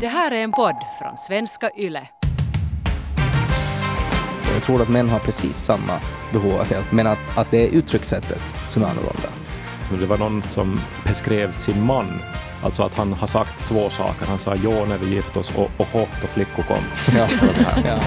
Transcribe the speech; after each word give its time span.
Det 0.00 0.08
här 0.08 0.30
är 0.30 0.44
en 0.44 0.52
podd 0.52 0.76
från 0.98 1.16
svenska 1.16 1.70
YLE. 1.76 2.08
Jag 4.54 4.62
tror 4.62 4.82
att 4.82 4.88
män 4.88 5.08
har 5.08 5.18
precis 5.18 5.56
samma 5.56 6.00
behov 6.32 6.60
av 6.60 6.70
hjälp, 6.70 6.92
men 6.92 7.06
att, 7.06 7.38
att 7.38 7.50
det 7.50 7.66
är 7.66 7.68
uttryckssättet 7.68 8.42
som 8.70 8.82
är 8.82 8.86
annorlunda. 8.86 9.28
Det 10.00 10.06
var 10.06 10.18
någon 10.18 10.42
som 10.42 10.80
beskrev 11.04 11.58
sin 11.58 11.86
man, 11.86 12.20
alltså 12.62 12.82
att 12.82 12.94
han 12.94 13.12
har 13.12 13.26
sagt 13.26 13.68
två 13.68 13.90
saker. 13.90 14.26
Han 14.26 14.38
sa 14.38 14.54
ja 14.54 14.84
när 14.84 14.98
vi 14.98 15.14
gifte 15.14 15.38
oss 15.38 15.56
och, 15.56 15.70
och 15.78 15.86
hå 15.86 16.06
då 16.20 16.26
flickor 16.26 16.62
kom. 16.62 16.84
Ja, 17.16 17.28
ja. 17.84 18.00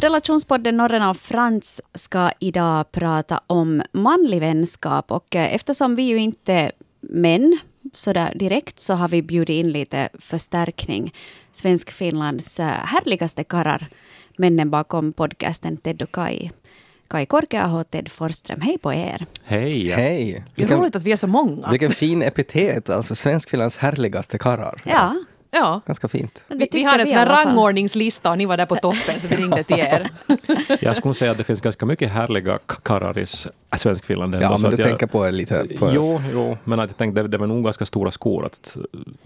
Relationspodden 0.00 0.76
Norren 0.76 1.02
och 1.02 1.16
Frans 1.16 1.80
ska 1.94 2.30
idag 2.40 2.92
prata 2.92 3.40
om 3.46 3.82
manlig 3.92 4.40
vänskap 4.40 5.12
och 5.12 5.36
eh, 5.36 5.54
eftersom 5.54 5.96
vi 5.96 6.02
ju 6.02 6.18
inte 6.18 6.72
män 7.08 7.58
så 7.94 8.12
där 8.12 8.34
direkt 8.34 8.80
så 8.80 8.94
har 8.94 9.08
vi 9.08 9.22
bjudit 9.22 9.54
in 9.54 9.72
lite 9.72 10.08
förstärkning. 10.18 11.14
Svensk-Finlands 11.52 12.60
eh, 12.60 12.66
härligaste 12.66 13.44
karrar, 13.44 13.88
männen 14.38 14.70
bakom 14.70 15.12
podcasten 15.12 15.76
Ted 15.76 16.02
och 16.02 16.12
Kai. 16.12 16.50
Kai 17.08 17.26
Korkeaho 17.26 17.80
och 17.80 17.90
Ted 17.90 18.08
Forsström. 18.08 18.60
Hej 18.60 18.78
på 18.78 18.92
er! 18.92 19.26
Hej! 19.44 19.90
Hej! 19.90 20.44
Det 20.54 20.64
är 20.64 20.68
roligt 20.68 20.96
att 20.96 21.02
vi 21.02 21.12
är 21.12 21.16
så 21.16 21.26
många. 21.26 21.70
vilken 21.70 21.90
fin 21.90 22.22
epitet, 22.22 22.90
alltså 22.90 23.14
Svenskfinlands 23.14 23.76
härligaste 23.76 24.38
karlar. 24.38 24.82
Ja, 24.84 25.14
Ja. 25.50 25.80
Ganska 25.86 26.08
fint. 26.08 26.42
Vi, 26.48 26.68
vi 26.72 26.82
har 26.84 26.98
en 26.98 27.06
sån 27.06 27.16
här 27.16 27.26
rangordningslista 27.26 28.30
och 28.30 28.38
ni 28.38 28.46
var 28.46 28.56
där 28.56 28.66
på 28.66 28.76
toppen 28.82 29.20
så 29.20 29.28
vi 29.28 29.36
ringde 29.36 29.64
till 29.64 29.78
er. 29.78 30.10
Jag 30.80 30.96
skulle 30.96 31.14
säga 31.14 31.30
att 31.30 31.38
det 31.38 31.44
finns 31.44 31.60
ganska 31.60 31.86
mycket 31.86 32.12
härliga 32.12 32.58
karlar 32.82 33.18
i 33.18 33.22
s- 33.22 33.46
Svenskfinland. 33.76 34.34
Ja, 34.34 34.58
men 34.58 34.70
du 34.70 34.76
jag- 34.76 34.86
tänker 34.88 35.06
på 35.06 35.30
lite... 35.30 35.66
På, 35.78 35.90
Jo, 35.94 36.22
jo, 36.32 36.58
men 36.64 36.80
att 36.80 36.90
jag 36.90 36.96
tänkte 36.96 37.22
det, 37.22 37.38
var 37.38 37.46
nog 37.46 37.64
ganska 37.64 37.86
stora 37.86 38.10
skor 38.10 38.46
att 38.46 38.76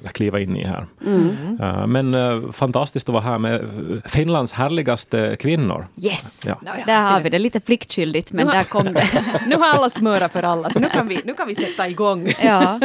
eh, 0.05 0.11
kliva 0.11 0.41
in 0.41 0.57
i 0.57 0.65
här. 0.67 0.87
Mm. 1.07 1.59
Eh, 1.61 1.87
men 1.87 2.15
eh, 2.15 2.51
fantastiskt 2.53 3.09
att 3.09 3.13
vara 3.13 3.23
här 3.25 3.39
med 3.39 3.65
Finlands 4.05 4.53
härligaste 4.53 5.37
kvinnor. 5.41 5.87
Yes! 6.03 6.45
Ja. 6.49 6.59
Ja, 6.67 6.73
Där 6.87 7.01
har 7.01 7.21
vi 7.21 7.31
det, 7.31 7.39
lite 7.39 7.61
pliktskyldigt, 7.61 8.33
men 8.33 8.47
har- 8.47 8.55
där 8.55 8.63
kom 8.63 8.93
det. 8.93 9.09
Nu 9.47 9.57
har 9.57 9.67
alla 9.69 9.91
smörat 9.91 10.33
för 10.33 10.43
alla 10.43 10.71
så 10.71 10.79
nu 10.79 10.89
kan 10.89 11.09
vi, 11.09 11.21
nu 11.25 11.35
kan 11.35 11.49
vi 11.49 11.55
sätta 11.55 11.89
igång. 11.89 12.33
Ja. 12.45 12.81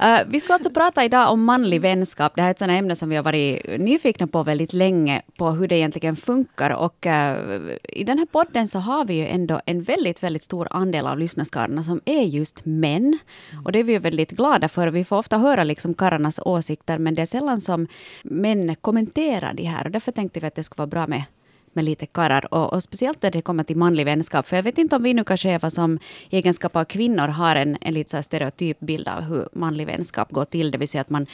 Eh, 0.00 0.18
vi 0.26 0.40
ska 0.40 0.52
alltså 0.54 0.70
prata 0.70 1.04
idag 1.04 1.32
om 1.32 1.44
manlig 1.44 1.80
vänskap. 1.80 2.32
Det 2.36 2.42
här 2.42 2.50
är 2.50 2.54
ett 2.58 2.60
sådant 2.60 2.78
ämne 2.78 2.96
som 2.96 3.08
vi 3.08 3.16
har 3.16 3.22
varit 3.22 3.80
nyfikna 3.80 4.26
på 4.26 4.42
väldigt 4.42 4.72
länge, 4.72 5.22
på 5.38 5.50
hur 5.50 5.68
det 5.68 5.76
egentligen 5.76 6.16
funkar. 6.16 6.70
Och 6.70 7.06
eh, 7.06 7.70
i 7.82 8.04
den 8.04 8.18
här 8.18 8.26
podden 8.26 8.68
så 8.68 8.78
har 8.78 9.04
vi 9.04 9.14
ju 9.14 9.26
ändå 9.26 9.60
en 9.66 9.82
väldigt, 9.82 10.22
väldigt 10.22 10.42
stor 10.42 10.68
andel 10.70 11.06
av 11.06 11.18
lyssnarskarorna 11.18 11.82
som 11.82 12.00
är 12.04 12.22
just 12.22 12.64
män. 12.64 13.18
Och 13.64 13.72
det 13.72 13.78
är 13.78 13.84
vi 13.84 13.92
ju 13.92 13.98
väldigt 13.98 14.30
glada 14.30 14.68
för. 14.68 14.88
Vi 14.88 15.04
får 15.04 15.16
ofta 15.16 15.38
höra 15.38 15.64
liksom 15.64 15.94
karlarnas 15.94 16.40
åsikter, 16.44 16.98
men 16.98 17.14
det 17.14 17.22
är 17.22 17.26
sällan 17.26 17.60
som 17.60 17.86
män 18.22 18.76
kommenterar 18.76 19.54
de 19.54 19.64
här. 19.64 19.84
Och 19.84 19.90
därför 19.90 20.12
tänkte 20.12 20.40
vi 20.40 20.46
att 20.46 20.54
det 20.54 20.62
skulle 20.62 20.78
vara 20.78 20.86
bra 20.86 21.06
med 21.06 21.22
med 21.74 21.84
lite 21.84 22.06
karlar. 22.06 22.54
Och, 22.54 22.72
och 22.72 22.82
speciellt 22.82 23.22
när 23.22 23.30
det 23.30 23.40
kommer 23.42 23.64
till 23.64 23.76
manlig 23.76 24.04
vänskap. 24.04 24.46
För 24.48 24.56
jag 24.56 24.62
vet 24.62 24.78
inte 24.78 24.96
om 24.96 25.02
vi 25.02 25.14
nu 25.14 25.24
kanske 25.24 25.50
Eva 25.50 25.70
som 25.70 25.98
i 26.30 26.36
egenskap 26.36 26.76
av 26.76 26.84
kvinnor 26.84 27.28
har 27.28 27.56
en, 27.56 27.76
en 27.80 27.94
lite 27.94 28.10
så 28.10 28.16
här 28.16 28.22
stereotyp 28.22 28.80
bild 28.80 29.08
av 29.08 29.20
hur 29.22 29.48
manlig 29.52 29.86
vänskap 29.86 30.30
går 30.30 30.44
till. 30.44 30.70
Det 30.70 30.78
vill 30.78 30.88
säga 30.88 31.00
att 31.00 31.10
man 31.10 31.26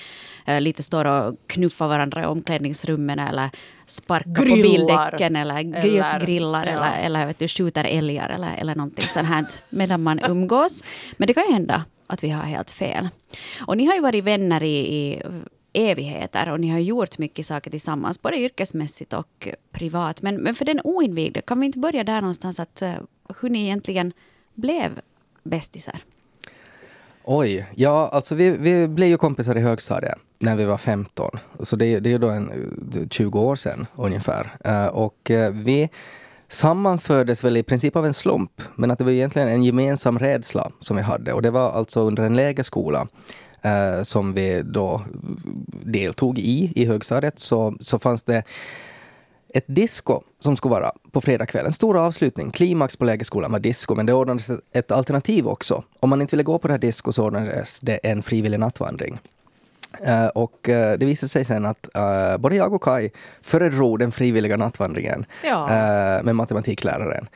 eh, 0.46 0.60
lite 0.60 0.82
står 0.82 1.05
och 1.05 1.34
knuffar 1.46 1.88
varandra 1.88 2.22
i 2.22 2.27
omklädningsrummen 2.27 3.18
eller 3.18 3.50
sparkar 3.86 4.34
på 4.34 4.42
Grillar. 4.42 4.62
bildäcken 4.62 5.36
eller, 5.36 5.55
Eller- 5.60 5.82
just 5.96 6.18
grillar 6.20 6.66
ja. 6.66 6.72
eller, 6.72 6.98
eller 7.06 7.27
vet 7.27 7.38
du, 7.38 7.48
skjuter 7.48 7.84
älgar 7.84 8.28
eller, 8.28 8.55
eller 8.56 8.74
någonting 8.74 9.05
sånt 9.05 9.28
här 9.28 9.44
medan 9.70 10.02
man 10.02 10.20
umgås. 10.30 10.84
Men 11.16 11.27
det 11.27 11.34
kan 11.34 11.44
ju 11.46 11.52
hända 11.52 11.84
att 12.06 12.24
vi 12.24 12.30
har 12.30 12.42
helt 12.42 12.70
fel. 12.70 13.08
Och 13.66 13.77
ni 13.77 13.84
har 13.86 13.94
ju 13.94 14.00
varit 14.00 14.24
vänner 14.24 14.62
i, 14.62 14.77
i 14.78 15.22
evigheter 15.75 16.48
och 16.48 16.61
ni 16.61 16.69
har 16.69 16.78
gjort 16.78 17.19
mycket 17.19 17.47
saker 17.47 17.70
tillsammans, 17.70 18.22
både 18.22 18.36
yrkesmässigt 18.36 19.12
och 19.12 19.48
privat. 19.72 20.22
Men, 20.22 20.36
men 20.36 20.55
för 20.55 20.64
den 20.64 20.80
oinvigde, 20.85 21.40
kan 21.40 21.61
vi 21.61 21.67
inte 21.67 21.79
börja 21.79 22.05
där 22.05 22.20
någonstans, 22.20 22.61
att 22.61 22.83
eh, 22.83 22.92
hur 23.40 23.51
ni 23.51 23.62
egentligen 23.62 24.12
blev 24.55 25.01
bästisar? 25.42 26.01
Oj, 27.24 27.67
ja 27.74 28.08
alltså 28.12 28.35
vi, 28.35 28.51
vi 28.51 28.89
blev 28.89 29.08
ju 29.08 29.17
kompisar 29.17 29.57
i 29.57 29.61
högstadiet 29.61 30.18
när 30.39 30.57
vi 30.57 30.64
var 30.64 30.79
15. 30.79 31.30
Så 31.61 31.77
det, 31.77 32.01
det 32.01 32.08
är 32.08 32.12
ju 32.12 32.18
då 32.18 32.29
en, 32.29 32.51
eh, 32.95 33.08
20 33.11 33.41
år 33.41 33.56
sedan 33.56 33.86
ungefär. 33.96 34.56
Eh, 34.64 34.86
och 34.86 35.30
vi 35.52 35.91
sammanfördes 36.55 37.45
väl 37.45 37.57
i 37.57 37.63
princip 37.63 37.97
av 37.97 38.07
en 38.07 38.15
slump. 38.15 38.63
Men 38.77 38.91
att 38.91 38.98
det 38.98 39.05
var 39.05 39.11
egentligen 39.11 39.48
en 39.48 39.65
gemensam 39.65 40.19
rädsla 40.19 40.70
som 40.81 40.97
vi 40.97 41.03
hade. 41.03 41.33
Och 41.33 41.42
det 41.42 41.51
var 41.51 41.70
alltså 41.73 42.01
under 42.01 42.23
en 42.23 42.37
lägerskola 42.37 43.07
eh, 43.63 44.03
som 44.03 44.33
vi 44.33 44.63
då 44.65 45.03
deltog 45.85 46.39
i, 46.39 46.73
i 46.77 46.85
högstadiet, 46.85 47.39
så, 47.39 47.75
så 47.81 47.98
fanns 47.98 48.23
det 48.23 48.42
ett 49.48 49.65
disco 49.67 50.20
som 50.41 50.57
skulle 50.57 50.73
vara 50.75 50.92
på 51.13 51.20
fredagskvällen. 51.20 51.73
Stor 51.73 51.97
avslutning. 52.07 52.51
Klimax 52.51 52.97
på 52.97 53.05
lägerskolan 53.05 53.53
var 53.53 53.59
disco, 53.59 53.95
men 53.95 54.07
det 54.07 54.13
ordnades 54.13 54.51
ett- 54.73 54.91
alternativ 54.92 55.47
också. 55.47 55.83
Om 56.01 56.11
man 56.11 56.21
inte 56.21 56.36
ville 56.36 56.42
gå 56.42 56.59
på 56.59 56.69
det 56.69 56.75
här 56.75 56.79
disco 56.79 57.13
så 57.13 57.25
ordnades 57.25 57.81
det 57.81 57.97
en 57.97 58.23
frivillig 58.23 58.61
nattvandring. 58.61 59.19
Eh, 60.02 60.27
och 60.27 60.68
eh, 60.68 60.98
det 60.98 61.06
visade 61.06 61.28
sig 61.30 61.44
sen 61.44 61.66
att 61.66 61.96
eh, 61.96 62.36
både 62.38 62.56
jag 62.56 62.72
och 62.74 62.82
Kai 62.82 63.10
föredrog 63.42 63.98
den 63.98 64.12
frivilliga 64.12 64.56
nattvandringen 64.56 65.27
Ja. 65.44 65.66
med 66.22 66.36
matematikläraren. 66.36 67.28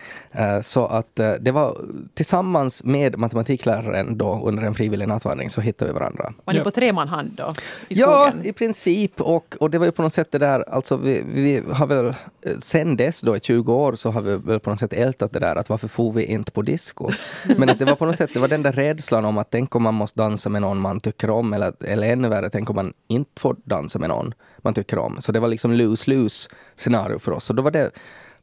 Så 0.63 0.87
att 0.87 1.15
det 1.41 1.51
var 1.53 1.77
tillsammans 2.15 2.85
med 2.85 3.19
matematikläraren 3.19 4.19
då 4.19 4.43
under 4.45 4.63
en 4.63 4.75
frivillig 4.75 5.09
nattvandring 5.09 5.51
så 5.51 5.61
hittade 5.61 5.93
vi 5.93 5.99
varandra. 5.99 6.33
Var 6.45 6.53
ni 6.55 6.59
Ja. 6.59 6.65
på 6.65 6.71
tre 6.71 6.93
man 6.93 7.09
hand 7.09 7.31
då? 7.37 7.53
I 7.89 7.95
Ja, 8.01 8.33
i 8.43 8.53
princip. 8.53 9.21
Och, 9.21 9.57
och 9.61 9.71
det 9.71 9.79
var 9.79 9.87
ju 9.87 9.93
på 9.93 10.03
något 10.03 10.13
sätt 10.13 10.33
det 10.33 10.39
där, 10.39 10.65
alltså 10.71 10.97
vi, 10.97 11.23
vi 11.35 11.63
har 11.73 11.87
väl 11.87 12.15
sen 12.59 12.97
dess 12.97 13.21
då 13.21 13.37
i 13.37 13.41
20 13.41 13.73
år 13.75 13.95
så 13.95 14.11
har 14.11 14.21
vi 14.21 14.37
väl 14.37 14.61
på 14.61 14.71
något 14.71 14.79
sätt 14.79 14.93
ältat 14.93 15.33
det 15.33 15.39
där 15.39 15.57
att 15.57 15.69
varför 15.69 15.89
får 15.89 16.13
vi 16.13 16.25
inte 16.25 16.53
på 16.53 16.63
disco? 16.63 17.11
Men 17.59 17.71
att 17.71 17.79
det 17.79 17.85
var 17.85 17.95
på 17.95 18.07
något 18.07 18.17
sätt, 18.17 18.31
det 18.35 18.41
var 18.41 18.49
den 18.49 18.63
där 18.63 18.73
rädslan 18.73 19.25
om 19.25 19.39
att 19.39 19.51
tänk 19.51 19.75
om 19.77 19.83
man 19.83 19.95
måste 19.95 20.19
dansa 20.21 20.49
med 20.49 20.63
någon 20.63 20.79
man 20.81 21.01
tycker 21.01 21.31
om 21.31 21.53
eller, 21.53 21.73
eller 21.81 22.11
ännu 22.13 22.29
värre, 22.29 22.48
tänk 22.51 22.71
om 22.71 22.77
man 22.77 22.93
inte 23.09 23.41
får 23.41 23.57
dansa 23.65 23.99
med 23.99 24.09
någon 24.09 24.35
man 24.59 24.75
tycker 24.75 24.99
om. 24.99 25.17
Så 25.21 25.33
det 25.33 25.41
var 25.41 25.49
liksom 25.49 25.73
lose-lose 25.73 26.51
scenario 26.77 27.19
för 27.19 27.33
oss. 27.33 27.45
Så 27.45 27.53
då 27.53 27.63
var 27.63 27.71
det 27.71 27.91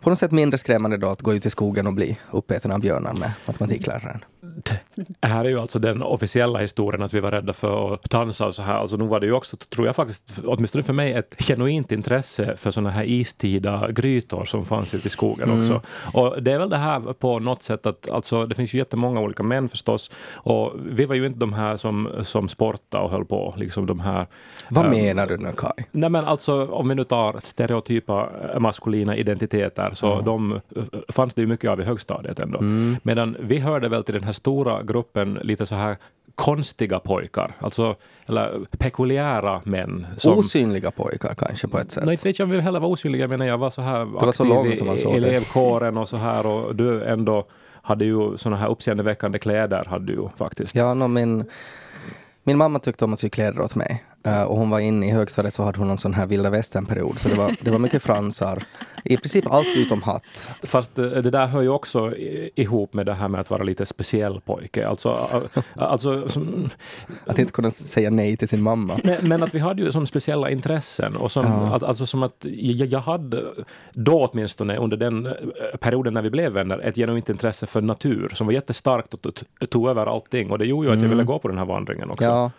på 0.01 0.09
något 0.09 0.19
sätt 0.19 0.31
mindre 0.31 0.57
skrämmande 0.57 0.97
då 0.97 1.07
att 1.07 1.21
gå 1.21 1.33
ut 1.33 1.45
i 1.45 1.49
skogen 1.49 1.87
och 1.87 1.93
bli 1.93 2.17
uppäten 2.31 2.71
av 2.71 2.79
björnar 2.79 3.13
med 3.13 3.31
matematikläraren. 3.47 4.25
Det 5.19 5.27
här 5.27 5.45
är 5.45 5.49
ju 5.49 5.59
alltså 5.59 5.79
den 5.79 6.01
officiella 6.01 6.59
historien 6.59 7.03
att 7.03 7.13
vi 7.13 7.19
var 7.19 7.31
rädda 7.31 7.53
för 7.53 7.93
att 7.93 8.09
dansa 8.09 8.47
och 8.47 8.55
så 8.55 8.61
här. 8.61 8.73
Alltså 8.73 8.97
nu 8.97 9.05
var 9.05 9.19
det 9.19 9.25
ju 9.25 9.31
också, 9.31 9.57
tror 9.57 9.87
jag 9.87 9.95
faktiskt, 9.95 10.33
åtminstone 10.45 10.83
för 10.83 10.93
mig, 10.93 11.13
ett 11.13 11.35
genuint 11.39 11.91
intresse 11.91 12.55
för 12.57 12.71
sådana 12.71 12.89
här 12.89 13.03
istida 13.03 13.91
grytor 13.91 14.45
som 14.45 14.65
fanns 14.65 14.93
ute 14.93 15.07
i 15.07 15.11
skogen 15.11 15.59
också. 15.59 15.81
Och 16.13 16.43
det 16.43 16.51
är 16.51 16.59
väl 16.59 16.69
det 16.69 16.77
här 16.77 16.99
på 17.13 17.39
något 17.39 17.63
sätt 17.63 17.85
att, 17.85 18.09
alltså 18.09 18.45
det 18.45 18.55
finns 18.55 18.73
ju 18.73 18.77
jättemånga 18.77 19.19
olika 19.19 19.43
män 19.43 19.69
förstås. 19.69 20.11
Och 20.33 20.73
vi 20.89 21.05
var 21.05 21.15
ju 21.15 21.25
inte 21.25 21.39
de 21.39 21.53
här 21.53 21.77
som, 21.77 22.09
som 22.23 22.49
sportade 22.49 23.03
och 23.03 23.11
höll 23.11 23.25
på, 23.25 23.53
liksom 23.57 23.85
de 23.85 23.99
här 23.99 24.27
Vad 24.69 24.85
ehm, 24.85 24.91
menar 24.91 25.27
du 25.27 25.37
nu 25.37 25.51
Kai? 25.57 25.85
Nej 25.91 26.09
men 26.09 26.25
alltså 26.25 26.67
om 26.67 26.89
vi 26.89 26.95
nu 26.95 27.03
tar 27.03 27.39
stereotypa 27.39 28.29
eh, 28.53 28.59
maskulina 28.59 29.15
identiteter 29.15 29.91
så 29.93 30.21
de 30.21 30.53
eh, 30.53 30.83
fanns 31.09 31.33
det 31.33 31.41
ju 31.41 31.47
mycket 31.47 31.69
av 31.69 31.81
i 31.81 31.83
högstadiet 31.83 32.39
ändå. 32.39 32.59
Mm. 32.59 32.97
Medan 33.03 33.37
vi 33.39 33.59
hörde 33.59 33.89
väl 33.89 34.03
till 34.03 34.13
den 34.13 34.23
här 34.23 34.31
stora 34.45 34.83
gruppen 34.83 35.33
lite 35.33 35.65
så 35.65 35.75
här 35.75 35.97
konstiga 36.35 36.99
pojkar, 36.99 37.55
alltså 37.59 37.95
eller 38.29 38.59
pekuliära 38.77 39.61
män. 39.63 40.07
Som, 40.17 40.37
Osynliga 40.37 40.91
pojkar 40.91 41.35
kanske 41.35 41.67
på 41.67 41.79
ett 41.79 41.91
sätt. 41.91 42.03
Nej, 42.05 42.13
inte 42.13 42.27
vet 42.27 42.39
jag 42.39 42.45
om 42.45 42.51
vi 42.51 42.61
heller 42.61 42.79
var 42.79 42.89
osynliga, 42.89 43.27
men 43.27 43.47
jag 43.47 43.57
var 43.57 43.69
så 43.69 43.81
här 43.81 44.05
var 44.05 44.31
så 44.31 44.43
aktiv 44.43 44.45
lång 44.45 44.71
i 44.71 44.75
som 44.75 44.87
man 44.87 44.97
såg 44.97 45.13
det. 45.13 45.17
elevkåren 45.17 45.97
och 45.97 46.09
så 46.09 46.17
här 46.17 46.45
och 46.45 46.75
du 46.75 47.03
ändå 47.03 47.45
hade 47.81 48.05
ju 48.05 48.37
såna 48.37 48.57
här 48.57 48.69
uppseendeväckande 48.69 49.39
kläder 49.39 49.85
hade 49.85 50.05
du 50.05 50.13
ju 50.13 50.29
faktiskt. 50.37 50.75
Ja, 50.75 50.93
no, 50.93 51.07
min, 51.07 51.45
min 52.43 52.57
mamma 52.57 52.79
tyckte 52.79 53.05
om 53.05 53.13
att 53.13 53.19
sy 53.19 53.29
kläder 53.29 53.61
åt 53.61 53.75
mig. 53.75 54.03
Eh, 54.25 54.43
och 54.43 54.57
hon 54.57 54.69
var 54.69 54.79
inne 54.79 55.07
i 55.07 55.11
högstadiet 55.11 55.53
så 55.53 55.63
hade 55.63 55.79
hon 55.79 55.89
en 55.89 55.97
sån 55.97 56.13
här 56.13 56.25
vilda 56.25 56.49
västern-period. 56.49 57.19
Så 57.19 57.29
det 57.29 57.35
var, 57.35 57.55
det 57.61 57.71
var 57.71 57.79
mycket 57.79 58.03
fransar. 58.03 58.63
I 59.03 59.17
princip 59.17 59.51
allt 59.51 59.67
utom 59.77 60.01
hatt. 60.01 60.49
Fast 60.63 60.97
eh, 60.99 61.05
det 61.05 61.29
där 61.31 61.47
hör 61.47 61.61
ju 61.61 61.69
också 61.69 62.13
ihop 62.55 62.93
med 62.93 63.05
det 63.05 63.13
här 63.13 63.27
med 63.27 63.41
att 63.41 63.49
vara 63.49 63.63
lite 63.63 63.85
speciell 63.85 64.41
pojke. 64.41 64.87
Alltså, 64.87 65.17
alltså 65.75 66.29
som, 66.29 66.69
Att 67.25 67.39
inte 67.39 67.51
kunna 67.53 67.71
säga 67.71 68.09
nej 68.09 68.37
till 68.37 68.47
sin 68.47 68.61
mamma. 68.61 68.99
men, 69.03 69.17
men 69.21 69.43
att 69.43 69.55
vi 69.55 69.59
hade 69.59 69.81
ju 69.81 69.91
som 69.91 70.05
speciella 70.07 70.49
intressen 70.49 71.15
och 71.15 71.31
som, 71.31 71.45
Ja. 71.45 71.75
att, 71.75 71.83
alltså 71.83 72.05
som 72.05 72.23
att 72.23 72.45
jag, 72.49 72.87
jag 72.87 72.99
hade 72.99 73.43
då 73.93 74.25
åtminstone 74.31 74.77
under 74.77 74.97
den 74.97 75.25
eh, 75.25 75.33
perioden 75.79 76.13
när 76.13 76.21
vi 76.21 76.29
blev 76.29 76.51
vänner 76.51 76.79
ett 76.79 76.95
genuint 76.95 77.29
intresse 77.29 77.65
för 77.67 77.81
natur 77.81 78.31
som 78.35 78.47
var 78.47 78.53
jättestarkt 78.53 79.13
och 79.13 79.21
tog- 79.21 79.69
tog 79.69 79.89
över 79.89 80.05
allting 80.05 80.51
och 80.51 80.57
det 80.59 80.65
gjorde 80.65 80.87
ju 80.87 80.93
att 80.93 81.01
jag 81.01 81.09
ville 81.09 81.23
gå 81.23 81.39
på 81.39 81.47
den 81.47 81.57
här 81.57 81.65
vandringen 81.65 82.09
också. 82.11 82.25
Ja. 82.25 82.51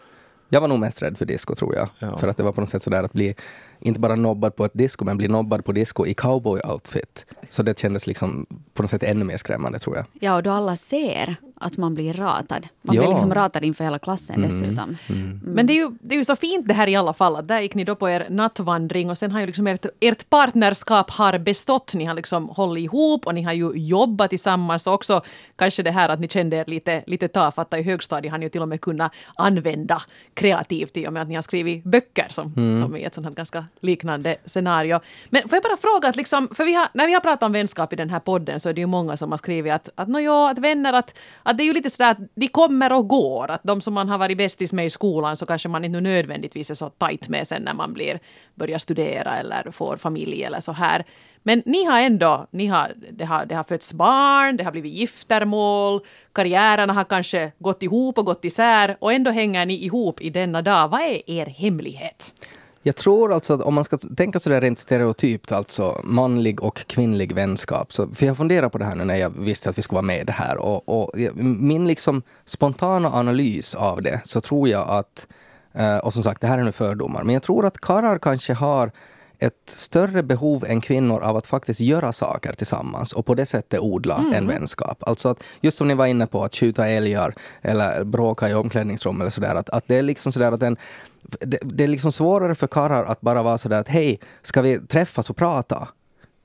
Jag 0.48 0.60
var 0.60 0.68
nog 0.68 0.78
mest 0.78 1.02
rädd 1.02 1.18
för 1.18 1.24
disco 1.24 1.54
tror 1.54 1.74
jag. 1.74 1.88
Ja. 1.98 2.16
För 2.16 2.28
att 2.28 2.36
det 2.36 2.42
var 2.42 2.52
på 2.52 2.60
något 2.60 2.70
sätt 2.70 2.82
sådär 2.82 3.02
att 3.02 3.12
bli, 3.12 3.34
inte 3.80 4.00
bara 4.00 4.16
nobbad 4.16 4.56
på 4.56 4.64
ett 4.64 4.74
disco, 4.74 5.04
men 5.04 5.16
bli 5.16 5.28
nobbad 5.28 5.64
på 5.64 5.72
disco 5.72 6.06
i 6.06 6.14
cowboy-outfit. 6.14 7.24
Så 7.48 7.62
det 7.62 7.78
kändes 7.78 8.06
liksom 8.06 8.46
på 8.74 8.82
något 8.82 8.90
sätt 8.90 9.02
ännu 9.02 9.24
mer 9.24 9.36
skrämmande 9.36 9.78
tror 9.78 9.96
jag. 9.96 10.04
Ja, 10.20 10.36
och 10.36 10.42
då 10.42 10.50
alla 10.50 10.76
ser 10.76 11.36
att 11.60 11.76
man 11.76 11.94
blir 11.94 12.12
ratad. 12.12 12.68
Man 12.82 12.96
Ja. 12.96 13.02
blir 13.02 13.10
liksom 13.10 13.34
ratad 13.34 13.64
inför 13.64 13.84
hela 13.84 13.98
klassen 13.98 14.42
dessutom. 14.42 14.96
Men 15.42 15.66
det 15.66 15.72
är, 15.72 15.74
ju, 15.76 15.90
det 16.00 16.14
är 16.14 16.18
ju 16.18 16.24
så 16.24 16.36
fint 16.36 16.68
det 16.68 16.74
här 16.74 16.86
i 16.88 16.96
alla 16.96 17.12
fall, 17.12 17.36
att 17.36 17.48
där 17.48 17.60
gick 17.60 17.74
ni 17.74 17.84
då 17.84 17.94
på 17.94 18.08
er 18.10 18.26
nattvandring 18.30 19.10
och 19.10 19.18
sen 19.18 19.32
har 19.32 19.40
ju 19.40 19.46
liksom 19.46 19.66
ert, 19.66 19.86
ert 20.00 20.30
partnerskap 20.30 21.10
har 21.10 21.38
bestått. 21.38 21.94
Ni 21.94 22.04
har 22.04 22.14
liksom 22.14 22.48
hållit 22.48 22.82
ihop 22.84 23.26
och 23.26 23.34
ni 23.34 23.42
har 23.42 23.52
ju 23.52 23.72
jobbat 23.74 24.30
tillsammans 24.30 24.86
och 24.86 24.92
också 24.94 25.20
kanske 25.56 25.82
det 25.82 25.90
här 25.90 26.08
att 26.08 26.20
ni 26.20 26.28
kände 26.28 26.56
er 26.56 26.64
lite, 26.66 27.04
lite 27.06 27.28
tafatta 27.28 27.78
i 27.78 27.82
högstadiet 27.82 28.30
har 28.32 28.38
ni 28.38 28.46
ju 28.46 28.50
till 28.50 28.62
och 28.62 28.68
med 28.68 28.80
kunnat 28.80 29.12
använda 29.36 30.02
kreativt 30.34 30.96
i 30.96 31.06
och 31.08 31.12
med 31.12 31.22
att 31.22 31.28
ni 31.28 31.34
har 31.34 31.42
skrivit 31.42 31.84
böcker 31.84 32.26
som, 32.30 32.52
som 32.80 32.96
i 32.96 33.02
ett 33.04 33.14
sånt 33.14 33.26
här 33.26 33.34
ganska 33.34 33.65
liknande 33.80 34.36
scenario. 34.44 35.00
Men 35.30 35.42
får 35.48 35.56
jag 35.56 35.62
bara 35.62 35.76
fråga, 35.76 36.08
att 36.08 36.16
liksom, 36.16 36.48
för 36.54 36.64
vi 36.64 36.74
har, 36.74 36.88
när 36.94 37.06
vi 37.06 37.12
har 37.12 37.20
pratat 37.20 37.42
om 37.42 37.52
vänskap 37.52 37.92
i 37.92 37.96
den 37.96 38.10
här 38.10 38.20
podden 38.20 38.60
så 38.60 38.68
är 38.68 38.72
det 38.72 38.80
ju 38.80 38.86
många 38.86 39.16
som 39.16 39.30
har 39.30 39.38
skrivit 39.38 39.72
att, 39.72 39.88
att, 39.94 40.08
no, 40.08 40.18
ja, 40.18 40.50
att 40.50 40.58
vänner, 40.58 40.92
att, 40.92 41.18
att 41.42 41.58
det 41.58 41.62
är 41.62 41.66
ju 41.66 41.72
lite 41.72 41.90
sådär 41.90 42.10
att 42.10 42.18
de 42.34 42.48
kommer 42.48 42.92
och 42.92 43.08
går. 43.08 43.50
Att 43.50 43.62
de 43.62 43.80
som 43.80 43.94
man 43.94 44.08
har 44.08 44.18
varit 44.18 44.38
bästis 44.38 44.72
med 44.72 44.86
i 44.86 44.90
skolan 44.90 45.36
så 45.36 45.46
kanske 45.46 45.68
man 45.68 45.84
inte 45.84 46.00
nödvändigtvis 46.00 46.70
är 46.70 46.74
så 46.74 46.90
tajt 46.90 47.28
med 47.28 47.46
sen 47.46 47.62
när 47.62 47.74
man 47.74 47.92
blir, 47.92 48.20
börjar 48.54 48.78
studera 48.78 49.36
eller 49.36 49.70
får 49.70 49.96
familj 49.96 50.44
eller 50.44 50.60
så 50.60 50.72
här. 50.72 51.04
Men 51.46 51.62
ni 51.66 51.84
har 51.84 52.00
ändå, 52.00 52.46
ni 52.50 52.66
har, 52.66 52.92
det, 53.10 53.24
har, 53.24 53.46
det 53.46 53.54
har 53.54 53.64
fötts 53.64 53.92
barn, 53.92 54.56
det 54.56 54.64
har 54.64 54.72
blivit 54.72 54.92
giftermål, 54.92 56.00
karriärerna 56.32 56.92
har 56.92 57.04
kanske 57.04 57.52
gått 57.58 57.82
ihop 57.82 58.18
och 58.18 58.24
gått 58.24 58.44
isär 58.44 58.96
och 59.00 59.12
ändå 59.12 59.30
hänger 59.30 59.66
ni 59.66 59.84
ihop 59.84 60.20
i 60.20 60.30
denna 60.30 60.62
dag. 60.62 60.88
Vad 60.88 61.00
är 61.00 61.30
er 61.30 61.46
hemlighet? 61.46 62.32
Jag 62.86 62.96
tror 62.96 63.32
alltså 63.32 63.54
att 63.54 63.60
om 63.60 63.74
man 63.74 63.84
ska 63.84 63.98
tänka 63.98 64.40
sådär 64.40 64.60
rent 64.60 64.78
stereotypt, 64.78 65.52
alltså 65.52 66.00
manlig 66.04 66.62
och 66.62 66.76
kvinnlig 66.86 67.32
vänskap. 67.32 67.92
Så, 67.92 68.08
för 68.08 68.26
jag 68.26 68.36
funderar 68.36 68.68
på 68.68 68.78
det 68.78 68.84
här 68.84 68.94
nu 68.94 69.04
när 69.04 69.16
jag 69.16 69.30
visste 69.30 69.70
att 69.70 69.78
vi 69.78 69.82
skulle 69.82 69.96
vara 69.96 70.06
med 70.06 70.20
i 70.20 70.24
det 70.24 70.32
här. 70.32 70.56
Och, 70.56 70.88
och 70.88 71.12
min 71.36 71.86
liksom 71.86 72.22
spontana 72.44 73.12
analys 73.12 73.74
av 73.74 74.02
det, 74.02 74.20
så 74.24 74.40
tror 74.40 74.68
jag 74.68 74.88
att, 74.88 75.26
eh, 75.72 75.96
och 75.96 76.12
som 76.12 76.22
sagt 76.22 76.40
det 76.40 76.46
här 76.46 76.58
är 76.58 76.64
nu 76.64 76.72
fördomar, 76.72 77.24
men 77.24 77.32
jag 77.32 77.42
tror 77.42 77.66
att 77.66 77.78
karlar 77.78 78.18
kanske 78.18 78.54
har 78.54 78.90
ett 79.38 79.62
större 79.64 80.22
behov 80.22 80.64
än 80.64 80.80
kvinnor 80.80 81.22
av 81.22 81.36
att 81.36 81.46
faktiskt 81.46 81.80
göra 81.80 82.12
saker 82.12 82.52
tillsammans 82.52 83.12
och 83.12 83.26
på 83.26 83.34
det 83.34 83.46
sättet 83.46 83.80
odla 83.80 84.24
en 84.34 84.46
vänskap. 84.46 84.98
Alltså 85.00 85.28
att, 85.28 85.42
just 85.60 85.78
som 85.78 85.88
ni 85.88 85.94
var 85.94 86.06
inne 86.06 86.26
på, 86.26 86.44
att 86.44 86.56
skjuta 86.56 86.88
älgar 86.88 87.34
eller 87.62 88.04
bråka 88.04 88.48
i 88.48 88.54
omklädningsrum 88.54 89.20
eller 89.20 89.30
sådär. 89.30 89.54
Att, 89.54 89.70
att 89.70 89.84
det 89.86 89.96
är 89.96 90.02
liksom 90.02 90.32
sådär 90.32 90.52
att 90.52 90.62
en, 90.62 90.76
det, 91.22 91.58
det 91.62 91.84
är 91.84 91.88
liksom 91.88 92.12
svårare 92.12 92.54
för 92.54 92.66
karlar 92.66 93.04
att 93.04 93.20
bara 93.20 93.42
vara 93.42 93.58
sådär 93.58 93.80
att 93.80 93.88
hej, 93.88 94.20
ska 94.42 94.62
vi 94.62 94.78
träffas 94.78 95.30
och 95.30 95.36
prata? 95.36 95.88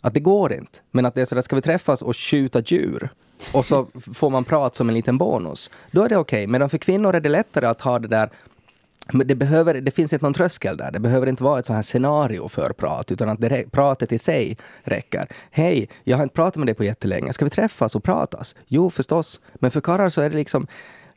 Att 0.01 0.13
det 0.13 0.19
går 0.19 0.53
inte. 0.53 0.79
Men 0.91 1.05
att 1.05 1.15
det 1.15 1.21
är 1.21 1.25
sådär, 1.25 1.41
ska 1.41 1.55
vi 1.55 1.61
träffas 1.61 2.01
och 2.01 2.17
skjuta 2.17 2.61
djur? 2.61 3.09
Och 3.53 3.65
så 3.65 3.87
får 4.13 4.29
man 4.29 4.43
prata 4.43 4.75
som 4.75 4.89
en 4.89 4.95
liten 4.95 5.17
bonus. 5.17 5.71
Då 5.91 6.03
är 6.03 6.09
det 6.09 6.17
okej. 6.17 6.47
Medan 6.47 6.69
för 6.69 6.77
kvinnor 6.77 7.15
är 7.15 7.19
det 7.19 7.29
lättare 7.29 7.65
att 7.65 7.81
ha 7.81 7.99
det 7.99 8.07
där 8.07 8.29
men 9.13 9.27
det, 9.27 9.35
behöver, 9.35 9.73
det 9.73 9.91
finns 9.91 10.13
inte 10.13 10.25
någon 10.25 10.33
tröskel 10.33 10.77
där. 10.77 10.91
Det 10.91 10.99
behöver 10.99 11.27
inte 11.27 11.43
vara 11.43 11.59
ett 11.59 11.65
sånt 11.65 11.75
här 11.75 11.81
scenario 11.83 12.47
för 12.47 12.73
prat, 12.73 13.11
utan 13.11 13.29
att 13.29 13.41
det, 13.41 13.71
pratet 13.71 14.11
i 14.11 14.17
sig 14.17 14.57
räcker. 14.83 15.27
Hej, 15.51 15.89
jag 16.03 16.17
har 16.17 16.23
inte 16.23 16.35
pratat 16.35 16.55
med 16.55 16.67
dig 16.67 16.75
på 16.75 16.83
jättelänge. 16.83 17.33
Ska 17.33 17.45
vi 17.45 17.51
träffas 17.51 17.95
och 17.95 18.03
pratas? 18.03 18.55
Jo, 18.67 18.89
förstås. 18.89 19.41
Men 19.53 19.71
för 19.71 19.81
karlar 19.81 20.09
så 20.09 20.21
är 20.21 20.29
det 20.29 20.35
liksom 20.35 20.67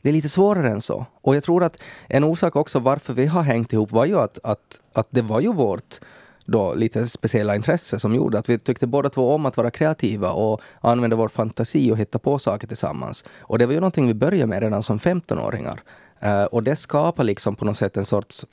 det 0.01 0.09
är 0.09 0.13
lite 0.13 0.29
svårare 0.29 0.69
än 0.69 0.81
så. 0.81 1.05
Och 1.21 1.35
jag 1.35 1.43
tror 1.43 1.63
att 1.63 1.77
en 2.07 2.23
orsak 2.23 2.55
också 2.55 2.79
varför 2.79 3.13
vi 3.13 3.25
har 3.25 3.41
hängt 3.41 3.73
ihop 3.73 3.91
var 3.91 4.05
ju 4.05 4.19
att, 4.19 4.39
att, 4.43 4.79
att 4.93 5.07
det 5.09 5.21
var 5.21 5.39
ju 5.39 5.53
vårt 5.53 5.99
då 6.45 6.73
lite 6.73 7.05
speciella 7.05 7.55
intresse 7.55 7.99
som 7.99 8.15
gjorde 8.15 8.39
att 8.39 8.49
vi 8.49 8.59
tyckte 8.59 8.87
båda 8.87 9.09
två 9.09 9.33
om 9.33 9.45
att 9.45 9.57
vara 9.57 9.71
kreativa 9.71 10.31
och 10.31 10.61
använda 10.81 11.15
vår 11.15 11.27
fantasi 11.27 11.91
och 11.91 11.97
hitta 11.97 12.19
på 12.19 12.39
saker 12.39 12.67
tillsammans. 12.67 13.25
Och 13.39 13.59
det 13.59 13.65
var 13.65 13.73
ju 13.73 13.79
någonting 13.79 14.07
vi 14.07 14.13
började 14.13 14.47
med 14.47 14.63
redan 14.63 14.83
som 14.83 14.99
15-åringar. 14.99 15.81
Eh, 16.19 16.43
och 16.43 16.63
det 16.63 16.75
skapar 16.75 17.23
liksom 17.23 17.55
på 17.55 17.65
något 17.65 17.77
sätt 17.77 17.97
en 17.97 18.05
sorts 18.05 18.45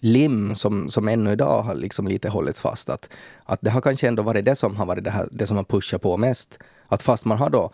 lim 0.00 0.54
som, 0.54 0.88
som 0.88 1.08
ännu 1.08 1.32
idag 1.32 1.62
har 1.62 1.74
liksom 1.74 2.08
lite 2.08 2.28
hållits 2.28 2.60
fast. 2.60 2.88
Att, 2.88 3.08
att 3.44 3.58
det 3.62 3.70
har 3.70 3.80
kanske 3.80 4.08
ändå 4.08 4.22
varit 4.22 4.44
det 4.44 4.54
som 4.54 4.76
har 4.76 4.86
varit 4.86 5.04
det, 5.04 5.10
här, 5.10 5.28
det 5.30 5.46
som 5.46 5.56
har 5.56 5.64
pushat 5.64 6.02
på 6.02 6.16
mest. 6.16 6.58
Att 6.88 7.02
fast 7.02 7.24
man 7.24 7.38
har 7.38 7.50
då 7.50 7.70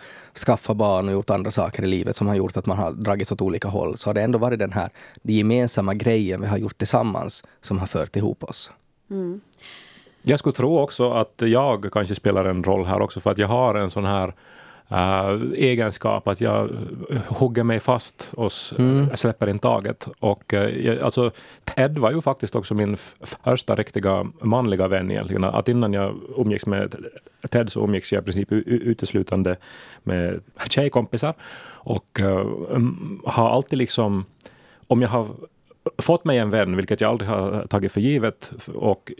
skaffat 0.46 0.76
barn 0.76 1.08
och 1.08 1.14
gjort 1.14 1.30
andra 1.30 1.50
saker 1.50 1.82
i 1.82 1.86
livet 1.86 2.16
som 2.16 2.28
har 2.28 2.34
gjort 2.34 2.56
att 2.56 2.66
man 2.66 2.78
har 2.78 2.92
dragits 2.92 3.32
åt 3.32 3.40
olika 3.40 3.68
håll, 3.68 3.98
så 3.98 4.08
har 4.08 4.14
det 4.14 4.22
ändå 4.22 4.38
varit 4.38 4.58
den 4.58 4.72
här 4.72 4.90
den 5.22 5.34
gemensamma 5.34 5.94
grejen 5.94 6.40
vi 6.40 6.46
har 6.46 6.58
gjort 6.58 6.78
tillsammans 6.78 7.44
som 7.60 7.78
har 7.78 7.86
fört 7.86 8.16
ihop 8.16 8.44
oss. 8.44 8.70
Jag 10.22 10.38
skulle 10.38 10.52
tro 10.52 10.78
också 10.78 11.12
att 11.12 11.34
jag 11.36 11.88
kanske 11.92 12.14
spelar 12.14 12.44
en 12.44 12.64
roll 12.64 12.86
här 12.86 13.02
också 13.02 13.20
för 13.20 13.30
att 13.30 13.38
jag 13.38 13.48
har 13.48 13.74
en 13.74 13.90
sån 13.90 14.04
här 14.04 14.34
eh, 14.88 15.30
egenskap 15.54 16.28
att 16.28 16.40
jag 16.40 16.70
hugger 17.28 17.62
mig 17.62 17.80
fast 17.80 18.28
och 18.36 18.46
s- 18.46 18.72
släpper 19.14 19.48
in 19.48 19.58
taget. 19.58 20.08
Och, 20.20 20.54
eh, 20.54 20.86
jag, 20.86 20.98
alltså, 21.00 21.30
Ted 21.64 21.98
var 21.98 22.10
ju 22.12 22.20
faktiskt 22.20 22.54
också 22.56 22.74
min 22.74 22.96
första 23.44 23.74
riktiga 23.76 24.26
manliga 24.40 24.88
vän 24.88 25.10
egentligen. 25.10 25.44
Att 25.44 25.68
innan 25.68 25.92
jag 25.92 26.14
umgicks 26.36 26.66
med 26.66 26.94
Ted 27.50 27.70
så 27.72 27.84
umgicks 27.84 28.12
jag 28.12 28.22
i 28.22 28.24
princip 28.24 28.52
uteslutande 28.52 29.56
med 30.02 30.40
tjejkompisar. 30.68 31.34
Och 31.68 32.20
mm, 32.20 33.20
har 33.24 33.50
alltid 33.50 33.78
liksom, 33.78 34.24
om 34.86 35.02
jag 35.02 35.08
har 35.08 35.26
fått 35.98 36.24
mig 36.24 36.38
en 36.38 36.50
vän, 36.50 36.76
vilket 36.76 37.00
jag 37.00 37.10
aldrig 37.10 37.30
har 37.30 37.66
tagit 37.66 37.92
för 37.92 38.00
givet 38.00 38.52
och 38.74 39.12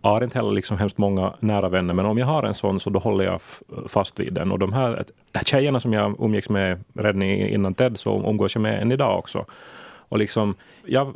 har 0.00 0.24
inte 0.24 0.38
heller 0.38 0.52
liksom 0.52 0.78
hemskt 0.78 0.98
många 0.98 1.34
nära 1.40 1.68
vänner, 1.68 1.94
men 1.94 2.06
om 2.06 2.18
jag 2.18 2.26
har 2.26 2.42
en 2.42 2.54
sån 2.54 2.80
så 2.80 2.90
då 2.90 2.98
håller 2.98 3.24
jag 3.24 3.40
fast 3.88 4.20
vid 4.20 4.32
den. 4.32 4.52
Och 4.52 4.58
de 4.58 4.72
här 4.72 5.04
tjejerna 5.44 5.80
som 5.80 5.92
jag 5.92 6.16
umgicks 6.20 6.48
med 6.48 6.84
redan 6.94 7.22
innan 7.22 7.74
Ted 7.74 7.98
så 7.98 8.28
umgås 8.28 8.54
jag 8.54 8.62
med 8.62 8.82
än 8.82 8.92
idag 8.92 9.18
också. 9.18 9.44
Och 10.08 10.18
liksom, 10.18 10.54
jag 10.84 11.12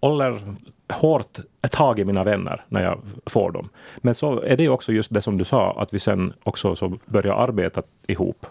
håller 0.00 0.40
hårt 0.88 1.38
tag 1.70 1.98
i 1.98 2.04
mina 2.04 2.24
vänner 2.24 2.64
när 2.68 2.82
jag 2.82 3.00
får 3.26 3.50
dem. 3.50 3.68
Men 3.96 4.14
så 4.14 4.40
är 4.40 4.56
det 4.56 4.68
också 4.68 4.92
just 4.92 5.14
det 5.14 5.22
som 5.22 5.38
du 5.38 5.44
sa, 5.44 5.72
att 5.72 5.94
vi 5.94 5.98
sen 5.98 6.32
också 6.42 6.76
så 6.76 6.98
börjar 7.06 7.34
arbeta 7.34 7.82
ihop. 8.06 8.46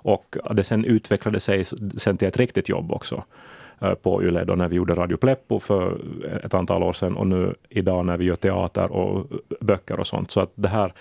Och 0.00 0.36
att 0.44 0.56
det 0.56 0.64
sen 0.64 0.84
utvecklade 0.84 1.40
sig 1.40 1.64
sen 1.96 2.16
till 2.16 2.28
ett 2.28 2.36
riktigt 2.36 2.68
jobb 2.68 2.92
också 2.92 3.24
på 4.02 4.22
Yle 4.22 4.44
då 4.44 4.54
när 4.54 4.68
vi 4.68 4.76
gjorde 4.76 4.94
Radio 4.94 5.16
Pleppo 5.16 5.60
för 5.60 6.00
ett 6.44 6.54
antal 6.54 6.82
år 6.82 6.92
sedan 6.92 7.16
och 7.16 7.26
nu 7.26 7.54
idag 7.68 8.06
när 8.06 8.16
vi 8.16 8.24
gör 8.24 8.36
teater 8.36 8.92
och 8.92 9.26
böcker 9.60 10.00
och 10.00 10.06
sånt. 10.06 10.30
Så 10.30 10.40
att 10.40 10.50
det 10.54 10.68
här 10.68 10.92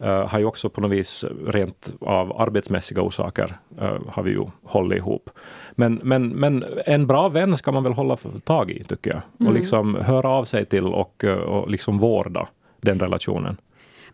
eh, 0.00 0.28
har 0.28 0.38
ju 0.38 0.44
också 0.44 0.68
på 0.68 0.80
något 0.80 0.90
vis 0.90 1.24
rent 1.46 1.92
av 2.00 2.40
arbetsmässiga 2.40 3.02
orsaker 3.02 3.56
eh, 3.80 3.96
har 4.08 4.22
vi 4.22 4.30
ju 4.30 4.44
hållit 4.62 4.98
ihop. 4.98 5.30
Men, 5.72 6.00
men, 6.02 6.28
men 6.28 6.64
en 6.86 7.06
bra 7.06 7.28
vän 7.28 7.56
ska 7.56 7.72
man 7.72 7.82
väl 7.82 7.92
hålla 7.92 8.16
tag 8.44 8.70
i 8.70 8.84
tycker 8.84 9.10
jag 9.10 9.48
och 9.48 9.54
liksom 9.54 9.94
höra 9.94 10.28
av 10.28 10.44
sig 10.44 10.64
till 10.64 10.86
och, 10.86 11.24
eh, 11.24 11.36
och 11.36 11.70
liksom 11.70 11.98
vårda 11.98 12.48
den 12.80 12.98
relationen. 12.98 13.56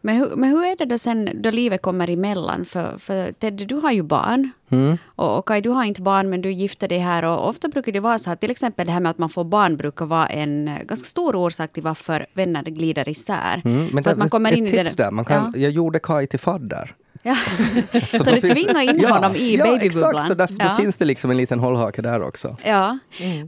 Men 0.05 0.17
hur, 0.17 0.37
men 0.37 0.51
hur 0.51 0.65
är 0.65 0.77
det 0.77 0.85
då 0.85 0.99
sen 0.99 1.31
då 1.35 1.51
livet 1.51 1.83
kommer 1.83 2.11
emellan? 2.11 2.65
För, 2.65 2.99
för 2.99 3.33
Ted, 3.33 3.55
du 3.55 3.75
har 3.75 3.93
ju 3.93 4.03
barn. 4.03 4.51
Mm. 4.69 4.99
Och, 5.07 5.39
och 5.39 5.49
Kaj, 5.49 5.61
du 5.61 5.71
har 5.71 5.85
inte 5.85 6.03
barn, 6.03 6.31
men 6.31 6.43
du 6.43 6.53
gifter 6.53 6.89
dig 6.89 6.99
här. 6.99 7.25
Och 7.25 7.49
ofta 7.49 7.69
brukar 7.69 7.93
det 7.93 8.01
vara 8.01 8.19
så 8.19 8.31
att 8.31 8.41
till 8.41 8.51
exempel 8.51 8.87
det 8.87 8.93
här 8.93 9.01
med 9.01 9.11
att 9.11 9.19
man 9.19 9.29
får 9.29 9.45
barn 9.45 9.77
brukar 9.77 10.07
vara 10.07 10.27
en 10.27 10.69
eh, 10.69 10.79
ganska 10.79 11.07
stor 11.07 11.37
orsak 11.37 11.73
till 11.73 11.83
varför 11.83 12.27
vänner 12.35 12.63
glider 12.63 13.09
isär. 13.09 13.63
Mm, 13.65 13.89
men 13.93 14.05
för 14.05 14.11
att 14.11 14.19
man 14.19 14.29
kommer 14.29 14.57
in 14.57 14.67
i 14.67 14.71
det. 14.71 14.97
där, 14.97 15.11
man 15.11 15.25
kan, 15.25 15.53
ja. 15.55 15.61
jag 15.61 15.71
gjorde 15.71 15.99
Kai 15.99 16.27
till 16.27 16.41
fadder. 16.41 16.95
Ja. 17.23 17.35
Så, 18.11 18.25
då 18.25 18.31
du 18.31 18.41
tvingar 18.41 18.81
in 18.81 19.01
ja, 19.01 19.09
honom 19.09 19.37
i 19.37 19.57
ja, 19.57 19.65
babybubblan? 19.65 20.11
exakt, 20.11 20.29
så 20.29 20.35
därför, 20.35 20.57
Ja. 20.59 20.69
då 20.69 20.77
finns 20.83 20.97
det 20.97 21.05
liksom 21.05 21.31
en 21.31 21.37
liten 21.37 21.61
hållhake 21.61 22.03
där 22.03 22.23
också. 22.23 22.57
Ja, 22.65 22.99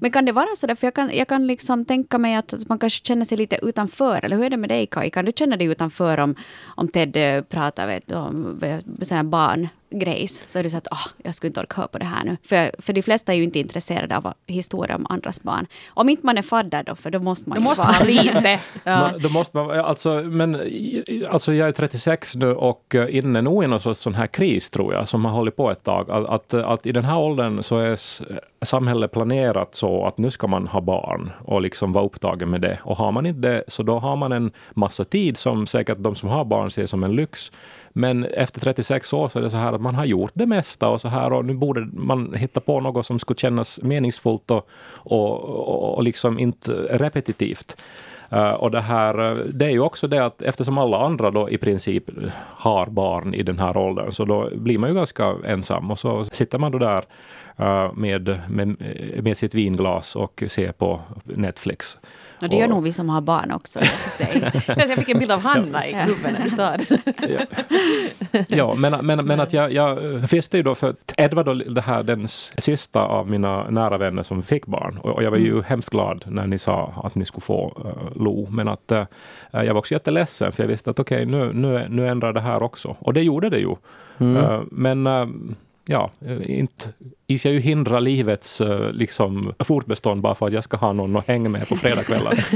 men 0.00 0.10
kan 0.12 0.24
det 0.24 0.32
vara 0.32 0.46
så 0.56 0.66
där? 0.66 0.74
För 0.74 0.86
jag 0.86 0.94
kan, 0.94 1.10
jag 1.14 1.28
kan 1.28 1.46
liksom 1.46 1.84
tänka 1.84 2.18
mig 2.18 2.34
att 2.34 2.54
man 2.68 2.78
kanske 2.78 3.06
känner 3.06 3.24
sig 3.24 3.38
lite 3.38 3.58
utanför. 3.62 4.24
Eller 4.24 4.36
hur 4.36 4.44
är 4.44 4.50
det 4.50 4.56
med 4.56 4.68
dig 4.68 4.86
Kaj? 4.86 5.10
Kan 5.10 5.24
du 5.24 5.32
känna 5.36 5.56
dig 5.56 5.66
utanför 5.66 6.20
om, 6.20 6.34
om 6.64 6.88
Ted 6.88 7.16
eh, 7.16 7.42
pratar 7.42 7.86
vet, 7.86 8.12
om 8.12 8.60
sådana 9.02 9.24
barngrejs? 9.98 10.44
Så 10.46 10.58
är 10.58 10.62
du 10.62 10.70
så 10.70 10.76
att 10.76 10.86
oh, 10.86 11.06
jag 11.22 11.34
skulle 11.34 11.48
inte 11.48 11.60
orka 11.60 11.76
höra 11.76 11.88
på 11.88 11.98
det 11.98 12.04
här 12.04 12.24
nu. 12.24 12.36
För, 12.42 12.70
för 12.82 12.92
de 12.92 13.02
flesta 13.02 13.32
är 13.32 13.36
ju 13.36 13.44
inte 13.44 13.58
intresserade 13.58 14.16
av 14.16 14.32
historier 14.46 14.96
om 14.96 15.06
andras 15.08 15.42
barn. 15.42 15.66
Om 15.88 16.08
inte 16.08 16.26
man 16.26 16.38
är 16.38 16.42
fadder 16.42 16.82
då, 16.82 16.94
för 16.94 17.10
då 17.10 17.18
måste 17.18 17.48
man 17.48 17.56
Då 17.56 17.62
ju 17.62 17.68
måste 17.68 17.84
vara. 17.84 17.98
man 17.98 18.06
lite. 18.08 18.60
Ja. 18.84 19.00
Man, 19.00 19.20
då 19.20 19.28
måste 19.28 19.56
man, 19.56 19.70
alltså, 19.70 20.14
men, 20.14 20.60
alltså 21.28 21.52
jag 21.54 21.68
är 21.68 21.72
36 21.72 22.36
nu 22.36 22.52
och 22.54 22.94
eh, 22.94 23.16
inne 23.16 23.40
nog 23.42 23.64
i 23.64 23.66
någon 23.66 23.80
sorts 23.80 24.00
sån 24.00 24.14
här 24.14 24.26
kris 24.26 24.70
tror 24.70 24.94
jag, 24.94 25.08
som 25.08 25.24
har 25.24 25.32
hållit 25.32 25.56
på 25.56 25.70
ett 25.70 25.82
tag. 25.84 26.10
Att, 26.10 26.28
att, 26.28 26.54
att 26.54 26.86
i 26.86 26.92
den 26.92 27.04
här 27.04 27.18
åldern 27.18 27.62
så 27.62 27.78
är 27.78 27.92
s- 27.92 28.22
samhället 28.64 29.12
planerat 29.12 29.74
så 29.74 30.06
att 30.06 30.18
nu 30.18 30.30
ska 30.30 30.46
man 30.46 30.66
ha 30.66 30.80
barn 30.80 31.30
och 31.44 31.60
liksom 31.62 31.92
vara 31.92 32.04
upptagen 32.04 32.50
med 32.50 32.60
det. 32.60 32.78
Och 32.84 32.96
har 32.96 33.12
man 33.12 33.26
inte 33.26 33.40
det, 33.48 33.64
så 33.68 33.82
då 33.82 33.98
har 33.98 34.16
man 34.16 34.32
en 34.32 34.50
massa 34.74 35.04
tid 35.04 35.36
som 35.38 35.66
säkert 35.66 35.98
de 35.98 36.14
som 36.14 36.28
har 36.28 36.44
barn 36.44 36.70
ser 36.70 36.86
som 36.86 37.04
en 37.04 37.16
lyx. 37.16 37.52
Men 37.96 38.24
efter 38.24 38.60
36 38.60 39.12
år 39.12 39.28
så 39.28 39.38
är 39.38 39.42
det 39.42 39.50
så 39.50 39.56
här 39.56 39.72
att 39.72 39.80
man 39.80 39.94
har 39.94 40.04
gjort 40.04 40.32
det 40.34 40.46
mesta 40.46 40.88
och 40.88 41.00
så 41.00 41.08
här 41.08 41.32
och 41.32 41.44
nu 41.44 41.54
borde 41.54 41.88
man 41.92 42.34
hitta 42.34 42.60
på 42.60 42.80
något 42.80 43.06
som 43.06 43.18
skulle 43.18 43.38
kännas 43.38 43.80
meningsfullt 43.82 44.50
och, 44.50 44.68
och, 44.92 45.42
och, 45.42 45.94
och 45.94 46.02
liksom 46.02 46.38
inte 46.38 46.72
repetitivt. 46.72 47.76
Uh, 48.32 48.50
och 48.50 48.70
det 48.70 48.80
här, 48.80 49.30
eh, 49.30 49.36
det 49.36 49.64
är 49.64 49.70
ju 49.70 49.80
också 49.80 50.08
det 50.08 50.24
att 50.24 50.42
eftersom 50.42 50.78
alla 50.78 50.98
andra 50.98 51.30
då 51.30 51.50
i 51.50 51.58
princip 51.58 52.04
har 52.38 52.86
barn 52.86 53.34
i 53.34 53.42
den 53.42 53.58
här 53.58 53.76
åldern, 53.76 54.12
så 54.12 54.24
då 54.24 54.50
blir 54.54 54.78
man 54.78 54.90
ju 54.90 54.96
ganska 54.96 55.34
ensam 55.44 55.90
och 55.90 55.98
så 55.98 56.24
sitter 56.24 56.58
man 56.58 56.72
då 56.72 56.78
där 56.78 57.04
med, 57.94 58.40
med, 58.48 58.76
med 59.22 59.38
sitt 59.38 59.54
vinglas 59.54 60.16
och 60.16 60.42
ser 60.48 60.72
på 60.72 61.00
Netflix. 61.24 61.98
Och 62.44 62.50
det 62.50 62.56
gör 62.56 62.68
nog 62.68 62.84
vi 62.84 62.92
som 62.92 63.08
har 63.08 63.20
barn 63.20 63.52
också 63.52 63.80
för 63.80 64.08
sig. 64.08 64.50
jag 64.88 64.98
fick 64.98 65.08
en 65.08 65.18
bild 65.18 65.32
av 65.32 65.40
Hanna 65.40 65.86
i 65.86 65.92
klubben 66.04 66.34
när 66.38 66.44
du 66.44 66.50
sa 66.50 66.76
det. 66.76 67.46
ja, 68.32 68.44
ja 68.48 68.74
men, 68.74 69.06
men, 69.06 69.26
men 69.26 69.40
att 69.40 69.52
jag, 69.52 69.72
jag 69.72 69.96
visste 70.30 70.56
ju 70.56 70.62
då 70.62 70.74
för 70.74 70.94
Edvard 71.16 71.46
var 71.46 71.54
det 71.54 71.80
här 71.80 72.02
den 72.02 72.28
sista 72.58 73.00
av 73.00 73.30
mina 73.30 73.70
nära 73.70 73.98
vänner 73.98 74.22
som 74.22 74.42
fick 74.42 74.66
barn 74.66 74.98
och, 75.02 75.10
och 75.10 75.22
jag 75.22 75.30
var 75.30 75.38
ju 75.38 75.50
mm. 75.50 75.64
hemskt 75.64 75.90
glad 75.90 76.24
när 76.26 76.46
ni 76.46 76.58
sa 76.58 76.94
att 77.04 77.14
ni 77.14 77.24
skulle 77.24 77.42
få 77.42 77.82
uh, 77.84 78.22
Lo. 78.22 78.48
Men 78.50 78.68
att 78.68 78.92
uh, 78.92 79.04
jag 79.50 79.74
var 79.74 79.78
också 79.78 79.94
jätteledsen 79.94 80.52
för 80.52 80.62
jag 80.62 80.68
visste 80.68 80.90
att 80.90 80.98
okej, 80.98 81.26
okay, 81.26 81.38
nu, 81.38 81.52
nu, 81.52 81.86
nu 81.88 82.08
ändrar 82.08 82.32
det 82.32 82.40
här 82.40 82.62
också. 82.62 82.96
Och 82.98 83.14
det 83.14 83.22
gjorde 83.22 83.50
det 83.50 83.58
ju. 83.58 83.74
Mm. 84.18 84.36
Uh, 84.36 84.62
men 84.70 85.06
ja, 85.84 86.10
eh, 86.26 86.58
inte 86.58 86.92
ska 87.38 87.50
ju 87.50 87.60
hindra 87.60 88.00
livets 88.00 88.60
eh, 88.60 88.90
liksom, 88.92 89.54
fortbestånd 89.58 90.20
bara 90.20 90.34
för 90.34 90.46
att 90.46 90.52
jag 90.52 90.64
ska 90.64 90.76
ha 90.76 90.92
någon 90.92 91.16
att 91.16 91.28
hänga 91.28 91.48
med 91.48 91.68
på 91.68 91.76
fredagskvällar. 91.76 92.46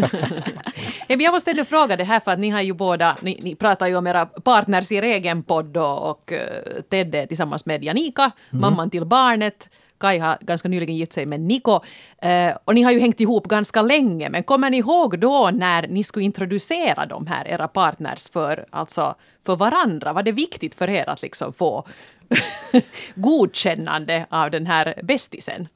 jag 1.08 1.32
måste 1.32 1.50
ändå 1.50 1.64
fråga 1.64 1.96
det 1.96 2.04
här 2.04 2.20
för 2.20 2.30
att 2.30 2.38
ni 2.38 2.50
har 2.50 2.60
ju 2.60 2.72
båda, 2.72 3.16
ni, 3.22 3.38
ni 3.42 3.54
pratar 3.54 3.86
ju 3.86 3.96
om 3.96 4.06
era 4.06 4.26
partners 4.26 4.92
i 4.92 4.94
er 4.94 5.02
egen 5.02 5.42
podd 5.42 5.76
och, 5.76 6.10
och 6.10 6.32
uh, 6.32 6.82
Ted 6.90 7.14
är 7.14 7.26
tillsammans 7.26 7.66
med 7.66 7.84
Janika, 7.84 8.30
mm. 8.50 8.60
mamman 8.60 8.90
till 8.90 9.04
barnet. 9.04 9.68
Kai 9.98 10.18
har 10.18 10.38
ganska 10.40 10.68
nyligen 10.68 10.96
gift 10.96 11.12
sig 11.12 11.26
med 11.26 11.40
Niko. 11.40 11.80
Eh, 12.18 12.56
och 12.64 12.74
ni 12.74 12.82
har 12.82 12.92
ju 12.92 13.00
hängt 13.00 13.20
ihop 13.20 13.48
ganska 13.48 13.82
länge, 13.82 14.28
men 14.28 14.42
kommer 14.42 14.70
ni 14.70 14.76
ihåg 14.76 15.18
då 15.18 15.50
när 15.52 15.88
ni 15.88 16.04
skulle 16.04 16.24
introducera 16.24 17.06
de 17.06 17.26
här 17.26 17.48
era 17.48 17.68
partners 17.68 18.30
för, 18.30 18.66
alltså, 18.70 19.14
för 19.46 19.56
varandra? 19.56 20.12
Var 20.12 20.22
det 20.22 20.32
viktigt 20.32 20.74
för 20.74 20.90
er 20.90 21.08
att 21.08 21.22
liksom 21.22 21.52
få 21.52 21.86
godkännande 23.14 24.26
av 24.30 24.50
den 24.50 24.66
här 24.66 24.94
bästisen? 25.02 25.68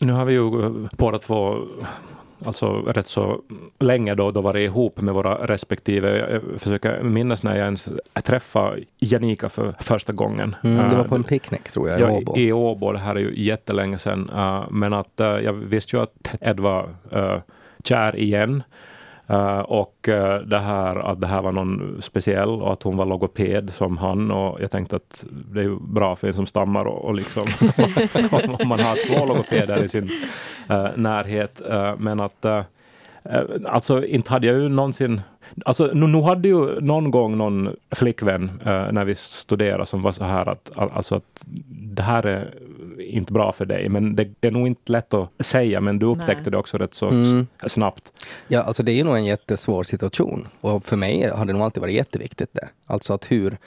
Nu 0.00 0.12
har 0.12 0.24
vi 0.24 0.32
ju 0.32 0.50
båda 0.92 1.18
två 1.18 1.56
alltså 2.44 2.72
rätt 2.72 3.08
så 3.08 3.40
länge 3.78 4.14
då, 4.14 4.30
då 4.30 4.40
varit 4.40 4.64
ihop 4.64 5.00
med 5.00 5.14
våra 5.14 5.46
respektive. 5.46 6.18
Jag 6.18 6.60
försöker 6.60 7.02
minnas 7.02 7.42
när 7.42 7.56
jag 7.56 7.64
ens 7.64 7.88
träffade 8.24 8.80
Janika 8.98 9.48
för 9.48 9.74
första 9.80 10.12
gången. 10.12 10.56
Mm, 10.62 10.88
det 10.88 10.96
var 10.96 11.04
på 11.04 11.14
en 11.14 11.24
picknick 11.24 11.70
tror 11.70 11.88
jag, 11.88 11.98
i 11.98 12.02
ja, 12.02 12.10
Åbo. 12.10 12.38
I 12.38 12.52
Åbo, 12.52 12.92
det 12.92 12.98
här 12.98 13.14
är 13.14 13.20
ju 13.20 13.44
jättelänge 13.44 13.98
sedan. 13.98 14.30
men 14.70 14.92
att 14.92 15.12
jag 15.16 15.52
visste 15.52 15.96
ju 15.96 16.02
att 16.02 16.34
Ed 16.40 16.60
var 16.60 16.88
kär 17.84 18.16
igen. 18.16 18.62
Uh, 19.30 19.58
och 19.58 20.08
uh, 20.08 20.34
det 20.34 20.58
här 20.58 20.96
att 20.96 21.20
det 21.20 21.26
här 21.26 21.42
var 21.42 21.52
någon 21.52 22.02
speciell 22.02 22.48
och 22.48 22.72
att 22.72 22.82
hon 22.82 22.96
var 22.96 23.06
logoped 23.06 23.70
som 23.72 23.96
han 23.98 24.30
och 24.30 24.60
jag 24.60 24.70
tänkte 24.70 24.96
att 24.96 25.24
det 25.30 25.60
är 25.60 25.64
ju 25.64 25.78
bra 25.80 26.16
för 26.16 26.28
en 26.28 26.34
som 26.34 26.46
stammar 26.46 26.84
och, 26.84 27.04
och 27.04 27.14
liksom 27.14 27.42
om 28.60 28.68
man 28.68 28.80
har 28.80 29.06
två 29.06 29.26
logopeder 29.26 29.84
i 29.84 29.88
sin 29.88 30.10
uh, 30.70 30.88
närhet. 30.96 31.60
men 31.98 32.20
att 32.20 32.44
alltså 33.66 34.04
inte 34.04 34.30
hade 34.30 34.46
jag 34.46 34.56
ju 34.56 34.68
någonsin 34.68 35.20
Alltså, 35.64 35.90
nu, 35.94 36.06
nu 36.06 36.20
hade 36.20 36.48
ju 36.48 36.80
någon 36.80 37.10
gång 37.10 37.36
någon 37.36 37.76
flickvän 37.90 38.42
uh, 38.66 38.92
när 38.92 39.04
vi 39.04 39.14
studerade 39.14 39.86
som 39.86 40.02
var 40.02 40.12
så 40.12 40.24
här 40.24 40.48
att, 40.48 40.70
alltså, 40.76 41.14
att 41.14 41.44
det 41.68 42.02
här 42.02 42.26
är 42.26 42.54
inte 43.00 43.32
bra 43.32 43.52
för 43.52 43.64
dig. 43.66 43.88
Men 43.88 44.16
det 44.16 44.34
är 44.40 44.50
nog 44.50 44.66
inte 44.66 44.92
lätt 44.92 45.14
att 45.14 45.30
säga, 45.40 45.80
men 45.80 45.98
du 45.98 46.06
upptäckte 46.06 46.42
Nej. 46.42 46.50
det 46.50 46.56
också 46.56 46.78
rätt 46.78 46.94
så 46.94 47.08
mm. 47.08 47.46
snabbt. 47.66 48.12
Ja, 48.48 48.62
alltså 48.62 48.82
det 48.82 48.92
är 48.92 49.04
nog 49.04 49.16
en 49.16 49.24
jättesvår 49.24 49.84
situation. 49.84 50.48
Och 50.60 50.84
för 50.84 50.96
mig 50.96 51.28
har 51.28 51.44
det 51.44 51.52
nog 51.52 51.62
alltid 51.62 51.80
varit 51.80 51.94
jätteviktigt 51.94 52.50
det. 52.52 52.68
Alltså 52.86 53.14
att 53.14 53.30
hur, 53.30 53.58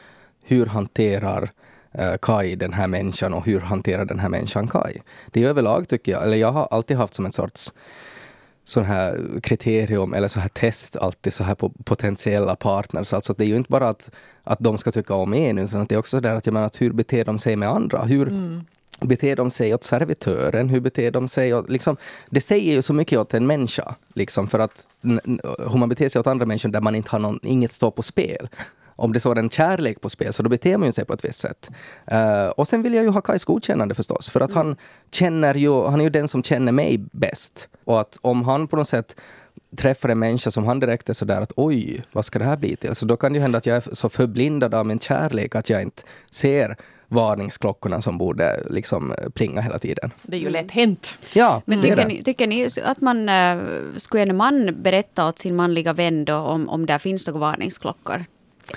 hur 0.45 0.65
hanterar 0.65 1.49
uh, 1.99 2.15
Kai 2.21 2.55
den 2.55 2.73
här 2.73 2.87
människan 2.87 3.33
och 3.33 3.45
hur 3.45 3.59
hanterar 3.59 4.05
den 4.05 4.19
här 4.19 4.29
människan 4.29 4.67
Kai? 4.67 4.93
Det 5.31 5.43
är 5.43 5.49
överlag 5.49 5.87
tycker 5.87 6.11
jag, 6.11 6.23
eller 6.23 6.37
jag 6.37 6.51
har 6.51 6.67
alltid 6.71 6.97
haft 6.97 7.13
som 7.13 7.25
en 7.25 7.31
sorts 7.31 7.73
sån 8.65 8.83
här 8.83 9.39
kriterium 9.43 10.13
eller 10.13 10.27
så 10.27 10.39
här 10.39 10.47
test 10.47 10.95
alltid 10.95 11.33
så 11.33 11.43
här 11.43 11.55
på 11.55 11.69
potentiella 11.69 12.55
partners. 12.55 13.13
Alltså 13.13 13.33
det 13.33 13.43
är 13.43 13.47
ju 13.47 13.57
inte 13.57 13.71
bara 13.71 13.89
att, 13.89 14.11
att 14.43 14.59
de 14.59 14.77
ska 14.77 14.91
tycka 14.91 15.13
om 15.13 15.33
en 15.33 15.57
utan 15.57 15.85
det 15.85 15.95
är 15.95 15.99
också 15.99 16.19
där 16.19 16.35
att 16.35 16.45
jag 16.45 16.53
menar 16.53 16.67
att 16.67 16.81
hur 16.81 16.91
beter 16.91 17.25
de 17.25 17.39
sig 17.39 17.55
med 17.55 17.69
andra? 17.69 18.03
Hur 18.03 18.27
mm. 18.27 18.65
Beter 18.99 19.35
de 19.35 19.51
sig 19.51 19.73
åt 19.73 19.83
servitören? 19.83 20.69
Hur 20.69 20.79
beter 20.79 21.11
de 21.11 21.27
sig 21.27 21.53
åt, 21.53 21.69
liksom, 21.69 21.97
Det 22.29 22.41
säger 22.41 22.73
ju 22.73 22.81
så 22.81 22.93
mycket 22.93 23.19
åt 23.19 23.33
en 23.33 23.47
människa. 23.47 23.95
Liksom, 24.13 24.47
för 24.47 24.59
att 24.59 24.87
hur 25.01 25.77
man 25.77 25.89
beter 25.89 26.09
sig 26.09 26.19
åt 26.19 26.27
andra 26.27 26.45
människor 26.45 26.69
där 26.69 26.81
man 26.81 26.95
inte 26.95 27.09
har 27.09 27.19
någon, 27.19 27.39
inget 27.43 27.71
står 27.71 27.91
på 27.91 28.01
spel 28.01 28.49
om 28.95 29.13
det 29.13 29.19
står 29.19 29.37
en 29.37 29.49
kärlek 29.49 30.01
på 30.01 30.09
spel 30.09 30.33
så 30.33 30.43
då 30.43 30.49
beter 30.49 30.77
man 30.77 30.93
sig 30.93 31.05
på 31.05 31.13
ett 31.13 31.25
visst 31.25 31.39
sätt. 31.39 31.69
Uh, 32.11 32.47
och 32.47 32.67
sen 32.67 32.81
vill 32.81 32.93
jag 32.93 33.03
ju 33.03 33.09
ha 33.09 33.21
Kajs 33.21 33.45
godkännande 33.45 33.95
förstås, 33.95 34.29
för 34.29 34.41
att 34.41 34.51
mm. 34.51 34.65
han 34.65 34.75
känner 35.11 35.55
ju, 35.55 35.83
han 35.83 35.99
är 35.99 36.03
ju 36.03 36.09
den 36.09 36.27
som 36.27 36.43
känner 36.43 36.71
mig 36.71 36.97
bäst. 37.11 37.67
Och 37.83 38.01
att 38.01 38.17
om 38.21 38.43
han 38.43 38.67
på 38.67 38.75
något 38.75 38.87
sätt 38.87 39.15
träffar 39.77 40.09
en 40.09 40.19
människa 40.19 40.51
som 40.51 40.65
han 40.65 40.79
direkt 40.79 41.09
är 41.09 41.13
sådär 41.13 41.41
att 41.41 41.53
oj, 41.55 42.03
vad 42.11 42.25
ska 42.25 42.39
det 42.39 42.45
här 42.45 42.57
bli 42.57 42.75
till? 42.75 42.95
Så 42.95 43.05
då 43.05 43.17
kan 43.17 43.33
det 43.33 43.37
ju 43.37 43.41
hända 43.41 43.57
att 43.57 43.65
jag 43.65 43.77
är 43.77 43.95
så 43.95 44.09
förblindad 44.09 44.73
av 44.73 44.85
min 44.85 44.99
kärlek 44.99 45.55
att 45.55 45.69
jag 45.69 45.81
inte 45.81 46.03
ser 46.31 46.77
varningsklockorna 47.13 48.01
som 48.01 48.17
borde 48.17 48.63
liksom 48.69 49.13
plinga 49.33 49.61
hela 49.61 49.79
tiden. 49.79 50.11
Det 50.21 50.37
är 50.37 50.41
ju 50.41 50.49
lätt 50.49 50.71
hänt. 50.71 51.17
Ja, 51.33 51.61
Men 51.65 51.81
tycker 51.81 52.05
ni, 52.05 52.23
tycker 52.23 52.47
ni 52.47 52.67
att 52.83 53.01
man 53.01 53.29
äh, 53.29 53.57
skulle 53.97 54.23
en 54.23 54.37
man 54.37 54.75
berätta 54.81 55.27
åt 55.27 55.39
sin 55.39 55.55
manliga 55.55 55.93
vän 55.93 56.25
då 56.25 56.35
om, 56.35 56.69
om 56.69 56.85
det 56.85 56.99
finns 56.99 57.27
några 57.27 57.39
varningsklockor? 57.39 58.25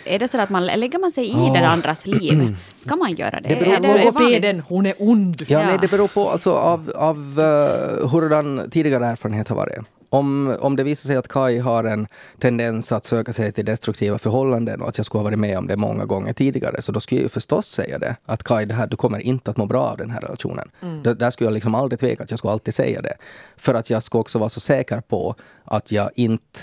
Är 0.04 0.18
det 0.18 0.28
så 0.28 0.40
att 0.40 0.50
man 0.50 0.66
lägger 0.66 0.98
man 0.98 1.10
sig 1.10 1.30
i 1.30 1.34
oh. 1.34 1.52
den 1.52 1.64
andras 1.64 2.06
liv? 2.06 2.56
Ska 2.76 2.96
man 2.96 3.14
göra 3.14 3.40
det? 3.40 3.48
Det 3.48 3.56
beror 3.56 3.76
på 3.76 3.98
logopeden, 3.98 4.60
hon 4.60 4.86
är 4.86 4.94
ond. 4.98 5.42
Ja, 5.48 5.60
ja. 5.60 5.66
Nej, 5.66 5.78
det 5.80 5.88
beror 5.88 6.08
på 6.08 6.28
alltså, 6.28 6.52
av, 6.52 6.92
av 6.96 7.40
uh, 7.40 8.08
hurdan 8.08 8.70
tidigare 8.70 9.06
erfarenhet 9.06 9.48
har 9.48 9.56
varit. 9.56 9.78
Om, 10.08 10.56
om 10.60 10.76
det 10.76 10.82
visar 10.82 11.06
sig 11.06 11.16
att 11.16 11.28
Kai 11.28 11.58
har 11.58 11.84
en 11.84 12.06
tendens 12.38 12.92
att 12.92 13.04
söka 13.04 13.32
sig 13.32 13.52
till 13.52 13.64
destruktiva 13.64 14.18
förhållanden 14.18 14.82
och 14.82 14.88
att 14.88 14.98
jag 14.98 15.06
skulle 15.06 15.18
ha 15.18 15.24
varit 15.24 15.38
med 15.38 15.58
om 15.58 15.66
det 15.66 15.76
många 15.76 16.04
gånger 16.04 16.32
tidigare, 16.32 16.82
så 16.82 16.92
då 16.92 17.00
skulle 17.00 17.20
jag 17.20 17.22
ju 17.22 17.28
förstås 17.28 17.66
säga 17.66 17.98
det. 17.98 18.16
Att 18.26 18.42
Kai, 18.42 18.64
det 18.64 18.74
här, 18.74 18.86
du 18.86 18.96
kommer 18.96 19.18
inte 19.18 19.50
att 19.50 19.56
må 19.56 19.66
bra 19.66 19.82
av 19.82 19.96
den 19.96 20.10
här 20.10 20.20
relationen. 20.20 20.70
Mm. 20.82 21.02
Det, 21.02 21.14
där 21.14 21.30
skulle 21.30 21.46
jag 21.46 21.54
liksom 21.54 21.74
aldrig 21.74 22.00
tveka, 22.00 22.22
att 22.22 22.30
jag 22.30 22.38
skulle 22.38 22.52
alltid 22.52 22.74
säga 22.74 23.00
det. 23.02 23.16
För 23.56 23.74
att 23.74 23.90
jag 23.90 24.02
skulle 24.02 24.20
också 24.20 24.38
vara 24.38 24.48
så 24.48 24.60
säker 24.60 25.00
på 25.00 25.34
att 25.64 25.92
jag 25.92 26.10
inte 26.14 26.60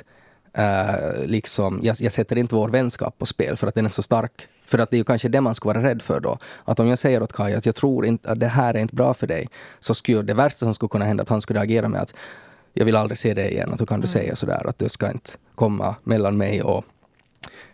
Uh, 0.57 1.25
liksom, 1.25 1.79
jag, 1.83 1.95
jag, 1.99 2.11
sätter 2.11 2.37
inte 2.37 2.55
vår 2.55 2.69
vänskap 2.69 3.17
på 3.17 3.25
spel 3.25 3.57
för 3.57 3.67
att 3.67 3.75
den 3.75 3.85
är 3.85 3.89
så 3.89 4.03
stark. 4.03 4.47
För 4.65 4.79
att 4.79 4.89
det 4.89 4.95
är 4.95 4.97
ju 4.97 5.03
kanske 5.03 5.29
det 5.29 5.41
man 5.41 5.55
ska 5.55 5.69
vara 5.69 5.83
rädd 5.83 6.01
för 6.01 6.19
då. 6.19 6.37
Att 6.65 6.79
om 6.79 6.87
jag 6.87 6.97
säger 6.97 7.23
åt 7.23 7.33
Kaj 7.33 7.53
att 7.53 7.65
jag 7.65 7.75
tror 7.75 8.05
inte 8.05 8.31
att 8.31 8.39
det 8.39 8.47
här 8.47 8.73
är 8.73 8.79
inte 8.79 8.95
bra 8.95 9.13
för 9.13 9.27
dig, 9.27 9.49
så 9.79 9.93
skulle 9.93 10.21
det 10.21 10.33
värsta 10.33 10.59
som 10.59 10.73
skulle 10.73 10.89
kunna 10.89 11.05
hända 11.05 11.23
att 11.23 11.29
han 11.29 11.41
skulle 11.41 11.59
reagera 11.59 11.89
med 11.89 12.01
att 12.01 12.13
jag 12.73 12.85
vill 12.85 12.95
aldrig 12.95 13.17
se 13.17 13.33
dig 13.33 13.51
igen. 13.51 13.73
Att 13.73 13.81
hur 13.81 13.85
kan 13.85 13.99
du 13.99 14.05
mm. 14.05 14.07
säga 14.07 14.35
sådär 14.35 14.67
att 14.69 14.79
du 14.79 14.89
ska 14.89 15.11
inte 15.11 15.31
komma 15.55 15.95
mellan 16.03 16.37
mig 16.37 16.63
och 16.63 16.85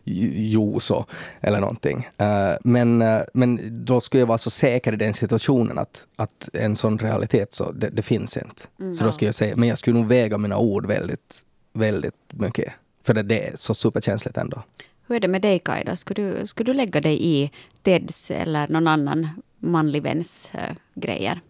Joso 0.04 1.06
eller 1.42 1.60
någonting. 1.60 1.98
Uh, 2.22 2.58
men, 2.64 3.02
uh, 3.02 3.22
men 3.34 3.60
då 3.86 4.02
skulle 4.02 4.22
jag 4.22 4.28
vara 4.28 4.38
så 4.38 4.50
säker 4.50 4.94
i 4.94 4.96
den 4.96 5.14
situationen 5.14 5.78
att, 5.78 6.08
att 6.16 6.50
en 6.54 6.76
sån 6.76 6.98
realitet 6.98 7.54
så 7.54 7.72
det, 7.72 7.90
det 7.90 8.02
finns 8.02 8.38
inte. 8.38 8.64
Mm. 8.80 8.96
Så 8.96 9.06
då 9.06 9.12
skulle 9.12 9.28
jag 9.28 9.36
säga, 9.36 9.56
men 9.56 9.70
jag 9.70 9.78
skulle 9.78 10.00
nog 10.00 10.08
väga 10.08 10.38
mina 10.38 10.58
ord 10.58 10.86
väldigt 10.86 11.46
väldigt 11.74 12.16
mycket. 12.30 12.74
För 13.04 13.14
det 13.14 13.48
är 13.48 13.56
så 13.56 13.74
superkänsligt 13.74 14.38
ändå. 14.38 14.64
Hur 15.08 15.16
är 15.16 15.20
det 15.20 15.28
med 15.28 15.42
dig 15.42 15.60
Kaj 15.60 15.98
Skulle 15.98 16.24
du, 16.24 16.48
skulle 16.48 16.72
du 16.72 16.78
lägga 16.78 17.02
dig 17.02 17.26
i 17.28 17.52
Teds 17.82 18.32
eller 18.32 18.68
någon 18.68 18.88
annan 18.88 19.30
manlig 19.60 20.04
väns 20.04 20.52
äh, 20.54 20.76
grejer? 20.96 21.42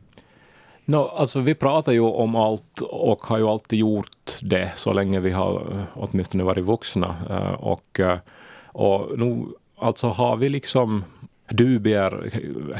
No, 0.90 0.98
alltså 0.98 1.40
vi 1.40 1.56
pratar 1.56 1.92
ju 1.92 2.00
om 2.00 2.36
allt 2.36 2.82
och 2.82 3.26
har 3.26 3.38
ju 3.38 3.48
alltid 3.48 3.80
gjort 3.80 4.38
det 4.42 4.72
så 4.76 4.94
länge 4.94 5.20
vi 5.20 5.32
har 5.32 5.56
eh, 5.56 5.84
åtminstone 5.94 6.44
varit 6.44 6.66
vuxna. 6.66 7.16
Eh, 7.30 7.54
och, 7.54 8.00
eh, 8.00 8.18
och 8.66 9.20
nu 9.20 9.46
alltså 9.78 10.08
har 10.08 10.36
vi 10.36 10.50
liksom 10.50 11.04
dubier 11.50 12.32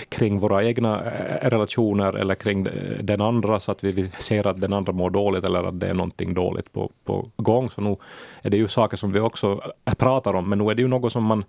kring 0.10 0.40
våra 0.40 0.64
egna 0.64 1.02
relationer 1.42 2.14
eller 2.14 2.36
kring 2.36 2.68
den 3.02 3.22
andra 3.22 3.60
så 3.60 3.72
att 3.72 3.84
vi 3.84 4.12
ser 4.20 4.48
att 4.48 4.62
den 4.62 4.74
andra 4.74 4.94
mår 4.94 5.10
dåligt 5.10 5.44
eller 5.44 5.64
att 5.64 5.80
det 5.80 5.88
är 5.88 5.94
någonting 5.94 6.34
dåligt 6.34 6.74
på, 6.74 6.92
på 7.04 7.30
gång. 7.38 7.70
Så 7.70 7.82
nu 7.82 7.96
är 8.42 8.50
det 8.50 8.58
ju 8.58 8.68
saker 8.68 8.98
som 8.98 9.12
vi 9.12 9.20
också 9.20 9.62
pratar 9.98 10.34
om, 10.34 10.50
men 10.50 10.58
nu 10.58 10.70
är 10.70 10.76
det 10.76 10.82
ju 10.82 10.88
något 10.88 11.12
som 11.12 11.24
man 11.24 11.44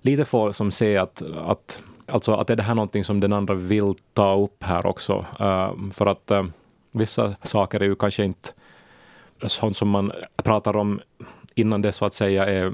lite 0.00 0.24
får 0.24 0.52
som 0.52 0.70
se 0.70 0.96
att, 0.96 1.22
att 1.36 1.82
Alltså 2.10 2.34
att 2.34 2.50
är 2.50 2.56
det 2.56 2.62
här 2.62 2.74
någonting 2.74 3.04
som 3.04 3.20
den 3.20 3.32
andra 3.32 3.54
vill 3.54 3.94
ta 4.12 4.36
upp 4.36 4.62
här 4.62 4.86
också? 4.86 5.26
Uh, 5.40 5.90
för 5.92 6.06
att 6.06 6.30
uh, 6.30 6.44
vissa 6.92 7.34
saker 7.42 7.80
är 7.80 7.84
ju 7.84 7.94
kanske 7.94 8.24
inte 8.24 8.48
sånt 9.46 9.76
som 9.76 9.88
man 9.88 10.12
pratar 10.36 10.76
om 10.76 11.00
innan 11.54 11.82
det 11.82 11.92
så 11.92 12.04
att 12.04 12.14
säga 12.14 12.46
är 12.46 12.72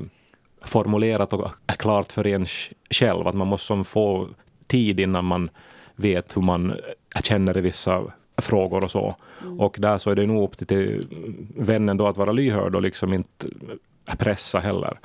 formulerat 0.64 1.33
och 1.33 1.50
klart 1.66 2.12
för 2.12 2.26
en 2.26 2.47
själv. 2.90 3.26
Att 3.26 3.35
man 3.35 3.47
måste 3.47 3.85
få 3.85 4.28
tid 4.66 5.00
innan 5.00 5.25
man 5.25 5.50
vet 5.95 6.37
hur 6.37 6.43
man 6.43 6.75
känner 7.23 7.59
i 7.59 7.61
vissa 7.61 8.02
frågor 8.37 8.85
och 8.85 8.90
så. 8.90 9.16
Och 9.59 9.76
där 9.78 9.99
så 9.99 10.11
är 10.11 10.14
det 10.14 10.26
nog 10.26 10.43
upp 10.43 10.69
till 10.69 11.02
vännen 11.57 11.97
då 11.97 12.07
att 12.07 12.16
vara 12.16 12.33
lyhörd 12.33 12.75
och 12.75 12.83
liksom 12.83 13.12
inte 13.12 13.49
pressa 14.19 14.59
heller. 14.59 14.99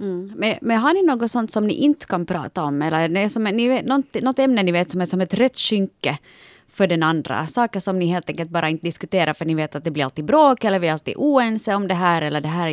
Mm. 0.00 0.32
Men, 0.36 0.54
men 0.60 0.78
har 0.78 0.94
ni 0.94 1.02
något 1.02 1.30
sånt 1.30 1.50
som 1.52 1.66
ni 1.66 1.74
inte 1.74 2.06
kan 2.06 2.26
prata 2.26 2.62
om? 2.62 2.82
Eller 2.82 3.08
det 3.08 3.20
är 3.20 3.28
som, 3.28 3.44
ni 3.44 3.68
vet, 3.68 3.84
något, 3.86 4.22
något 4.22 4.38
ämne 4.38 4.62
ni 4.62 4.72
vet 4.72 4.90
som 4.90 5.00
är 5.00 5.04
som 5.06 5.20
ett 5.20 5.34
rött 5.34 5.56
skynke 5.58 6.18
för 6.68 6.86
den 6.86 7.02
andra? 7.02 7.46
Saker 7.46 7.80
som 7.80 7.98
ni 7.98 8.06
helt 8.06 8.28
enkelt 8.30 8.50
bara 8.50 8.68
inte 8.68 8.86
diskuterar 8.86 9.32
för 9.32 9.44
ni 9.44 9.54
vet 9.54 9.74
att 9.74 9.84
det 9.84 9.90
blir 9.90 10.04
alltid 10.04 10.24
bråk 10.24 10.64
eller 10.64 10.78
vi 10.78 10.88
är 10.88 10.92
alltid 10.92 11.14
oense 11.16 11.74
om 11.74 11.88
det 11.88 11.94
här 11.94 12.22
eller 12.22 12.40
det 12.40 12.48
här 12.48 12.68
är 12.68 12.70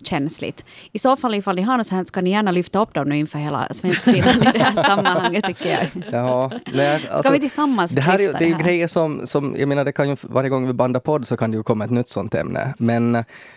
jättekänsligt. 0.00 0.64
I 0.92 0.98
så 0.98 1.16
fall 1.16 1.34
ifall 1.34 1.56
ni 1.56 1.62
har 1.62 1.76
något 1.76 1.86
sånt 1.86 2.08
ska 2.08 2.20
ni 2.20 2.30
gärna 2.30 2.50
lyfta 2.50 2.82
upp 2.82 2.94
dem 2.94 3.08
nu 3.08 3.16
inför 3.16 3.38
hela 3.38 3.68
Svenskfinland 3.70 4.42
i 4.42 4.50
det 4.52 4.58
här 4.64 4.82
sammanhanget 4.82 5.44
tycker 5.44 5.70
jag. 5.70 6.04
Ja, 6.12 6.50
nej, 6.72 7.00
Ska 7.00 7.12
alltså, 7.12 7.32
vi 7.32 7.40
tillsammans 7.40 7.90
det 7.92 8.00
här, 8.00 8.14
är, 8.14 8.18
ju- 8.18 8.24
lyfta 8.26 8.38
det 8.38 8.44
är 8.44 8.48
ju 8.48 8.54
här? 8.54 8.62
grejer 8.64 8.86
som, 8.86 9.26
som, 9.26 9.54
jag 9.58 9.68
menar 9.68 9.84
det 9.84 9.92
kan 9.92 10.08
ju, 10.08 10.16
varje 10.22 10.48
gång 10.50 10.66
vi 10.66 10.72
bandar 10.72 11.00
podd 11.00 11.26
så 11.26 11.36
kan 11.36 11.50
det 11.50 11.56
ju 11.56 11.62
komma 11.62 11.84
ett 11.84 11.90
nytt 11.90 12.08
sånt 12.08 12.34
ämne. 12.34 12.74
Men 12.78 13.12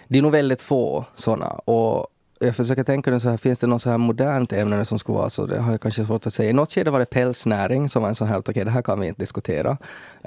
det 0.08 0.18
är 0.18 0.22
nog 0.22 0.32
väldigt 0.32 0.62
få 0.62 1.06
såna. 1.16 1.48
Och 1.48 2.08
jag 2.40 2.56
försöker 2.56 2.84
tänka 2.84 3.12
nu 3.12 3.20
så 3.20 3.30
här, 3.30 3.38
finns 3.38 3.60
det 3.60 3.68
något 3.68 3.82
så 3.82 3.90
här 3.90 3.98
modernt 3.98 4.54
ämne 4.54 4.86
som 4.86 5.00
skulle 5.00 5.18
vara 5.18 5.30
så? 5.30 5.46
Det 5.46 5.60
har 5.60 5.72
jag 5.72 5.82
kanske 5.82 6.06
svårt 6.06 6.26
att 6.26 6.34
säga. 6.34 6.50
I 6.50 6.54
något 6.54 6.72
skede 6.72 6.92
var 6.92 7.00
det 7.00 7.06
pälsnäring 7.06 7.90
som 7.90 8.02
var 8.02 8.10
en 8.10 8.16
sån 8.16 8.28
här, 8.28 8.40
okej 8.40 8.66
det 8.66 8.72
här 8.72 8.82
kan 8.82 9.00
vi 9.00 9.08
inte 9.08 9.22
diskutera. 9.22 9.78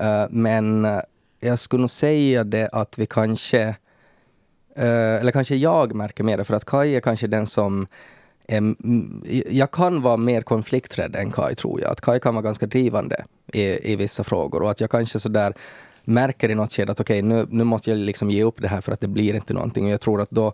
Uh, 0.02 0.26
men 0.30 0.84
eh, 0.84 1.00
jag 1.40 1.58
skulle 1.58 1.80
nog 1.80 1.90
säga 1.90 2.44
det 2.44 2.68
att 2.72 2.98
vi 2.98 3.06
kanske, 3.06 3.68
uh, 4.78 5.20
eller 5.20 5.32
kanske 5.32 5.56
jag 5.56 5.94
märker 5.94 6.24
mer 6.24 6.36
det, 6.36 6.44
för 6.44 6.54
att 6.54 6.64
Kaj 6.64 6.96
är 6.96 7.00
kanske 7.00 7.26
den 7.26 7.46
som 7.46 7.86
är, 8.46 8.74
jag 9.50 9.70
kan 9.70 10.02
vara 10.02 10.16
mer 10.16 10.42
konflikträdd 10.42 11.16
än 11.16 11.32
Kaj, 11.32 11.54
tror 11.54 11.80
jag. 11.80 11.90
Att 11.90 12.00
Kaj 12.00 12.20
kan 12.20 12.34
vara 12.34 12.42
ganska 12.42 12.66
drivande 12.66 13.24
i, 13.52 13.92
i 13.92 13.96
vissa 13.96 14.24
frågor 14.24 14.62
och 14.62 14.70
att 14.70 14.80
jag 14.80 14.90
kanske 14.90 15.20
sådär 15.20 15.54
märker 16.04 16.48
i 16.48 16.54
något 16.54 16.72
skede 16.72 16.92
att 16.92 17.00
okej, 17.00 17.22
nu, 17.22 17.46
nu 17.50 17.64
måste 17.64 17.90
jag 17.90 17.98
liksom 17.98 18.30
ge 18.30 18.44
upp 18.44 18.62
det 18.62 18.68
här 18.68 18.80
för 18.80 18.92
att 18.92 19.00
det 19.00 19.08
blir 19.08 19.34
inte 19.34 19.54
någonting. 19.54 19.84
Och 19.84 19.90
jag 19.90 20.00
tror 20.00 20.22
att 20.22 20.30
då 20.30 20.52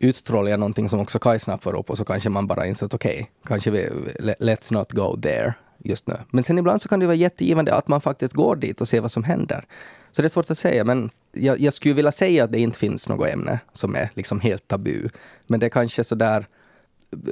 utstrålar 0.00 0.50
jag 0.50 0.60
någonting 0.60 0.88
som 0.88 1.00
också 1.00 1.18
Kai 1.18 1.38
snappar 1.38 1.78
upp 1.78 1.90
och 1.90 1.96
så 1.96 2.04
kanske 2.04 2.28
man 2.28 2.46
bara 2.46 2.66
inser 2.66 2.86
att 2.86 2.94
okej, 2.94 3.30
kanske 3.44 3.70
vi, 3.70 3.88
let's 4.18 4.72
not 4.72 4.92
go 4.92 5.16
there 5.22 5.54
just 5.78 6.06
nu. 6.06 6.16
Men 6.30 6.44
sen 6.44 6.58
ibland 6.58 6.82
så 6.82 6.88
kan 6.88 7.00
det 7.00 7.06
vara 7.06 7.16
jättegivande 7.16 7.74
att 7.74 7.88
man 7.88 8.00
faktiskt 8.00 8.34
går 8.34 8.56
dit 8.56 8.80
och 8.80 8.88
ser 8.88 9.00
vad 9.00 9.10
som 9.10 9.24
händer. 9.24 9.64
Så 10.12 10.22
det 10.22 10.26
är 10.26 10.28
svårt 10.28 10.50
att 10.50 10.58
säga, 10.58 10.84
men 10.84 11.10
jag, 11.32 11.60
jag 11.60 11.72
skulle 11.72 11.94
vilja 11.94 12.12
säga 12.12 12.44
att 12.44 12.52
det 12.52 12.58
inte 12.58 12.78
finns 12.78 13.08
något 13.08 13.28
ämne 13.28 13.60
som 13.72 13.96
är 13.96 14.10
liksom 14.14 14.40
helt 14.40 14.68
tabu. 14.68 15.08
Men 15.46 15.60
det 15.60 15.66
är 15.66 15.70
kanske 15.70 16.04
sådär 16.04 16.46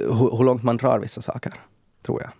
hur, 0.05 0.37
hur 0.37 0.43
långt 0.43 0.63
man 0.63 0.77
drar 0.77 0.99
vissa 0.99 1.21
saker, 1.21 1.53
tror 2.05 2.21
jag. 2.21 2.31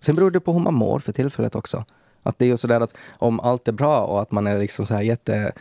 Sen 0.00 0.14
beror 0.14 0.30
det 0.30 0.40
på 0.40 0.52
hur 0.52 0.60
man 0.60 0.74
mår 0.74 0.98
för 0.98 1.12
tillfället 1.12 1.54
också. 1.54 1.84
Att 2.22 2.38
det 2.38 2.44
är 2.44 2.48
ju 2.48 2.56
sådär 2.56 2.80
att 2.80 2.94
om 3.18 3.40
allt 3.40 3.68
är 3.68 3.72
bra 3.72 4.04
och 4.04 4.22
att 4.22 4.30
man 4.30 4.46
är 4.46 4.58
liksom 4.58 4.86
så 4.86 4.94
här 4.94 5.02
jätte 5.02 5.52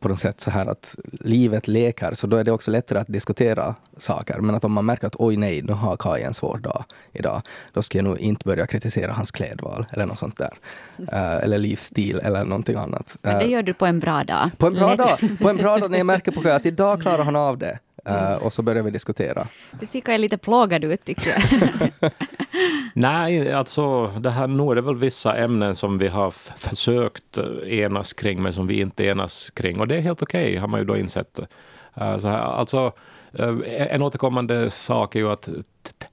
på 0.00 0.08
något 0.08 0.18
sätt 0.18 0.40
så 0.40 0.50
här 0.50 0.66
att 0.66 0.96
livet 1.20 1.68
leker, 1.68 2.14
så 2.14 2.26
då 2.26 2.36
är 2.36 2.44
det 2.44 2.50
också 2.52 2.70
lättare 2.70 2.98
att 2.98 3.06
diskutera 3.08 3.74
saker. 3.96 4.38
Men 4.40 4.54
att 4.54 4.64
om 4.64 4.72
man 4.72 4.86
märker 4.86 5.06
att 5.06 5.16
oj 5.18 5.36
nej, 5.36 5.62
nu 5.62 5.72
har 5.72 5.96
Kaj 5.96 6.22
en 6.22 6.34
svår 6.34 6.58
dag 6.58 6.84
idag, 7.12 7.42
då 7.72 7.82
ska 7.82 7.98
jag 7.98 8.04
nog 8.04 8.18
inte 8.18 8.44
börja 8.44 8.66
kritisera 8.66 9.12
hans 9.12 9.30
klädval 9.30 9.86
eller 9.92 10.06
något 10.06 10.18
sånt 10.18 10.38
där. 10.38 10.52
Eh, 11.12 11.34
eller 11.44 11.58
livsstil 11.58 12.20
eller 12.24 12.44
någonting 12.44 12.76
annat. 12.76 13.16
Men 13.22 13.38
det 13.38 13.44
Eh, 13.44 13.50
gör 13.50 13.62
du 13.62 13.74
på 13.74 13.86
en 13.86 14.00
bra 14.00 14.24
dag. 14.24 14.50
på 14.58 14.66
en 14.66 14.74
bra 14.74 14.96
dag, 14.96 15.16
på 15.40 15.48
en 15.50 15.56
bra 15.56 15.78
dag 15.78 15.90
när 15.90 15.98
jag 15.98 16.06
märker 16.06 16.32
på 16.32 16.42
Kaj 16.42 16.52
att 16.52 16.66
idag 16.66 17.00
klarar 17.00 17.24
han 17.24 17.36
av 17.36 17.58
det. 17.58 17.78
Eh, 18.06 18.32
och 18.32 18.52
så 18.52 18.62
börjar 18.62 18.82
vi 18.82 18.90
diskutera. 18.90 19.48
Du 19.80 19.86
ser 19.86 20.18
lite 20.18 20.38
plågad 20.38 20.84
ut 20.84 21.04
tycker 21.04 21.30
jag. 21.30 21.90
Nej, 22.96 23.52
alltså 23.52 24.06
det 24.06 24.30
här, 24.30 24.46
nu 24.46 24.70
är 24.70 24.74
det 24.74 24.80
väl 24.80 24.96
vissa 24.96 25.36
ämnen 25.36 25.76
som 25.76 25.98
vi 25.98 26.08
har 26.08 26.30
försökt 26.56 27.38
eh, 27.38 27.78
enas 27.78 28.12
kring, 28.12 28.42
men 28.42 28.52
som 28.52 28.66
vi 28.66 28.80
inte 28.80 29.04
enas 29.04 29.50
kring. 29.50 29.80
Och 29.80 29.88
det 29.88 29.96
är 29.96 30.00
helt 30.00 30.22
okej, 30.22 30.56
har 30.56 30.68
man 30.68 30.80
ju 30.80 30.86
då 30.86 30.96
insett. 30.96 31.38
Uh, 32.00 32.18
så 32.18 32.28
här, 32.28 32.38
alltså, 32.38 32.92
eh, 33.32 33.56
en 33.94 34.02
återkommande 34.02 34.70
sak 34.70 35.14
är 35.14 35.18
ju 35.18 35.30
att 35.30 35.48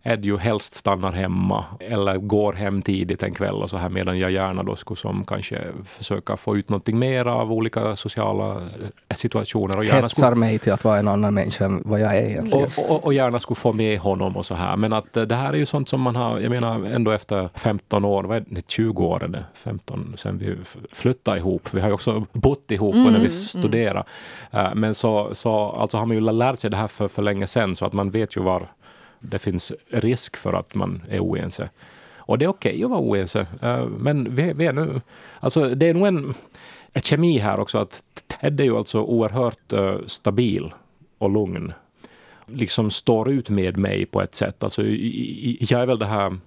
Ted 0.04 0.26
ju 0.26 0.38
helst 0.38 0.74
stannar 0.74 1.12
hemma 1.12 1.66
eller 1.80 2.18
går 2.18 2.54
hem 2.54 2.82
tidigt 2.82 3.24
en 3.24 3.34
kväll 3.34 3.56
och 3.56 3.70
så 3.70 3.78
här 3.78 3.90
medan 3.90 4.20
jag 4.20 4.32
gärna 4.32 4.64
då 4.64 4.76
skulle 4.76 4.98
som 4.98 5.26
kanske 5.26 5.62
försöka 5.86 6.38
få 6.38 6.58
ut 6.58 6.70
någonting 6.70 7.00
mer 7.00 7.26
av 7.26 7.52
olika 7.54 7.96
sociala 7.96 8.56
eh, 9.10 9.16
situationer 9.16 9.78
och 9.78 9.86
gärna 9.86 10.10
skulle 10.10 10.28
Hetsar 10.28 10.36
mig 10.36 10.60
till 10.60 10.74
att 10.74 10.84
vara 10.84 11.00
en 11.00 11.08
annan 11.08 11.34
människa 11.34 11.66
än 11.66 11.82
vad 11.86 12.00
jag 12.00 12.18
är 12.18 12.30
egentligen. 12.30 12.68
och, 12.78 12.92
och, 12.92 13.04
och 13.04 13.14
gärna 13.14 13.40
skulle 13.40 13.56
få 13.56 13.74
med 13.74 14.00
honom 14.00 14.38
och 14.38 14.46
så 14.46 14.56
här. 14.56 14.78
Men 14.78 14.94
att 14.94 15.18
eh, 15.18 15.24
det 15.24 15.36
här 15.36 15.54
är 15.54 15.58
ju 15.58 15.66
sånt 15.66 15.90
som 15.90 16.02
man 16.02 16.16
har, 16.16 16.40
jag 16.40 16.50
menar 16.50 16.86
ändå 16.86 17.12
efter 17.12 17.50
15 17.56 18.06
år, 18.06 18.24
vad 18.24 18.38
är 18.38 18.44
det, 18.48 18.62
20 18.68 19.06
år 19.06 19.24
är 19.24 19.28
det, 19.28 19.46
15 19.54 20.14
sen 20.18 20.38
vi 20.38 20.56
flyttade 20.92 21.38
ihop. 21.38 21.74
Vi 21.74 21.82
har 21.82 21.88
ju 21.88 21.94
också 21.94 22.26
bott 22.34 22.72
ihop 22.72 22.96
och 22.96 23.12
när 23.12 23.20
vi 23.20 23.30
studerade. 23.30 24.04
Eh, 24.52 24.76
Men 24.76 24.96
så, 24.96 25.30
så 25.36 25.70
alltså 25.70 25.98
har 25.98 26.06
man 26.06 26.18
ju 26.18 26.32
lärt 26.32 26.60
sig 26.60 26.70
det 26.70 26.78
här 26.78 26.88
för, 26.88 27.08
för 27.08 27.22
länge 27.22 27.48
sedan 27.48 27.76
så 27.76 27.86
att 27.86 27.94
man 27.94 28.10
vet 28.10 28.38
ju 28.38 28.42
var 28.42 28.68
det 29.22 29.40
finns 29.40 29.72
risk 29.90 30.38
för 30.38 30.54
att 30.54 30.76
man 30.76 31.02
är 31.10 31.20
oense. 31.20 31.70
Och 32.18 32.38
det 32.38 32.46
är 32.46 32.50
okej 32.50 32.84
att 32.84 32.90
vara 32.90 33.02
oense. 33.02 33.48
Eh, 33.62 33.86
men 33.86 34.36
vi, 34.36 34.54
vi 34.54 34.66
är 34.66 34.74
nu, 34.74 35.02
alltså 35.40 35.76
det 35.76 35.86
är 35.86 35.94
nog 35.94 36.08
en, 36.08 36.34
en 36.94 37.02
kemi 37.02 37.38
här 37.38 37.60
också 37.60 37.78
att 37.78 38.04
Ted 38.28 38.60
är 38.60 38.64
ju 38.64 38.78
alltså 38.78 39.02
oerhört 39.02 39.74
eh, 39.74 39.98
stabil 40.08 40.74
och 41.18 41.30
lugn 41.30 41.74
liksom 42.54 42.92
står 42.92 43.30
ut 43.30 43.50
med 43.50 43.78
mig 43.78 44.06
på 44.06 44.22
ett 44.22 44.36
sätt. 44.36 44.64
Alltså, 44.64 44.84
jag 45.60 45.82
är 45.82 45.86
väl 45.86 46.00
det 46.00 46.06
här, 46.06 46.38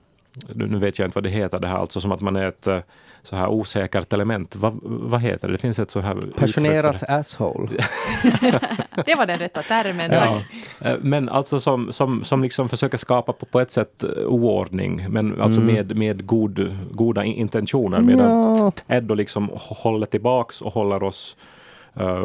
nu 0.55 0.79
vet 0.79 0.99
jag 0.99 1.07
inte 1.07 1.16
vad 1.16 1.23
det 1.25 1.31
heter, 1.31 1.59
det 1.61 1.66
här 1.68 1.79
alltså 1.79 2.01
som 2.01 2.12
att 2.12 2.20
man 2.20 2.37
är 2.37 2.49
ett 2.49 2.66
eh, 2.66 2.79
så 3.23 3.37
här 3.37 3.49
osäkert 3.49 4.12
element. 4.12 4.57
Vad, 4.57 4.79
vad 4.83 5.20
heter 5.20 5.49
det? 5.49 5.55
Det 5.55 5.59
finns 5.59 5.79
ett 5.79 5.90
så 5.90 6.01
här 6.01 6.16
Passionerat 6.38 7.01
det. 7.01 7.07
asshole. 7.07 7.68
Det 9.07 9.14
var 9.14 9.27
den 9.27 9.38
rätta 9.38 9.62
termen. 9.62 10.11
Ja. 10.12 10.40
Eh, 10.88 10.97
Men 11.01 11.29
alltså 11.29 11.61
som, 11.61 11.92
som, 11.92 12.25
som 12.25 12.42
liksom 12.42 12.68
försöker 12.68 12.99
skapa 12.99 13.33
på, 13.33 13.47
på 13.47 13.61
ett 13.61 13.70
sätt 13.70 14.05
eh, 14.05 14.11
oordning, 14.27 15.07
men 15.09 15.40
alltså 15.40 15.61
Mm. 15.61 15.75
med, 15.75 15.97
med 15.97 16.27
god, 16.27 16.77
goda 16.92 17.25
in- 17.25 17.35
intentioner. 17.37 18.01
Medan 18.01 18.31
Ja. 18.57 18.70
Ted 18.70 19.05
då 19.05 19.14
liksom 19.14 19.51
håller 19.55 20.07
tillbaks 20.07 20.62
och 20.62 20.73
håller 20.73 21.03
oss, 21.03 21.37
eh, 21.94 22.25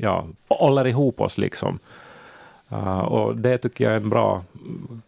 ja, 0.00 0.26
håller 0.48 0.86
ihop 0.86 1.20
oss 1.20 1.38
liksom. 1.38 1.78
Uh, 2.74 2.98
och 2.98 3.36
det 3.36 3.58
tycker 3.58 3.84
jag 3.84 3.92
är 3.92 3.96
en 3.96 4.08
bra 4.10 4.44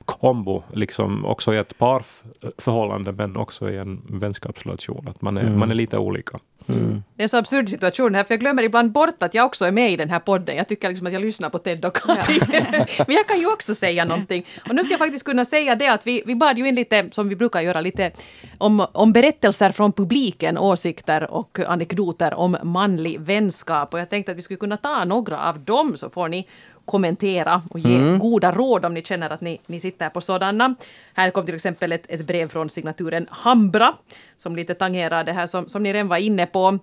kombo, 0.05 0.63
liksom 0.73 1.25
också 1.25 1.55
i 1.55 1.59
ett 1.59 1.79
parförhållande 1.79 3.13
men 3.13 3.37
också 3.37 3.71
i 3.71 3.77
en 3.77 4.03
vänskapsrelation. 4.09 5.09
Att 5.09 5.23
man 5.23 5.37
är, 5.37 5.43
Mm. 5.43 5.59
man 5.59 5.71
är 5.71 5.75
lite 5.75 5.99
olika. 5.99 6.39
Mm. 6.69 7.03
Det 7.15 7.23
är 7.23 7.25
en 7.25 7.29
så 7.29 7.37
absurd 7.37 7.69
situation 7.69 8.15
här, 8.15 8.25
för 8.25 8.35
jag 8.35 8.41
glömmer 8.41 8.63
ibland 8.63 8.93
bort 8.93 9.23
att 9.23 9.35
jag 9.35 9.47
också 9.47 9.65
är 9.65 9.73
med 9.73 9.93
i 9.93 9.97
den 9.97 10.11
här 10.11 10.19
podden. 10.19 10.57
Jag 10.57 10.69
tycker 10.69 10.89
liksom 10.89 11.07
att 11.07 11.13
jag 11.13 11.23
lyssnar 11.23 11.51
på 11.51 11.59
Ted 11.59 11.85
och 11.85 11.97
Kaj. 11.97 12.41
Men 13.07 13.17
jag 13.17 13.27
kan 13.29 13.39
ju 13.41 13.53
också 13.53 13.75
säga 13.75 14.05
någonting. 14.05 14.47
Och 14.69 14.75
nu 14.75 14.83
ska 14.83 14.93
jag 14.93 14.99
faktiskt 14.99 15.25
kunna 15.25 15.45
säga 15.45 15.75
det 15.75 15.89
att 15.89 16.07
vi, 16.07 16.23
vi 16.27 16.35
bad 16.35 16.59
ju 16.59 16.69
in 16.69 16.75
lite, 16.75 17.09
som 17.13 17.29
vi 17.29 17.37
brukar 17.37 17.61
göra, 17.61 17.81
lite 17.81 18.11
om, 18.59 18.87
om 18.93 19.13
berättelser 19.13 19.73
från 19.73 19.93
publiken, 19.93 20.59
åsikter 20.59 21.31
och 21.31 21.59
anekdoter 21.67 22.35
om 22.35 22.57
manlig 22.63 23.21
vänskap. 23.21 23.95
Och 23.95 24.01
jag 24.01 24.11
tänkte 24.11 24.33
att 24.33 24.39
vi 24.39 24.43
skulle 24.43 24.59
kunna 24.59 24.77
ta 24.77 25.05
några 25.05 25.49
av 25.49 25.61
dem, 25.61 25.97
så 25.97 26.11
får 26.11 26.29
ni 26.29 26.47
kommentera 26.87 27.62
och 27.70 27.79
ge 27.79 28.18
goda 28.18 28.53
råd 28.53 28.85
om 28.85 28.94
ni 28.94 29.03
känner 29.03 29.31
att 29.31 29.40
ni, 29.40 29.61
ni 29.66 29.81
sitter 29.81 30.09
på 30.09 30.20
sådana. 30.20 30.75
Här 31.14 31.31
kom 31.31 31.46
till 31.46 31.55
exempel 31.55 31.92
ett, 31.92 32.07
ett 32.09 32.27
brev 32.27 32.49
från 32.49 32.70
signaturen 32.70 33.27
Hambra 33.31 33.94
som 34.37 34.57
lite 34.57 34.75
tangerar 34.75 35.25
det 35.25 35.33
här 35.33 35.46
som, 35.46 35.68
som 35.68 35.83
ni 35.83 35.92
redan 35.92 36.09
var 36.09 36.16
inne 36.16 36.46
på. 36.46 36.79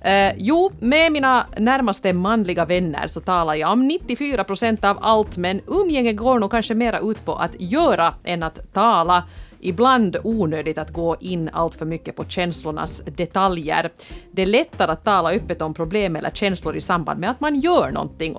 Eh, 0.00 0.32
jo, 0.36 0.70
med 0.80 1.12
mina 1.12 1.46
närmaste 1.58 2.12
manliga 2.12 2.64
vänner 2.64 3.06
så 3.06 3.20
talar 3.20 3.54
jag 3.54 3.72
om 3.72 3.88
94 3.88 4.44
procent 4.44 4.84
av 4.84 4.98
allt, 5.00 5.36
men 5.36 5.60
umgänge 5.66 6.12
går 6.12 6.38
nog 6.38 6.50
kanske 6.50 6.74
mera 6.74 6.98
ut 6.98 7.24
på 7.24 7.34
att 7.34 7.60
göra 7.60 8.14
än 8.24 8.42
att 8.42 8.72
tala. 8.72 9.24
Ibland 9.60 10.16
onödigt 10.24 10.78
att 10.78 10.92
gå 10.92 11.16
in 11.20 11.50
allt 11.52 11.74
för 11.74 11.86
mycket 11.86 12.16
på 12.16 12.24
känslornas 12.24 13.02
detaljer. 13.04 13.92
Det 14.30 14.42
är 14.42 14.46
lättare 14.46 14.92
att 14.92 15.04
tala 15.04 15.32
öppet 15.32 15.62
om 15.62 15.74
problem 15.74 16.16
eller 16.16 16.30
känslor 16.30 16.76
i 16.76 16.80
samband 16.80 17.20
med 17.20 17.30
att 17.30 17.40
man 17.40 17.60
gör 17.60 17.90
någonting. 17.90 18.36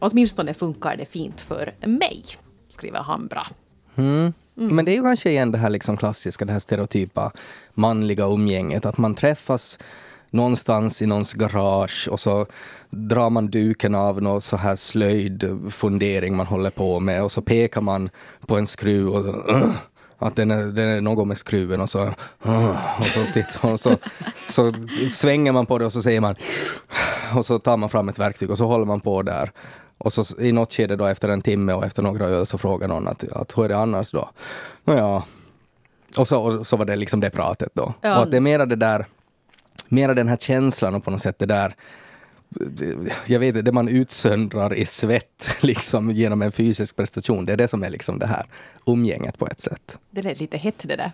Åtminstone 0.00 0.54
funkar 0.54 0.96
det 0.96 1.06
fint 1.06 1.40
för 1.40 1.74
mig, 1.86 2.24
skriver 2.68 3.00
Hambra. 3.00 3.46
Mm. 3.94 4.32
Men 4.54 4.84
det 4.84 4.90
är 4.92 4.96
ju 4.96 5.02
kanske 5.02 5.30
igen 5.30 5.52
det 5.52 5.58
här 5.58 5.70
liksom 5.70 5.96
klassiska, 5.96 6.44
det 6.44 6.52
här 6.52 6.58
stereotypa 6.58 7.32
manliga 7.74 8.24
umgänget, 8.24 8.86
att 8.86 8.98
man 8.98 9.14
träffas 9.14 9.78
någonstans 10.30 11.02
i 11.02 11.06
någons 11.06 11.32
garage 11.32 12.08
och 12.10 12.20
så 12.20 12.46
drar 12.90 13.30
man 13.30 13.50
duken 13.50 13.94
av 13.94 14.22
någon 14.22 14.40
så 14.40 14.56
här 14.56 14.76
slöjdfundering 14.76 16.36
man 16.36 16.46
håller 16.46 16.70
på 16.70 17.00
med 17.00 17.22
och 17.22 17.32
så 17.32 17.42
pekar 17.42 17.80
man 17.80 18.10
på 18.46 18.56
en 18.56 18.66
skruv 18.66 19.08
och 19.08 19.34
att 20.26 20.36
den 20.36 20.50
är, 20.50 20.66
den 20.66 20.88
är 20.88 21.00
något 21.00 21.28
med 21.28 21.38
skruven 21.38 21.80
och 21.80 21.90
så, 21.90 22.02
"Ugh", 22.42 22.98
och 22.98 23.04
så, 23.04 23.24
tittar, 23.34 23.72
och 23.72 23.80
så, 23.80 23.96
så 24.48 24.72
svänger 25.10 25.52
man 25.52 25.66
på 25.66 25.78
det 25.78 25.86
och 25.86 25.92
så 25.92 26.02
säger 26.02 26.20
man 26.20 26.34
och 27.34 27.46
så 27.46 27.58
tar 27.58 27.76
man 27.76 27.88
fram 27.88 28.08
ett 28.08 28.18
verktyg 28.18 28.50
och 28.50 28.58
så 28.58 28.66
håller 28.66 28.84
man 28.84 29.00
på 29.00 29.22
där. 29.22 29.50
Och 29.98 30.12
så 30.12 30.40
i 30.40 30.52
något 30.52 30.72
skede 30.72 30.96
då 30.96 31.06
efter 31.06 31.28
en 31.28 31.42
timme 31.42 31.72
och 31.72 31.84
efter 31.84 32.02
några 32.02 32.26
öl 32.26 32.46
så 32.46 32.58
frågar 32.58 32.88
någon 32.88 33.08
att, 33.08 33.32
att 33.32 33.58
hur 33.58 33.64
är 33.64 33.68
det 33.68 33.76
annars 33.78 34.10
då? 34.10 34.30
Nåja. 34.84 35.22
Och 36.18 36.28
så, 36.28 36.40
och 36.40 36.66
så 36.66 36.76
var 36.76 36.84
det 36.84 36.96
liksom 36.96 37.20
det 37.20 37.30
pratet 37.30 37.70
då. 37.74 37.94
Ja. 38.00 38.16
Och 38.16 38.22
att 38.22 38.30
det 38.30 38.36
är 38.36 38.40
mera 38.40 38.66
det 38.66 38.76
där 38.76 39.06
mera 39.88 40.14
den 40.14 40.28
här 40.28 40.36
känslan 40.36 40.94
och 40.94 41.04
på 41.04 41.10
något 41.10 41.20
sätt 41.20 41.38
det 41.38 41.46
där 41.46 41.74
jag 43.26 43.38
vet 43.38 43.48
inte, 43.48 43.62
det 43.62 43.72
man 43.72 43.88
utsöndrar 43.88 44.74
i 44.74 44.86
svett 44.86 45.56
liksom 45.60 46.10
genom 46.10 46.42
en 46.42 46.52
fysisk 46.52 46.96
prestation, 46.96 47.46
det 47.46 47.52
är 47.52 47.56
det 47.56 47.68
som 47.68 47.82
är 47.82 47.90
liksom 47.90 48.18
det 48.18 48.26
här 48.26 48.44
umgänget 48.86 49.38
på 49.38 49.46
ett 49.46 49.60
sätt. 49.60 49.98
Det 50.10 50.22
lät 50.22 50.40
lite 50.40 50.56
hett 50.56 50.78
det 50.82 50.96
där. 50.96 51.12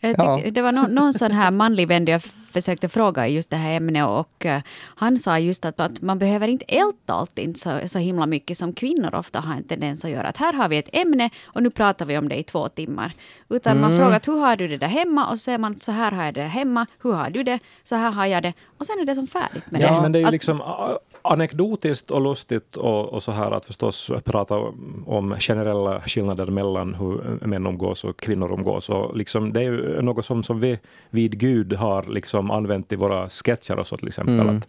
Ja. 0.00 0.40
Det 0.52 0.62
var 0.62 0.72
någon, 0.72 0.90
någon 0.94 1.12
sån 1.14 1.30
här 1.32 1.50
manlig 1.50 1.88
vän 1.88 2.06
jag 2.06 2.22
försökte 2.52 2.88
fråga 2.88 3.28
i 3.28 3.34
just 3.34 3.50
det 3.50 3.56
här 3.56 3.70
ämnet 3.76 4.06
och 4.06 4.46
eh, 4.46 4.60
han 4.96 5.18
sa 5.18 5.38
just 5.38 5.64
att, 5.64 5.80
att 5.80 6.02
man 6.02 6.18
behöver 6.18 6.48
inte 6.48 6.64
älta 6.68 7.12
alltid 7.14 7.58
så, 7.58 7.80
så 7.86 7.98
himla 7.98 8.26
mycket 8.26 8.58
som 8.58 8.72
kvinnor 8.72 9.14
ofta 9.14 9.40
har 9.40 9.54
en 9.54 9.64
tendens 9.64 10.04
att 10.04 10.10
göra. 10.10 10.28
Att 10.28 10.36
här 10.36 10.52
har 10.52 10.68
vi 10.68 10.76
ett 10.78 10.88
ämne 10.92 11.30
och 11.44 11.62
nu 11.62 11.70
pratar 11.70 12.06
vi 12.06 12.18
om 12.18 12.28
det 12.28 12.36
i 12.36 12.42
två 12.42 12.68
timmar. 12.68 13.12
Utan 13.48 13.80
man 13.80 13.96
frågar 13.96 14.20
hur 14.26 14.40
har 14.40 14.56
du 14.56 14.68
det 14.68 14.76
där 14.78 14.86
hemma 14.86 15.24
och 15.30 15.38
så 15.38 15.42
säger 15.42 15.58
man 15.58 15.80
så 15.80 15.92
här 15.92 16.10
har 16.10 16.24
jag 16.24 16.34
det 16.34 16.40
där 16.40 16.48
hemma, 16.48 16.86
hur 17.02 17.12
har 17.12 17.30
du 17.30 17.42
det, 17.42 17.58
så 17.82 17.96
här 17.96 18.10
har 18.10 18.26
jag 18.26 18.42
det 18.42 18.52
och 18.78 18.86
sen 18.86 18.98
är 19.00 19.04
det 19.04 19.14
som 19.14 19.26
färdigt 19.26 19.70
med 19.70 19.80
Ja, 19.80 19.94
det. 19.94 20.00
men 20.02 20.12
det 20.12 20.18
är 20.18 20.20
ju 20.20 20.26
Att- 20.26 20.32
liksom 20.32 20.60
anekdotiskt 21.22 22.10
och 22.10 22.20
lustigt 22.20 22.76
och, 22.76 23.08
och 23.08 23.22
så 23.22 23.32
här 23.32 23.50
att 23.50 23.64
förstås 23.64 24.10
prata 24.24 24.56
om 25.06 25.36
generella 25.38 26.00
skillnader 26.00 26.46
mellan 26.46 26.94
hur 26.94 27.46
män 27.46 27.66
umgås 27.66 28.04
och 28.04 28.20
kvinnor 28.20 28.52
umgås. 28.52 28.88
Och 28.88 29.16
liksom, 29.16 29.52
det 29.52 29.60
är 29.60 29.64
ju 29.64 30.02
något 30.02 30.26
som, 30.26 30.42
som 30.42 30.60
vi 30.60 30.78
vid 31.10 31.38
Gud 31.38 31.72
har 31.72 32.02
liksom 32.02 32.50
använt 32.50 32.92
i 32.92 32.96
våra 32.96 33.28
sketcher 33.28 33.78
och 33.78 33.86
så 33.86 33.96
till 33.96 34.08
exempel. 34.08 34.40
Mm. 34.40 34.56
Att, 34.56 34.68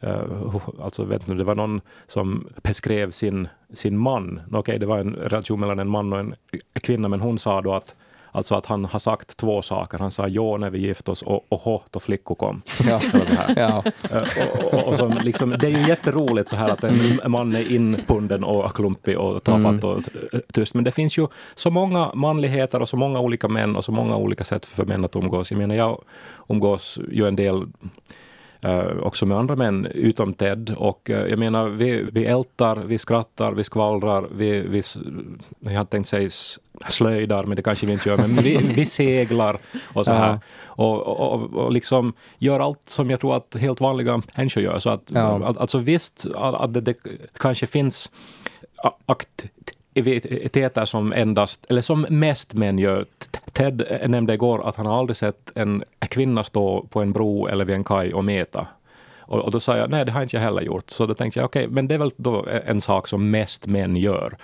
eh, 0.00 0.84
alltså 0.84 1.04
vet 1.04 1.26
du, 1.26 1.34
det 1.34 1.44
var 1.44 1.54
någon 1.54 1.80
som 2.06 2.46
beskrev 2.62 3.10
sin, 3.10 3.48
sin 3.72 3.98
man. 3.98 4.40
Okej, 4.52 4.78
det 4.78 4.86
var 4.86 4.98
en 4.98 5.14
relation 5.14 5.60
mellan 5.60 5.78
en 5.78 5.88
man 5.88 6.12
och 6.12 6.18
en 6.18 6.34
kvinna, 6.72 7.08
men 7.08 7.20
hon 7.20 7.38
sa 7.38 7.60
då 7.60 7.74
att 7.74 7.94
Alltså 8.36 8.54
att 8.54 8.66
han 8.66 8.84
har 8.84 8.98
sagt 8.98 9.36
två 9.36 9.62
saker. 9.62 9.98
Han 9.98 10.10
sa 10.10 10.28
ja 10.28 10.56
när 10.56 10.70
vi 10.70 10.78
gifte 10.78 11.10
oss 11.10 11.22
och 11.22 11.46
oho 11.48 11.82
då 11.90 12.00
flickor 12.00 12.34
kom. 12.34 12.62
Ja. 12.86 13.00
Så. 13.00 13.08
Ja. 13.56 13.84
Eh, 14.10 14.22
och, 14.62 14.74
och, 14.74 14.88
och 14.88 14.96
som 14.96 15.18
liksom, 15.22 15.50
det 15.50 15.66
är 15.66 15.70
ju 15.70 15.88
jätteroligt 15.88 16.48
så 16.48 16.56
här 16.56 16.68
att 16.68 16.84
en 16.84 17.32
man 17.32 17.54
är 17.54 17.72
inbunden 17.72 18.44
och 18.44 18.76
klumpig 18.76 19.18
och 19.18 19.44
tafatt 19.44 19.84
och 19.84 19.98
eh, 20.32 20.40
tyst. 20.52 20.74
Men 20.74 20.84
det 20.84 20.90
finns 20.90 21.18
ju 21.18 21.26
så 21.54 21.70
många 21.70 22.14
manligheter 22.14 22.82
och 22.82 22.88
så 22.88 22.96
många 22.96 23.20
olika 23.20 23.48
män 23.48 23.76
och 23.76 23.84
så 23.84 23.92
många 23.92 24.16
olika 24.16 24.44
sätt 24.44 24.66
för 24.66 24.84
män 24.84 25.04
att 25.04 25.16
umgås. 25.16 25.50
Jag 25.50 25.58
menar, 25.58 25.74
jag 25.74 26.02
umgås 26.48 26.98
ju 27.10 27.28
en 27.28 27.36
del 27.36 27.66
eh, 28.64 28.98
också 29.02 29.26
med 29.26 29.38
andra 29.38 29.56
män 29.56 29.86
utom 29.86 30.34
Ted. 30.34 30.74
Och 30.78 31.10
eh, 31.10 31.26
jag 31.26 31.38
menar, 31.38 31.68
vi, 31.68 32.06
vi 32.12 32.24
ältar, 32.24 32.76
vi 32.76 32.98
skrattar, 32.98 33.52
vi 33.52 33.64
skvallrar, 33.64 34.28
vi, 34.36 34.60
vi 34.60 34.82
jag 35.60 35.70
hade 35.70 35.90
tänkt 35.90 36.08
säga 36.08 36.30
slöjdar, 36.88 37.44
men 37.44 37.56
det 37.56 37.62
kanske 37.62 37.86
vi 37.86 37.92
inte 37.92 38.08
gör, 38.08 38.16
men 38.16 38.36
vi, 38.36 38.56
vi 38.76 38.86
seglar 38.86 39.58
och 39.94 40.04
så 40.04 40.12
här. 40.12 40.28
Ja. 40.28 40.40
Och, 40.66 41.00
och, 41.02 41.32
och, 41.32 41.54
och 41.54 41.72
liksom 41.72 42.12
gör 42.38 42.60
allt 42.60 42.80
som 42.86 43.10
jag 43.10 43.20
tror 43.20 43.36
att 43.36 43.56
helt 43.60 43.80
vanliga 43.80 44.22
människor 44.36 44.62
gör. 44.62 44.78
Så 44.78 44.90
att, 44.90 45.02
Ja. 45.06 45.48
att, 45.48 45.58
alltså 45.58 45.78
visst, 45.78 46.26
att, 46.34 46.74
det, 46.74 46.80
det 46.80 46.96
kanske 47.38 47.66
finns 47.66 48.10
aktiviteter 49.06 50.84
som 50.84 51.12
endast, 51.12 51.66
eller 51.68 51.82
som 51.82 52.06
mest 52.08 52.54
män 52.54 52.78
gör. 52.78 53.06
Ted 53.54 54.00
nämnde 54.10 54.34
igår 54.34 54.68
att 54.68 54.76
han 54.76 54.86
har 54.86 54.98
aldrig 54.98 55.16
sett 55.16 55.52
en 55.54 55.84
kvinna 55.98 56.44
stå 56.44 56.86
på 56.90 57.00
en 57.02 57.12
bro 57.12 57.46
eller 57.46 57.64
vid 57.64 57.76
en 57.76 57.84
kaj 57.84 58.14
och 58.14 58.24
meta. 58.24 58.66
Och, 59.20 59.38
och 59.38 59.50
då 59.50 59.60
sa 59.60 59.76
jag, 59.76 59.90
nej 59.90 60.04
det 60.04 60.12
har 60.12 60.22
inte 60.22 60.36
jag 60.36 60.42
heller 60.42 60.62
gjort. 60.62 60.90
Så 60.90 61.06
då 61.06 61.14
tänkte 61.14 61.40
jag, 61.40 61.44
okej, 61.44 61.68
men 61.68 61.88
det 61.88 61.94
är 61.94 61.98
väl 61.98 62.10
då 62.16 62.46
en 62.66 62.80
sak 62.80 63.08
som 63.08 63.30
mest 63.30 63.66
män 63.66 63.96
gör. 63.96 64.36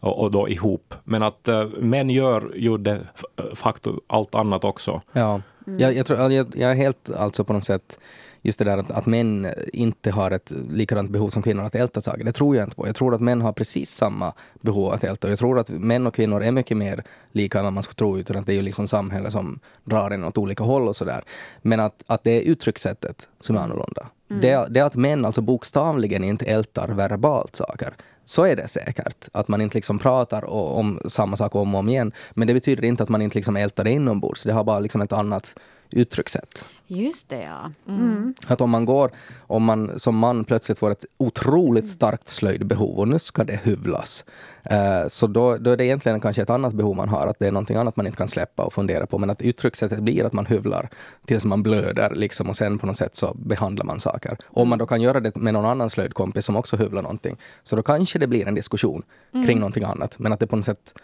Och, 0.00 0.20
och 0.20 0.30
då 0.30 0.48
ihop. 0.48 0.94
Men 1.04 1.22
att 1.22 1.48
uh, 1.48 1.64
män 1.78 2.10
gör 2.10 2.52
ju 2.56 2.78
det 2.78 3.00
f- 3.14 3.44
facto 3.54 4.00
allt 4.06 4.34
annat 4.34 4.64
också. 4.64 5.00
Ja, 5.12 5.40
jag, 5.78 5.94
jag, 5.94 6.06
tror, 6.06 6.32
jag, 6.32 6.46
jag 6.56 6.70
är 6.70 6.74
helt 6.74 7.10
alltså 7.10 7.44
på 7.44 7.52
något 7.52 7.64
sätt 7.64 7.98
just 8.42 8.58
det 8.58 8.64
där 8.64 8.78
att, 8.78 8.90
att 8.90 9.06
män 9.06 9.48
inte 9.72 10.10
har 10.10 10.30
ett 10.30 10.52
likadant 10.70 11.10
behov 11.10 11.28
som 11.28 11.42
kvinnor 11.42 11.64
att 11.64 11.74
älta 11.74 12.00
saker. 12.00 12.24
Det 12.24 12.32
tror 12.32 12.56
jag 12.56 12.66
inte 12.66 12.76
på. 12.76 12.86
Jag 12.86 12.96
tror 12.96 13.14
att 13.14 13.20
män 13.20 13.40
har 13.40 13.52
precis 13.52 13.90
samma 13.90 14.32
behov 14.60 14.92
att 14.92 15.04
älta. 15.04 15.26
Och 15.26 15.30
jag 15.30 15.38
tror 15.38 15.58
att 15.58 15.68
män 15.68 16.06
och 16.06 16.14
kvinnor 16.14 16.42
är 16.42 16.50
mycket 16.50 16.76
mer 16.76 17.02
lika 17.32 17.58
än 17.58 17.64
vad 17.64 17.72
man 17.72 17.82
skulle 17.82 17.96
tro 17.96 18.18
utan 18.18 18.36
att 18.36 18.46
det 18.46 18.52
är 18.52 18.56
ju 18.56 18.62
liksom 18.62 18.88
samhället 18.88 19.32
som 19.32 19.60
drar 19.84 20.10
en 20.10 20.24
åt 20.24 20.38
olika 20.38 20.64
håll 20.64 20.88
och 20.88 20.96
sådär. 20.96 21.22
Men 21.62 21.80
att, 21.80 22.04
att 22.06 22.24
det 22.24 22.30
är 22.30 22.40
uttryckssättet 22.40 23.28
som 23.40 23.56
är 23.56 23.60
annorlunda. 23.60 24.06
Det, 24.28 24.66
det 24.70 24.80
är 24.80 24.84
att 24.84 24.96
män 24.96 25.24
alltså 25.24 25.40
bokstavligen 25.40 26.24
inte 26.24 26.44
ältar 26.44 26.88
verbalt 26.88 27.56
saker. 27.56 27.94
Så 28.24 28.46
är 28.46 28.56
det 28.56 28.68
säkert. 28.68 29.28
Att 29.32 29.48
man 29.48 29.60
inte 29.60 29.74
liksom 29.76 29.98
pratar 29.98 30.44
om 30.50 31.00
samma 31.08 31.36
sak 31.36 31.54
om 31.54 31.74
och 31.74 31.78
om 31.78 31.88
igen. 31.88 32.12
Men 32.30 32.46
det 32.46 32.54
betyder 32.54 32.84
inte 32.84 33.02
att 33.02 33.08
man 33.08 33.22
inte 33.22 33.38
liksom 33.38 33.56
ältar 33.56 33.84
det 33.84 33.90
inombords. 33.90 34.42
Det 34.42 34.52
har 34.52 34.64
bara 34.64 34.80
liksom 34.80 35.02
ett 35.02 35.12
annat 35.12 35.54
uttryckssätt. 35.90 36.66
Just 36.92 37.28
det, 37.28 37.42
ja. 37.42 37.72
Mm. 37.88 38.34
Att 38.46 38.60
om 38.60 38.70
man 38.70 38.84
går, 38.84 39.10
om 39.40 39.64
man 39.64 39.98
som 39.98 40.16
man 40.16 40.44
plötsligt 40.44 40.78
får 40.78 40.90
ett 40.90 41.04
otroligt 41.16 41.88
starkt 41.88 42.28
slöjdbehov 42.28 42.98
och 42.98 43.08
nu 43.08 43.18
ska 43.18 43.44
det 43.44 43.60
hyvlas. 43.62 44.24
Eh, 44.62 45.08
så 45.08 45.26
då, 45.26 45.56
då 45.56 45.70
är 45.70 45.76
det 45.76 45.84
egentligen 45.84 46.20
kanske 46.20 46.42
ett 46.42 46.50
annat 46.50 46.74
behov 46.74 46.96
man 46.96 47.08
har, 47.08 47.26
att 47.26 47.38
det 47.38 47.46
är 47.46 47.52
någonting 47.52 47.76
annat 47.76 47.96
man 47.96 48.06
inte 48.06 48.18
kan 48.18 48.28
släppa 48.28 48.62
och 48.62 48.72
fundera 48.72 49.06
på. 49.06 49.18
Men 49.18 49.30
att 49.30 49.42
uttryckssättet 49.42 49.98
blir 49.98 50.24
att 50.24 50.32
man 50.32 50.46
hyvlar 50.46 50.88
tills 51.26 51.44
man 51.44 51.62
blöder 51.62 52.14
liksom 52.14 52.48
och 52.48 52.56
sen 52.56 52.78
på 52.78 52.86
något 52.86 52.96
sätt 52.96 53.16
så 53.16 53.34
behandlar 53.34 53.84
man 53.84 54.00
saker. 54.00 54.36
Om 54.46 54.68
man 54.68 54.78
då 54.78 54.86
kan 54.86 55.00
göra 55.00 55.20
det 55.20 55.36
med 55.36 55.52
någon 55.52 55.64
annan 55.64 55.90
slöjdkompis 55.90 56.44
som 56.44 56.56
också 56.56 56.76
hyvlar 56.76 57.02
någonting, 57.02 57.36
så 57.62 57.76
då 57.76 57.82
kanske 57.82 58.18
det 58.18 58.26
blir 58.26 58.48
en 58.48 58.54
diskussion 58.54 59.02
kring 59.46 59.58
någonting 59.58 59.84
annat. 59.84 60.18
Men 60.18 60.32
att 60.32 60.40
det 60.40 60.46
på 60.46 60.56
något 60.56 60.64
sätt 60.64 60.94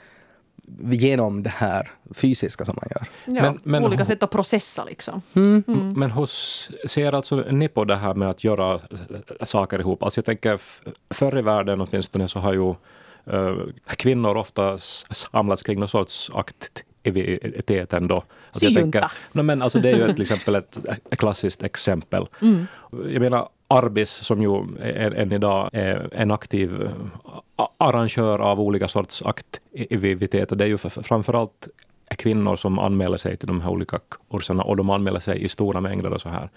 genom 0.91 1.43
det 1.43 1.51
här 1.51 1.89
fysiska 2.15 2.65
som 2.65 2.79
man 2.83 2.89
gör. 2.91 3.07
Ja, 3.37 3.43
Men- 3.43 3.61
men- 3.63 3.85
olika 3.85 4.05
sätt 4.05 4.23
att 4.23 4.31
processa 4.31 4.85
liksom. 4.85 5.23
Men 5.95 6.11
hur 6.11 6.27
ser 6.89 7.13
alltså 7.13 7.37
ni 7.37 7.69
på 7.69 7.85
det 7.85 7.97
här 7.97 8.15
med 8.15 8.31
att 8.31 8.45
göra 8.45 8.75
äh, 8.75 9.45
saker 9.45 9.79
ihop? 9.81 10.03
Alltså 10.03 10.19
jag 10.19 10.25
tänker 10.25 10.61
förr 11.15 11.39
i 11.39 11.43
världen 11.43 11.81
åtminstone 11.81 12.29
så 12.29 12.39
har 12.39 12.53
ju 12.53 12.71
äh, 13.37 13.57
kvinnor 13.97 14.37
ofta 14.37 14.79
samlats 15.11 15.63
kring 15.63 15.79
någon 15.81 15.89
sorts 15.89 16.31
aktivitet 16.35 17.93
ändå. 17.93 18.15
Alltså 18.17 18.61
Syjunta. 18.61 18.81
tänker- 18.81 19.13
no, 19.33 19.43
men 19.43 19.63
alltså 19.63 19.79
det 19.81 19.91
är 19.91 19.97
ju 19.97 20.03
ett, 20.05 20.13
till 20.17 20.23
exempel 20.33 20.55
ett, 20.55 20.79
ett 21.11 21.19
klassiskt 21.19 21.63
exempel. 21.63 22.27
Jag 23.09 23.21
menar 23.23 23.49
Arbis 23.69 24.11
som 24.11 24.43
ju 24.43 24.57
är, 24.81 25.11
än 25.15 25.33
idag 25.33 25.71
är 25.73 26.09
en 26.13 26.31
aktiv 26.31 26.91
a- 27.57 27.69
arrangör 27.79 28.39
av 28.39 28.61
olika 28.61 28.89
sorts 28.89 29.23
aktiviteter. 29.23 30.57
Det 30.57 30.65
är 30.65 30.69
ju 30.69 30.79
framförallt 30.79 31.69
kvinnor 32.19 32.57
som 32.57 32.79
anmäler 32.79 33.17
sig 33.17 33.37
till 33.37 33.47
de 33.47 33.61
här 33.61 33.71
olika 33.71 33.99
kurserna 34.31 34.63
och 34.63 34.77
de 34.77 34.91
anmäler 34.91 35.21
sig 35.21 35.43
i 35.45 35.49
stora 35.49 35.81
mängder 35.81 36.13
och 36.13 36.21
så 36.21 36.29
här. 36.29 36.49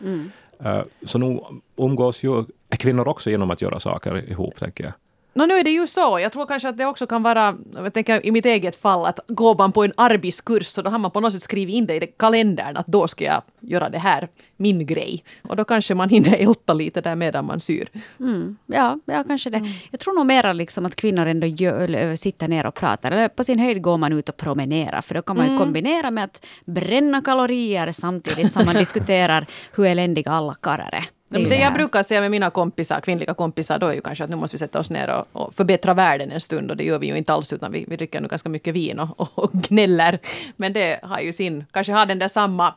Eh, 0.63 0.82
Så 1.06 1.17
nu 1.17 1.39
umgås 1.76 2.24
ju 2.24 2.45
kvinnor 2.69 3.08
också 3.08 3.30
genom 3.30 3.52
att 3.52 3.62
göra 3.62 3.80
saker 3.80 4.30
ihop, 4.32 4.60
tänker 4.60 4.84
jag. 4.84 4.93
Nå, 5.39 5.45
nu 5.45 5.54
är 5.54 5.63
det 5.63 5.69
ju 5.69 5.88
så. 5.88 6.19
Jag 6.19 6.32
tror 6.32 6.45
kanske 6.45 6.69
att 6.69 6.78
det 6.78 6.86
också 6.86 7.08
kan 7.08 7.23
vara, 7.23 7.56
jag 7.75 7.93
tänker 7.93 8.25
i 8.25 8.32
mitt 8.32 8.45
eget 8.45 8.75
fall, 8.75 9.06
att 9.06 9.19
går 9.28 9.56
man 9.56 9.71
på 9.71 9.84
en 9.84 9.93
arbetskurs 9.97 10.67
så 10.67 10.82
då 10.82 10.89
har 10.89 10.97
man 10.97 11.12
på 11.12 11.19
något 11.19 11.34
sätt 11.34 11.41
skrivit 11.41 11.75
in 11.75 11.86
det 11.86 11.95
i 11.95 12.08
kalendern 12.17 12.78
att 12.78 12.88
då 12.88 13.08
ska 13.08 13.25
jag 13.25 13.41
göra 13.60 13.89
det 13.89 13.97
här, 13.97 14.28
min 14.58 14.86
grej. 14.86 15.23
Och 15.41 15.56
då 15.56 15.63
kanske 15.63 15.95
man 15.95 16.10
hinner 16.10 16.36
älta 16.38 16.73
lite 16.73 17.02
där 17.02 17.15
medan 17.15 17.45
man 17.45 17.60
syr. 17.60 17.89
Mm. 18.19 18.58
Ja, 18.65 18.99
ja, 19.06 19.23
kanske 19.28 19.49
det. 19.49 19.62
Jag 19.91 19.99
tror 19.99 20.15
nog 20.15 20.25
mera 20.25 20.54
liksom 20.54 20.86
att 20.86 20.95
kvinnor 20.95 21.25
ändå 21.25 21.47
gör, 21.47 21.80
eller 21.80 22.15
sitter 22.15 22.47
ner 22.47 22.65
och 22.65 22.75
pratar. 22.75 23.12
Eller 23.12 23.28
på 23.28 23.43
sin 23.43 23.60
höjd 23.60 23.82
går 23.82 23.97
man 23.97 24.13
ut 24.13 24.30
och 24.30 24.38
promenerar. 24.38 25.02
För 25.02 25.15
då 25.15 25.21
kan 25.21 25.38
man 25.38 25.52
ju 25.52 25.58
kombinera 25.58 26.12
med 26.12 26.23
att 26.23 26.45
bränna 26.65 27.21
kalorier 27.21 27.91
samtidigt 27.91 28.54
som 28.54 28.65
man 28.65 28.75
diskuterar 28.84 29.45
hur 29.75 29.86
eländiga 29.86 30.32
alla 30.32 30.56
karlar 30.56 30.89
är. 30.93 31.18
Det 31.29 31.49
Det, 31.49 31.55
jag 31.55 31.73
brukar 31.73 32.03
säga 32.03 32.21
med 32.21 32.31
mina 32.31 32.49
kompisar, 32.49 33.01
kvinnliga 33.01 33.33
kompisar, 33.33 33.79
då 33.79 33.87
är 33.87 33.93
ju 33.93 34.01
kanske 34.01 34.23
att 34.23 34.29
nu 34.29 34.35
måste 34.35 34.55
vi 34.55 34.59
sätta 34.59 34.79
oss 34.79 34.89
ner 34.89 35.09
och, 35.09 35.43
och 35.43 35.53
förbättra 35.53 35.93
världen 35.93 36.31
en 36.31 36.41
stund. 36.41 36.71
Och 36.71 36.77
det 36.77 36.83
gör 36.83 36.99
vi 36.99 37.07
ju 37.07 37.17
inte 37.17 37.33
alls, 37.33 37.53
utan 37.53 37.71
vi, 37.71 37.85
vi 37.87 37.95
dricker 37.95 38.21
nu 38.21 38.27
ganska 38.27 38.49
mycket 38.49 38.73
vin 38.73 38.99
och, 38.99 39.19
och, 39.19 39.39
och 39.43 39.51
gnäller. 39.51 40.19
Men 40.55 40.73
det 40.73 40.99
har 41.03 41.19
ju 41.19 41.33
sin, 41.33 41.65
kanske 41.71 41.93
har 41.93 42.05
den 42.05 42.19
där 42.19 42.27
samma, 42.27 42.73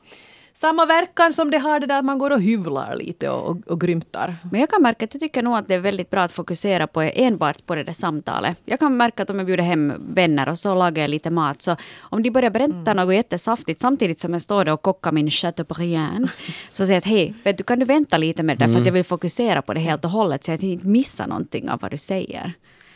samma 0.53 0.87
verkan 0.87 1.33
som 1.33 1.51
det 1.51 1.59
har 1.59 1.81
det 1.81 1.87
där 1.87 1.99
att 1.99 2.05
man 2.05 2.19
går 2.19 2.31
och 2.31 2.41
hyvlar 2.41 2.95
lite 2.95 3.31
och, 3.31 3.51
och, 3.51 3.57
och 3.67 3.81
grymtar. 3.81 4.37
Men 4.51 4.61
jag 4.61 4.71
kan 4.71 4.83
märka 4.83 5.05
att 5.05 5.15
jag 5.15 5.21
tycker 5.21 5.43
nog 5.43 5.57
att 5.57 5.69
det 5.69 5.75
är 5.75 5.81
väldigt 5.81 6.11
bra 6.11 6.21
att 6.21 6.33
fokusera 6.33 6.87
på 6.87 7.01
enbart 7.01 7.67
på 7.67 7.75
det 7.75 7.85
där 7.85 7.93
samtalet. 7.93 8.59
Jag 8.65 8.81
kan 8.81 8.97
märka 8.97 9.23
att 9.23 9.31
om 9.31 9.39
jag 9.39 9.47
bjuder 9.47 9.65
hem 9.65 9.93
vänner 10.15 10.49
och 10.49 10.59
så 10.59 10.75
lagar 10.75 11.03
jag 11.03 11.11
lite 11.11 11.31
mat, 11.31 11.63
så 11.63 11.77
om 12.01 12.23
de 12.23 12.31
börjar 12.31 12.51
berätta 12.51 12.95
något 12.95 13.15
jättesaftigt 13.15 13.81
samtidigt 13.81 14.21
som 14.21 14.33
jag 14.33 14.43
står 14.43 14.65
där 14.65 14.73
och 14.73 14.83
kockar 14.83 15.13
min 15.13 15.31
chateaubriand, 15.31 16.29
så 16.71 16.87
säger 16.87 16.93
jag 16.93 16.99
att 16.99 17.05
hej, 17.05 17.35
vet 17.45 17.59
du, 17.59 17.65
kan 17.65 17.79
du 17.79 17.85
vänta 17.85 18.19
lite 18.19 18.43
med 18.43 18.59
det 18.59 18.67
där, 18.67 18.73
för 18.73 18.81
att 18.81 18.87
jag 18.87 18.93
vill 18.93 19.05
fokusera 19.05 19.63
på 19.63 19.75
det 19.75 19.81
helt 19.81 20.05
och 20.05 20.11
hållet, 20.11 20.45
så 20.45 20.53
att 20.53 20.63
jag 20.63 20.73
inte 20.73 20.87
missar 20.87 21.27
någonting 21.27 21.71
av 21.71 21.81
vad 21.81 21.91
du 21.91 21.99
säger. 21.99 22.53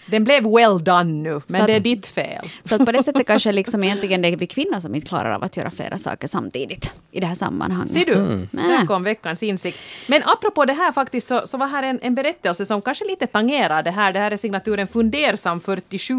Den 0.07 0.25
blev 0.25 0.43
well 0.43 0.85
done 0.85 1.05
nu, 1.05 1.41
men 1.47 1.61
att- 1.61 1.67
det 1.67 1.73
är 1.73 1.81
ditt 1.81 2.07
fel. 2.07 2.45
Så 2.63 2.75
att 2.75 2.85
på 2.87 2.93
det 2.93 3.03
sättet 3.03 3.27
kanske 3.27 3.53
liksom 3.53 3.85
egentligen 3.85 4.23
det 4.23 4.29
är 4.29 4.37
vi 4.37 4.47
kvinnor 4.47 4.81
som 4.81 4.95
inte 4.95 5.07
klarar 5.07 5.31
av 5.33 5.45
att 5.45 5.57
göra 5.57 5.71
flera 5.71 5.99
saker 5.99 6.29
samtidigt 6.29 6.93
i 7.13 7.21
det 7.21 7.27
här 7.27 7.35
sammanhanget. 7.35 7.91
Ser 7.93 8.05
du? 8.05 8.15
Mm. 8.15 8.49
Där 8.51 8.87
kom 8.87 9.05
veckans 9.05 9.43
insikt. 9.43 9.79
Men 10.07 10.23
apropå 10.25 10.65
det 10.65 10.73
här 10.73 10.93
faktiskt 10.93 11.27
så, 11.27 11.47
så 11.47 11.59
var 11.59 11.67
här 11.67 11.83
en, 11.83 11.99
en 12.03 12.15
berättelse 12.15 12.67
som 12.67 12.83
kanske 12.83 13.05
lite 13.05 13.27
tangerar 13.27 13.83
det 13.83 13.91
här. 13.91 14.13
Det 14.13 14.19
här 14.19 14.31
är 14.31 14.37
signaturen 14.37 14.87
Fundersam 14.87 15.61
47 15.61 16.15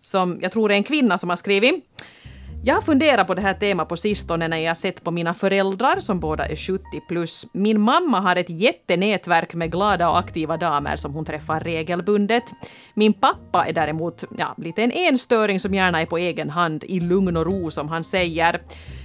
som 0.00 0.38
jag 0.42 0.52
tror 0.52 0.70
är 0.72 0.74
en 0.74 0.82
kvinna 0.84 1.18
som 1.18 1.28
har 1.28 1.36
skrivit. 1.36 1.84
Jag 2.64 2.74
har 2.74 2.82
funderat 2.82 3.26
på 3.26 3.34
det 3.34 3.42
här 3.42 3.54
temat 3.54 3.88
på 3.88 3.96
sistone 3.96 4.48
när 4.48 4.56
jag 4.56 4.76
sett 4.76 5.04
på 5.04 5.10
mina 5.10 5.34
föräldrar 5.34 6.00
som 6.00 6.20
båda 6.20 6.46
är 6.46 6.56
70 6.56 6.82
plus. 7.08 7.46
Min 7.52 7.80
mamma 7.80 8.20
har 8.20 8.36
ett 8.36 8.50
jättenätverk 8.50 9.54
med 9.54 9.72
glada 9.72 10.10
och 10.10 10.18
aktiva 10.18 10.56
damer 10.56 10.96
som 10.96 11.14
hon 11.14 11.24
träffar 11.24 11.60
regelbundet. 11.60 12.44
Min 12.94 13.12
pappa 13.12 13.66
är 13.66 13.72
däremot 13.72 14.24
ja, 14.38 14.54
lite 14.58 14.82
en 14.82 14.92
enstöring 14.92 15.60
som 15.60 15.74
gärna 15.74 16.00
är 16.00 16.06
på 16.06 16.18
egen 16.18 16.50
hand 16.50 16.84
i 16.84 17.00
lugn 17.00 17.36
och 17.36 17.46
ro 17.46 17.70
som 17.70 17.88
han 17.88 18.04
säger. 18.04 18.60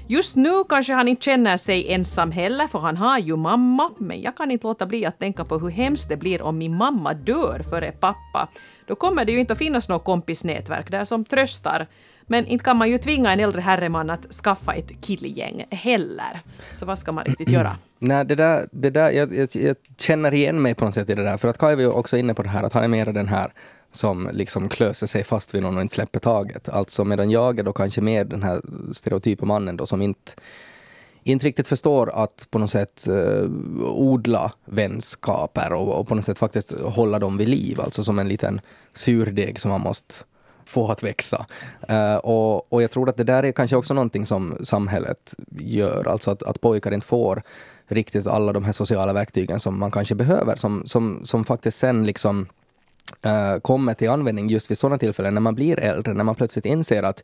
Just 0.10 0.36
nu 0.36 0.64
kanske 0.70 0.94
han 0.94 1.08
inte 1.08 1.26
känner 1.26 1.58
sig 1.58 1.94
ensam 1.94 2.32
heller, 2.32 2.68
för 2.68 2.80
han 2.80 2.98
har 2.98 3.20
ju 3.20 3.36
mamma, 3.36 3.92
men 3.98 4.22
jag 4.22 4.38
kan 4.38 4.52
inte 4.52 4.68
låta 4.68 4.86
bli 4.86 5.06
att 5.06 5.20
tänka 5.20 5.46
på 5.46 5.58
hur 5.58 5.70
hemskt 5.70 6.10
det 6.10 6.18
blir 6.18 6.42
om 6.42 6.58
min 6.58 6.78
mamma 6.78 7.14
dör 7.14 7.62
före 7.70 7.92
pappa. 7.92 8.48
Då 8.88 8.96
kommer 8.96 9.26
det 9.26 9.32
ju 9.32 9.40
inte 9.40 9.54
att 9.54 9.60
finnas 9.60 9.90
något 9.90 10.04
kompisnätverk 10.04 10.92
där 10.92 11.06
som 11.06 11.26
tröstar. 11.26 11.88
Men 12.22 12.46
inte 12.46 12.66
kan 12.66 12.78
man 12.78 12.90
ju 12.90 12.98
tvinga 12.98 13.34
en 13.34 13.40
äldre 13.40 13.62
herreman 13.62 14.10
att 14.10 14.34
skaffa 14.34 14.74
ett 14.74 15.02
killgäng 15.02 15.66
heller. 15.72 16.42
Så 16.74 16.86
vad 16.86 17.00
ska 17.00 17.12
man 17.12 17.24
riktigt 17.24 17.50
göra? 17.50 17.76
Nej, 18.00 18.26
det 18.26 18.36
där, 18.36 18.68
det 18.72 18.90
där 18.90 19.12
jag, 19.12 19.34
jag, 19.34 19.50
jag 19.54 19.76
känner 19.98 20.34
igen 20.34 20.62
mig 20.62 20.76
på 20.76 20.86
något 20.86 20.94
sätt 20.94 21.10
i 21.10 21.16
det 21.16 21.24
där. 21.24 21.38
För 21.38 21.48
att 21.48 21.58
Kaj 21.58 21.76
var 21.76 21.82
ju 21.82 21.90
också 21.90 22.18
inne 22.18 22.34
på 22.34 22.44
det 22.44 22.50
här, 22.50 22.64
att 22.64 22.74
han 22.74 22.84
är 22.84 22.88
mer 22.88 23.06
den 23.06 23.28
här 23.28 23.52
som 23.92 24.30
liksom 24.34 24.70
klöser 24.70 25.08
sig 25.08 25.24
fast 25.24 25.56
vid 25.56 25.64
någon 25.64 25.76
och 25.76 25.82
inte 25.82 25.96
släpper 25.96 26.20
taget. 26.20 26.70
Alltså 26.70 27.04
medan 27.04 27.32
jag 27.32 27.60
är 27.60 27.64
då 27.64 27.74
kanske 27.74 28.02
mer 28.02 28.26
den 28.26 28.44
här 28.44 28.62
stereotypa 28.92 29.46
mannen 29.46 29.78
då 29.78 29.86
som 29.86 30.02
inte 30.02 30.32
inte 31.24 31.46
riktigt 31.46 31.68
förstår 31.68 32.10
att 32.24 32.48
på 32.50 32.60
något 32.60 32.72
sätt 32.72 33.08
eh, 33.08 33.50
odla 33.84 34.52
vänskaper 34.66 35.74
och, 35.74 36.00
och, 36.00 36.08
på 36.08 36.16
något 36.16 36.26
sätt 36.26 36.38
faktiskt 36.38 36.80
hålla 36.80 37.20
dem 37.20 37.38
vid 37.38 37.50
liv, 37.50 37.82
alltså 37.82 38.04
som 38.04 38.20
en 38.20 38.28
liten 38.28 38.62
surdeg 38.94 39.60
som 39.60 39.72
man 39.72 39.82
måste 39.82 40.16
få 40.66 40.92
att 40.92 41.04
växa. 41.04 41.46
Eh, 41.88 42.16
och, 42.16 42.74
och 42.74 42.84
jag 42.84 42.92
tror 42.92 43.10
att 43.10 43.18
det 43.18 43.24
där 43.24 43.44
är 43.44 43.52
kanske 43.52 43.76
också 43.76 43.94
någonting 43.94 44.26
som 44.26 44.58
samhället 44.64 45.36
gör, 45.60 46.08
alltså 46.08 46.32
att, 46.32 46.44
att 46.44 46.62
pojkar 46.62 46.92
inte 46.92 47.08
får 47.08 47.44
riktigt 47.88 48.28
alla 48.28 48.54
de 48.54 48.66
här 48.66 48.72
sociala 48.72 49.14
verktygen 49.14 49.60
som 49.60 49.80
man 49.80 49.92
kanske 49.92 50.16
behöver, 50.16 50.56
som, 50.56 50.84
som, 50.86 51.26
som 51.26 51.44
faktiskt 51.44 51.78
sen 51.78 52.06
liksom 52.06 52.48
uh, 53.26 53.60
kommer 53.60 53.94
till 53.94 54.10
användning 54.10 54.50
just 54.50 54.72
vid 54.72 54.78
sådana 54.78 54.98
tillfällen 54.98 55.34
när 55.34 55.42
man 55.42 55.56
blir 55.56 55.80
äldre, 55.80 56.14
när 56.14 56.24
man 56.24 56.36
plötsligt 56.36 56.66
inser 56.66 57.04
att 57.04 57.24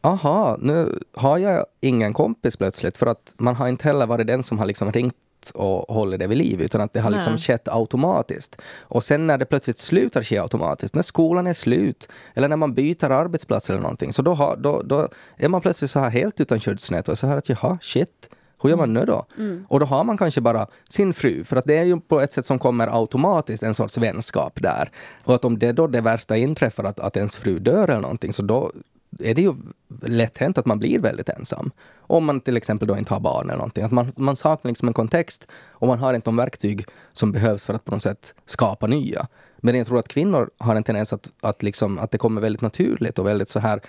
aha, 0.00 0.56
nu 0.60 0.98
har 1.12 1.38
jag 1.38 1.66
ingen 1.80 2.12
kompis 2.12 2.56
plötsligt, 2.56 2.96
för 2.96 3.06
att 3.06 3.34
man 3.38 3.56
har 3.56 3.68
inte 3.68 3.84
heller 3.84 4.06
varit 4.06 4.26
den 4.26 4.42
som 4.42 4.58
har 4.58 4.66
liksom 4.66 4.92
ringt 4.92 5.14
och 5.54 5.94
hållit 5.94 6.20
det 6.20 6.26
vid 6.26 6.38
liv, 6.38 6.60
utan 6.62 6.80
att 6.80 6.92
det 6.92 7.00
har 7.00 7.10
liksom 7.10 7.38
skett 7.38 7.68
automatiskt. 7.68 8.60
Och 8.80 9.04
sen 9.04 9.26
när 9.26 9.38
det 9.38 9.44
plötsligt 9.44 9.78
slutar 9.78 10.22
ske 10.22 10.38
automatiskt, 10.38 10.94
när 10.94 11.02
skolan 11.02 11.46
är 11.46 11.52
slut, 11.52 12.08
eller 12.34 12.48
när 12.48 12.56
man 12.56 12.74
byter 12.74 13.10
arbetsplats 13.10 13.70
eller 13.70 13.80
någonting, 13.80 14.12
så 14.12 14.22
då, 14.22 14.34
har, 14.34 14.56
då, 14.56 14.82
då 14.82 15.08
är 15.36 15.48
man 15.48 15.60
plötsligt 15.60 15.90
så 15.90 16.00
här 16.00 16.10
helt 16.10 16.40
utan 16.40 16.60
skyddsnät 16.60 17.08
och 17.08 17.18
så 17.18 17.26
här 17.26 17.36
att 17.36 17.48
jaha, 17.48 17.78
shit, 17.82 18.30
hur 18.62 18.70
gör 18.70 18.76
man 18.76 18.92
nu 18.92 19.04
då? 19.04 19.26
Mm. 19.38 19.66
Och 19.68 19.80
då 19.80 19.86
har 19.86 20.04
man 20.04 20.18
kanske 20.18 20.40
bara 20.40 20.66
sin 20.88 21.12
fru, 21.12 21.44
för 21.44 21.56
att 21.56 21.64
det 21.64 21.76
är 21.76 21.84
ju 21.84 22.00
på 22.00 22.20
ett 22.20 22.32
sätt 22.32 22.46
som 22.46 22.58
kommer 22.58 23.00
automatiskt 23.00 23.62
en 23.62 23.74
sorts 23.74 23.98
vänskap 23.98 24.62
där. 24.62 24.90
Och 25.24 25.34
att 25.34 25.44
om 25.44 25.58
det 25.58 25.72
då 25.72 25.86
det 25.86 26.00
värsta 26.00 26.36
inträffar, 26.36 26.84
att, 26.84 27.00
att 27.00 27.16
ens 27.16 27.36
fru 27.36 27.58
dör 27.58 27.90
eller 27.90 28.00
någonting, 28.00 28.32
så 28.32 28.42
då 28.42 28.72
är 29.20 29.34
det 29.34 29.42
ju 29.42 29.54
lätt 30.02 30.38
hänt 30.38 30.58
att 30.58 30.66
man 30.66 30.78
blir 30.78 30.98
väldigt 30.98 31.28
ensam. 31.28 31.70
Om 31.98 32.24
man 32.24 32.40
till 32.40 32.56
exempel 32.56 32.88
då 32.88 32.98
inte 32.98 33.14
har 33.14 33.20
barn 33.20 33.46
eller 33.46 33.58
någonting. 33.58 33.84
Att 33.84 33.92
man, 33.92 34.12
man 34.16 34.36
saknar 34.36 34.68
liksom 34.68 34.88
en 34.88 34.94
kontext 34.94 35.46
och 35.68 35.88
man 35.88 35.98
har 35.98 36.14
inte 36.14 36.24
de 36.24 36.36
verktyg 36.36 36.84
som 37.12 37.32
behövs 37.32 37.66
för 37.66 37.74
att 37.74 37.84
på 37.84 37.90
något 37.90 38.02
sätt 38.02 38.34
skapa 38.46 38.86
nya. 38.86 39.26
Men 39.56 39.74
jag 39.74 39.86
tror 39.86 39.98
att 39.98 40.08
kvinnor 40.08 40.50
har 40.58 40.74
en 40.74 40.82
tendens 40.82 41.12
att, 41.12 41.28
att, 41.40 41.62
liksom, 41.62 41.98
att 41.98 42.10
det 42.10 42.18
kommer 42.18 42.40
väldigt 42.40 42.62
naturligt 42.62 43.18
och 43.18 43.26
väldigt 43.26 43.48
så 43.48 43.58
här 43.58 43.80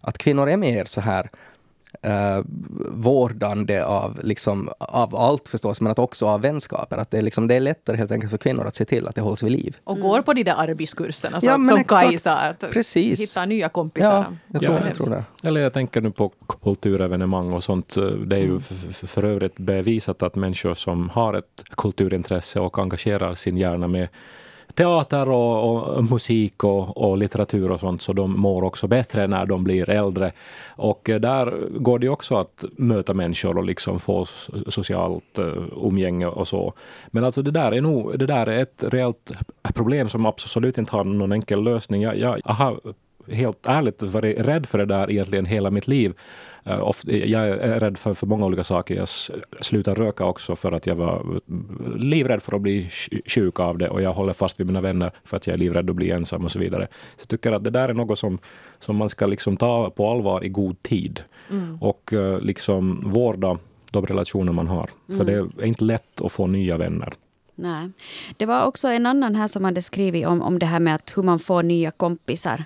att 0.00 0.18
kvinnor 0.18 0.48
är 0.48 0.56
mer 0.56 0.84
så 0.84 1.00
här 1.00 1.30
uh, 2.06 2.44
vårdande 2.90 3.84
av, 3.84 4.20
liksom, 4.22 4.70
av 4.78 5.16
allt 5.16 5.48
förstås, 5.48 5.80
men 5.80 5.92
att 5.92 5.98
också 5.98 6.26
av 6.26 6.40
vänskaper. 6.40 6.98
Att 6.98 7.10
det, 7.10 7.18
är 7.18 7.22
liksom, 7.22 7.48
det 7.48 7.54
är 7.54 7.60
lättare 7.60 7.96
helt 7.96 8.10
enkelt 8.10 8.30
för 8.30 8.38
kvinnor 8.38 8.66
att 8.66 8.74
se 8.74 8.84
till 8.84 9.08
att 9.08 9.14
det 9.14 9.20
hålls 9.20 9.42
vid 9.42 9.52
liv. 9.52 9.76
Och 9.84 10.00
går 10.00 10.22
på 10.22 10.32
de 10.32 10.42
där 10.42 10.54
arbetskurserna 10.56 11.38
ja, 11.42 11.52
som, 11.54 11.64
som 11.64 11.84
Kaj 11.84 12.18
sa, 12.18 12.36
att 12.36 12.60
Precis. 12.60 13.20
hitta 13.20 13.44
nya 13.44 13.68
kompisar. 13.68 14.12
Ja, 14.12 14.36
jag 14.52 14.62
tror, 14.62 14.74
ja, 14.74 14.86
jag 14.86 14.96
tror 14.96 15.10
det. 15.10 15.48
Eller 15.48 15.60
jag 15.60 15.72
tänker 15.72 16.00
nu 16.00 16.10
på 16.10 16.32
kulturevenemang 16.62 17.52
och 17.52 17.64
sånt. 17.64 17.94
Det 18.26 18.36
är 18.36 18.40
ju 18.40 18.48
mm. 18.48 18.60
för, 18.60 19.06
för 19.06 19.24
övrigt 19.24 19.56
bevisat 19.56 20.22
att 20.22 20.34
människor 20.34 20.74
som 20.74 21.10
har 21.10 21.34
ett 21.34 21.64
kulturintresse 21.76 22.60
och 22.60 22.78
engagerar 22.78 23.34
sin 23.34 23.56
hjärna 23.56 23.88
med 23.88 24.08
teater 24.74 25.28
och, 25.28 25.96
och 25.96 26.04
musik 26.04 26.64
och, 26.64 26.96
och, 26.96 27.18
litteratur 27.18 27.70
och 27.70 27.80
sånt, 27.80 28.02
så 28.02 28.12
de 28.12 28.40
mår 28.40 28.64
också 28.64 28.86
bättre 28.86 29.26
när 29.26 29.46
de 29.46 29.64
blir 29.64 29.90
äldre. 29.90 30.32
Och 30.68 31.10
eh, 31.10 31.20
där 31.20 31.68
går 31.78 31.98
det 31.98 32.08
också 32.08 32.36
att 32.36 32.64
möta 32.76 33.14
människor 33.14 33.58
och 33.58 33.64
liksom 33.64 33.98
få 34.00 34.26
socialt 34.68 35.38
eh, 35.38 35.62
umgänge 35.82 36.26
och 36.26 36.48
så. 36.48 36.72
Men 37.06 37.24
alltså 37.24 37.42
det 37.42 37.50
där 37.50 37.72
är 37.72 37.80
nog 37.80 38.18
det 38.18 38.26
där 38.26 38.46
är 38.46 38.62
ett 38.62 38.84
reellt 38.86 39.32
problem 39.74 40.08
som 40.08 40.26
absolut 40.26 40.78
inte 40.78 40.92
har 40.92 41.04
någon 41.04 41.32
enkel 41.32 41.62
lösning. 41.62 42.02
Jag, 42.02 42.18
jag, 42.18 42.40
jag 42.44 42.52
har 42.52 42.80
helt 43.28 43.66
ärligt 43.66 44.02
varit 44.02 44.38
rädd 44.38 44.66
för 44.66 44.78
det 44.78 44.86
där 44.86 45.10
egentligen 45.10 45.46
hela 45.46 45.70
mitt 45.70 45.86
liv. 45.86 46.14
Uh, 46.66 46.92
jag 47.04 47.48
är 47.48 47.80
rädd 47.80 47.98
för, 47.98 48.14
för 48.14 48.26
många 48.26 48.46
olika 48.46 48.64
saker. 48.64 48.94
Jag 48.94 49.08
slutade 49.60 50.00
röka 50.00 50.24
också 50.24 50.56
för 50.56 50.72
att 50.72 50.86
jag 50.86 50.94
var 50.94 51.40
livrädd 51.96 52.42
för 52.42 52.56
att 52.56 52.62
bli 52.62 52.90
sjuk 53.26 53.60
av 53.60 53.78
det 53.78 53.88
och 53.88 54.02
jag 54.02 54.12
håller 54.12 54.32
fast 54.32 54.60
vid 54.60 54.66
mina 54.66 54.80
vänner 54.80 55.10
för 55.24 55.36
att 55.36 55.46
jag 55.46 55.54
är 55.54 55.58
livrädd 55.58 55.90
att 55.90 55.96
bli 55.96 56.10
ensam 56.10 56.44
och 56.44 56.52
så 56.52 56.58
vidare. 56.58 56.86
Så 57.16 57.20
jag 57.20 57.28
tycker 57.28 57.52
att 57.52 57.64
det 57.64 57.70
där 57.70 57.88
är 57.88 57.94
något 57.94 58.18
som, 58.18 58.38
som 58.78 58.96
man 58.96 59.08
ska 59.08 59.26
liksom 59.26 59.56
ta 59.56 59.90
på 59.90 60.10
allvar 60.10 60.44
i 60.44 60.48
god 60.48 60.82
tid 60.82 61.20
mm. 61.50 61.78
och 61.80 62.12
uh, 62.12 62.40
liksom 62.40 63.00
vårda 63.04 63.58
de 63.90 64.06
relationer 64.06 64.52
man 64.52 64.68
har. 64.68 64.90
Mm. 65.08 65.18
För 65.18 65.24
det 65.24 65.62
är 65.62 65.64
inte 65.64 65.84
lätt 65.84 66.20
att 66.20 66.32
få 66.32 66.46
nya 66.46 66.76
vänner. 66.76 67.14
Nej. 67.54 67.90
Det 68.36 68.46
var 68.46 68.66
också 68.66 68.88
en 68.88 69.06
annan 69.06 69.34
här 69.34 69.46
som 69.46 69.64
hade 69.64 69.82
skrivit 69.82 70.26
om, 70.26 70.42
om 70.42 70.58
det 70.58 70.66
här 70.66 70.80
med 70.80 70.94
att 70.94 71.12
hur 71.16 71.22
man 71.22 71.38
får 71.38 71.62
nya 71.62 71.90
kompisar 71.90 72.64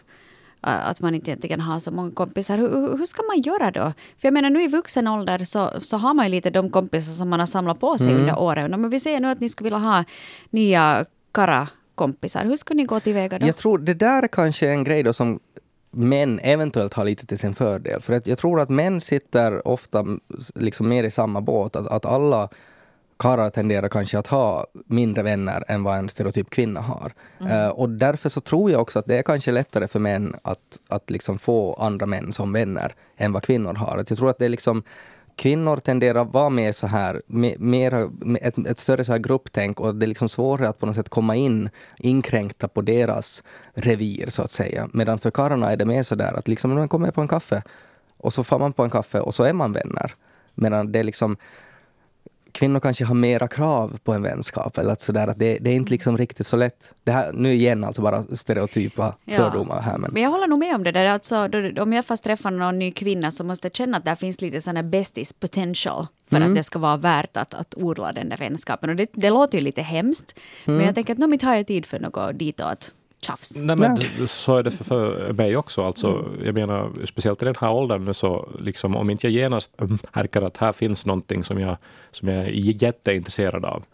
att 0.60 1.00
man 1.00 1.14
inte 1.14 1.30
egentligen 1.30 1.60
har 1.60 1.78
så 1.78 1.90
många 1.90 2.10
kompisar. 2.10 2.58
Hur, 2.58 2.98
hur 2.98 3.04
ska 3.04 3.22
man 3.22 3.40
göra 3.40 3.70
då? 3.70 3.92
För 4.18 4.28
jag 4.28 4.34
menar 4.34 4.50
nu 4.50 4.62
i 4.62 4.68
vuxen 4.68 5.08
ålder 5.08 5.44
så, 5.44 5.70
så 5.80 5.96
har 5.96 6.14
man 6.14 6.26
ju 6.26 6.30
lite 6.30 6.50
de 6.50 6.70
kompisar 6.70 7.12
som 7.12 7.28
man 7.28 7.38
har 7.38 7.46
samlat 7.46 7.80
på 7.80 7.98
sig 7.98 8.10
mm. 8.10 8.20
under 8.20 8.38
åren. 8.38 8.70
Men 8.80 8.90
vi 8.90 9.00
säger 9.00 9.20
nu 9.20 9.28
att 9.28 9.40
ni 9.40 9.48
skulle 9.48 9.66
vilja 9.66 9.78
ha 9.78 10.04
nya 10.50 11.04
kara 11.32 11.68
kompisar. 11.94 12.44
Hur 12.44 12.56
skulle 12.56 12.76
ni 12.76 12.84
gå 12.84 13.00
tillväga 13.00 13.38
då? 13.38 13.46
Jag 13.46 13.56
tror 13.56 13.78
det 13.78 13.94
där 13.94 14.22
är 14.22 14.28
kanske 14.28 14.68
en 14.68 14.84
grej 14.84 15.02
då 15.02 15.12
som 15.12 15.40
män 15.90 16.38
eventuellt 16.42 16.94
har 16.94 17.04
lite 17.04 17.26
till 17.26 17.38
sin 17.38 17.54
fördel. 17.54 18.00
För 18.00 18.22
jag 18.24 18.38
tror 18.38 18.60
att 18.60 18.68
män 18.68 19.00
sitter 19.00 19.68
ofta 19.68 20.04
liksom 20.54 20.88
mer 20.88 21.04
i 21.04 21.10
samma 21.10 21.40
båt. 21.40 21.76
Att, 21.76 21.86
att 21.86 22.06
alla 22.06 22.48
karlar 23.18 23.50
tenderar 23.50 23.88
kanske 23.88 24.18
att 24.18 24.26
ha 24.26 24.66
mindre 24.86 25.22
vänner 25.22 25.64
än 25.68 25.82
vad 25.82 25.98
en 25.98 26.08
stereotyp 26.08 26.50
kvinna 26.50 26.80
har. 26.80 27.12
Mm. 27.40 27.52
Uh, 27.52 27.68
och 27.68 27.90
därför 27.90 28.28
så 28.28 28.40
tror 28.40 28.70
jag 28.70 28.80
också 28.80 28.98
att 28.98 29.06
det 29.06 29.18
är 29.18 29.22
kanske 29.22 29.52
lättare 29.52 29.88
för 29.88 29.98
män 29.98 30.36
att, 30.42 30.78
att 30.88 31.10
liksom 31.10 31.38
få 31.38 31.74
andra 31.74 32.06
män 32.06 32.32
som 32.32 32.52
vänner 32.52 32.94
än 33.16 33.32
vad 33.32 33.42
kvinnor 33.42 33.74
har. 33.74 33.98
Att 33.98 34.10
jag 34.10 34.18
tror 34.18 34.30
att 34.30 34.38
det 34.38 34.44
är 34.44 34.48
liksom 34.48 34.82
Kvinnor 35.38 35.76
tenderar 35.76 36.22
att 36.22 36.32
vara 36.32 36.50
mer 36.50 36.72
så 36.72 36.86
här, 36.86 37.22
mer, 37.58 38.10
ett, 38.40 38.58
ett 38.58 38.78
större 38.78 39.04
så 39.04 39.12
här 39.12 39.18
grupptänk 39.18 39.80
och 39.80 39.94
det 39.94 40.06
är 40.06 40.08
liksom 40.08 40.28
svårare 40.28 40.68
att 40.68 40.78
på 40.78 40.86
något 40.86 40.94
sätt 40.94 41.08
komma 41.08 41.36
in, 41.36 41.70
inkränkta 41.98 42.68
på 42.68 42.80
deras 42.80 43.42
revir 43.74 44.28
så 44.28 44.42
att 44.42 44.50
säga. 44.50 44.88
Medan 44.92 45.18
för 45.18 45.30
karlarna 45.30 45.72
är 45.72 45.76
det 45.76 45.84
mer 45.84 46.02
så 46.02 46.14
där 46.14 46.32
att 46.38 46.48
liksom 46.48 46.74
man 46.74 46.88
kommer 46.88 47.10
på 47.10 47.20
en 47.20 47.28
kaffe 47.28 47.62
och 48.16 48.32
så 48.32 48.44
får 48.44 48.58
man 48.58 48.72
på 48.72 48.84
en 48.84 48.90
kaffe 48.90 49.20
och 49.20 49.34
så 49.34 49.44
är 49.44 49.52
man 49.52 49.72
vänner. 49.72 50.14
Medan 50.54 50.92
det 50.92 50.98
är 50.98 51.04
liksom 51.04 51.36
kvinnor 52.52 52.80
kanske 52.80 53.04
har 53.04 53.14
mera 53.14 53.48
krav 53.48 53.98
på 54.04 54.12
en 54.12 54.22
vänskap. 54.22 54.78
Eller 54.78 54.92
att 54.92 55.00
sådär, 55.00 55.26
att 55.26 55.38
det, 55.38 55.58
det, 55.58 55.70
är 55.70 55.74
inte 55.74 55.90
liksom 55.90 56.18
riktigt 56.18 56.46
så 56.46 56.56
lätt. 56.56 56.94
Det 57.04 57.12
här, 57.12 57.32
nu 57.32 57.52
igen 57.52 57.84
alltså 57.84 58.02
bara 58.02 58.22
stereotypa 58.22 59.14
ja. 59.24 59.36
fördomar 59.36 59.80
här. 59.80 59.98
Men. 59.98 60.12
men 60.12 60.22
jag 60.22 60.30
håller 60.30 60.46
nog 60.46 60.58
med 60.58 60.74
om 60.74 60.84
det 60.84 60.92
där. 60.92 61.04
Alltså, 61.04 61.48
då, 61.48 61.82
om 61.82 61.92
jag 61.92 62.04
fast 62.04 62.24
träffar 62.24 62.50
någon 62.50 62.78
ny 62.78 62.90
kvinna 62.90 63.30
så 63.30 63.44
måste 63.44 63.66
jag 63.66 63.76
känna 63.76 63.96
att 63.96 64.04
där 64.04 64.14
finns 64.14 64.40
lite 64.40 64.60
sån 64.60 64.76
här 64.76 64.82
bästis 64.82 65.32
potential 65.32 66.06
för 66.30 66.36
mm. 66.36 66.48
att 66.48 66.54
det 66.54 66.62
ska 66.62 66.78
vara 66.78 66.96
värt 66.96 67.36
att, 67.36 67.54
att 67.54 67.74
odla 67.74 68.12
den 68.12 68.28
där 68.28 68.36
vänskapen. 68.36 68.90
Och 68.90 68.96
det, 68.96 69.08
det 69.12 69.30
låter 69.30 69.58
ju 69.58 69.64
lite 69.64 69.82
hemskt, 69.82 70.38
mm. 70.64 70.76
men 70.76 70.86
jag 70.86 70.94
tänker 70.94 71.12
att 71.12 71.18
nu 71.18 71.26
inte 71.32 71.46
har 71.46 71.54
jag 71.54 71.66
tid 71.66 71.86
för 71.86 71.98
något 71.98 72.38
ditåt 72.38 72.92
tjafs. 73.20 73.56
Nej, 73.56 73.76
men. 73.76 73.98
Så 74.28 74.56
är 74.56 74.62
det 74.62 74.70
för, 74.70 74.84
för 74.84 75.32
mig 75.32 75.56
också. 75.56 75.84
Alltså, 75.84 76.06
mm. 76.08 76.44
Jag 76.44 76.54
menar, 76.54 76.90
speciellt 77.04 77.42
i 77.42 77.44
den 77.44 77.54
här 77.60 77.72
åldern 77.72 78.04
nu 78.04 78.14
så 78.14 78.48
liksom, 78.60 78.96
om 78.96 79.10
inte 79.10 79.26
jag 79.26 79.32
genast 79.32 79.80
märker 80.12 80.42
att 80.42 80.56
här 80.56 80.72
finns 80.72 81.06
någonting 81.06 81.44
som 81.44 81.60
jag, 81.60 81.76
som 82.10 82.28
jag 82.28 82.44
är 82.44 82.50
jätteintresserad 82.82 83.64
av, 83.64 83.84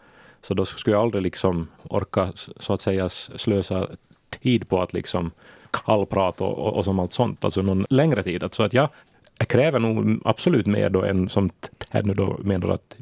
så 0.41 0.53
då 0.53 0.65
skulle 0.65 0.95
jag 0.95 1.03
aldrig 1.03 1.23
liksom 1.23 1.67
orka 1.83 2.33
så 2.35 2.73
att 2.73 2.81
säga 2.81 3.09
slösa 3.09 3.87
tid 4.29 4.69
på 4.69 4.81
att 4.81 4.93
liksom 4.93 5.31
kallprata 5.71 6.43
och, 6.43 6.57
och, 6.57 6.73
och 6.73 6.85
som 6.85 6.99
allt 6.99 7.13
sånt, 7.13 7.45
alltså 7.45 7.61
någon 7.61 7.85
längre 7.89 8.23
tid. 8.23 8.43
Alltså 8.43 8.63
att 8.63 8.73
jag, 8.73 8.89
kräver 9.37 9.79
nog 9.79 10.21
absolut 10.25 10.65
mer 10.65 10.89
då 10.89 11.03
än 11.03 11.29
som 11.29 11.49
Ted 11.77 12.15
då 12.15 12.37
menar 12.43 12.69
att 12.69 12.95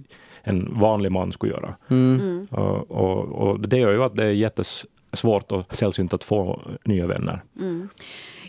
en 0.43 0.79
vanlig 0.79 1.11
man 1.11 1.31
skulle 1.31 1.53
göra. 1.53 1.75
Mm. 1.87 2.19
Mm. 2.21 2.45
Och, 2.45 2.91
och, 2.91 3.47
och, 3.47 3.59
det 3.59 3.77
gör 3.77 3.93
ju 3.93 4.03
att 4.03 4.15
det 4.15 4.23
är 4.23 4.29
jättes 4.29 4.85
svårt 5.13 5.51
och 5.51 5.75
sällsynt 5.75 6.13
att 6.13 6.23
få 6.23 6.61
nya 6.83 7.07
vänner. 7.07 7.43
Mm. 7.59 7.89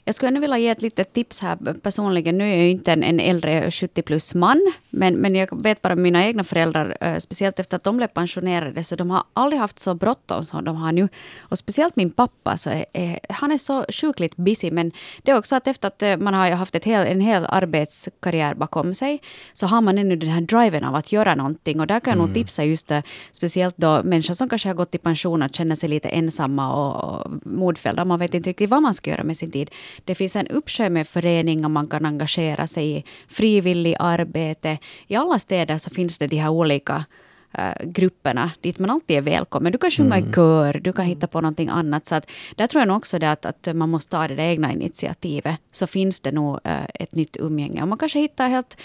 Jag 0.06 0.14
skulle 0.14 0.28
ännu 0.28 0.40
vilja 0.40 0.58
ge 0.58 0.68
ett 0.68 0.82
litet 0.82 1.12
tips 1.12 1.40
här 1.40 1.56
personligen. 1.82 2.38
Nu 2.38 2.44
är 2.44 2.48
jag 2.48 2.64
ju 2.64 2.70
inte 2.70 2.92
en, 2.92 3.02
en 3.02 3.20
äldre 3.20 3.70
70 3.70 4.02
plus 4.02 4.34
man, 4.34 4.72
men, 4.90 5.14
men 5.14 5.34
jag 5.34 5.62
vet 5.62 5.82
bara 5.82 5.94
mina 5.94 6.26
egna 6.26 6.44
föräldrar, 6.44 6.96
eh, 7.00 7.16
speciellt 7.16 7.58
efter 7.58 7.76
att 7.76 7.84
de 7.84 7.96
blev 7.96 8.06
pensionerade, 8.06 8.84
så 8.84 8.96
de 8.96 9.10
har 9.10 9.24
aldrig 9.32 9.60
haft 9.60 9.78
så 9.78 9.94
bråttom 9.94 10.44
som 10.44 10.64
de 10.64 10.76
har 10.76 10.92
nu. 10.92 11.08
Och 11.38 11.58
speciellt 11.58 11.96
min 11.96 12.10
pappa, 12.10 12.56
så 12.56 12.70
är, 12.70 12.86
är, 12.92 13.18
han 13.28 13.52
är 13.52 13.58
så 13.58 13.84
sjukligt 14.00 14.36
busy, 14.36 14.70
men 14.70 14.92
det 15.22 15.30
är 15.30 15.38
också 15.38 15.56
att 15.56 15.66
efter 15.66 15.88
att 15.88 16.02
eh, 16.02 16.16
man 16.16 16.34
har 16.34 16.50
haft 16.50 16.74
ett 16.74 16.84
hel, 16.84 17.06
en 17.06 17.20
hel 17.20 17.46
arbetskarriär 17.48 18.54
bakom 18.54 18.94
sig, 18.94 19.20
så 19.52 19.66
har 19.66 19.80
man 19.80 19.98
ännu 19.98 20.16
den 20.16 20.30
här 20.30 20.40
driven 20.40 20.84
av 20.84 20.94
att 20.94 21.12
göra 21.12 21.34
någonting. 21.34 21.80
Och 21.80 21.86
där 21.86 22.00
kan 22.00 22.10
jag 22.10 22.16
mm. 22.16 22.26
nog 22.26 22.34
tipsa 22.34 22.64
just 22.64 22.88
det, 22.88 23.02
speciellt 23.32 23.76
då 23.76 24.02
människor 24.02 24.34
som 24.34 24.48
kanske 24.48 24.68
har 24.68 24.74
gått 24.74 24.94
i 24.94 24.98
pension, 24.98 25.42
att 25.42 25.54
känna 25.54 25.76
sig 25.76 25.88
lite 25.88 26.08
ensamma 26.08 26.53
och, 26.58 27.04
och 27.04 27.46
modfällda. 27.46 28.04
Man 28.04 28.18
vet 28.18 28.34
inte 28.34 28.50
riktigt 28.50 28.70
vad 28.70 28.82
man 28.82 28.94
ska 28.94 29.10
göra 29.10 29.22
med 29.22 29.36
sin 29.36 29.50
tid. 29.50 29.70
Det 30.04 30.14
finns 30.14 30.36
en 30.36 30.48
uppsjö 30.48 30.90
med 30.90 31.08
föreningar 31.08 31.68
man 31.68 31.86
kan 31.86 32.06
engagera 32.06 32.66
sig 32.66 32.96
i, 32.96 33.04
frivillig 33.28 33.96
arbete. 33.98 34.78
I 35.06 35.16
alla 35.16 35.38
städer 35.38 35.78
så 35.78 35.90
finns 35.90 36.18
det 36.18 36.26
de 36.26 36.36
här 36.36 36.50
olika 36.50 37.04
grupperna 37.82 38.50
dit 38.60 38.78
man 38.78 38.90
alltid 38.90 39.16
är 39.16 39.20
välkommen. 39.20 39.72
Du 39.72 39.78
kan 39.78 39.90
sjunga 39.90 40.16
mm. 40.16 40.30
i 40.30 40.32
kör, 40.32 40.80
du 40.84 40.92
kan 40.92 41.04
hitta 41.04 41.26
på 41.26 41.40
någonting 41.40 41.68
annat. 41.68 42.06
Så 42.06 42.14
att, 42.14 42.30
där 42.56 42.66
tror 42.66 42.80
jag 42.80 42.88
nog 42.88 42.96
också 42.96 43.18
det 43.18 43.30
att, 43.30 43.46
att 43.46 43.68
man 43.74 43.90
måste 43.90 44.10
ta 44.10 44.28
det 44.28 44.42
egna 44.42 44.72
initiativet. 44.72 45.56
Så 45.70 45.86
finns 45.86 46.20
det 46.20 46.32
nog 46.32 46.54
uh, 46.54 46.84
ett 46.94 47.14
nytt 47.14 47.36
umgänge. 47.40 47.82
Och 47.82 47.88
man 47.88 47.98
kanske 47.98 48.18
hittar 48.18 48.48
helt 48.48 48.80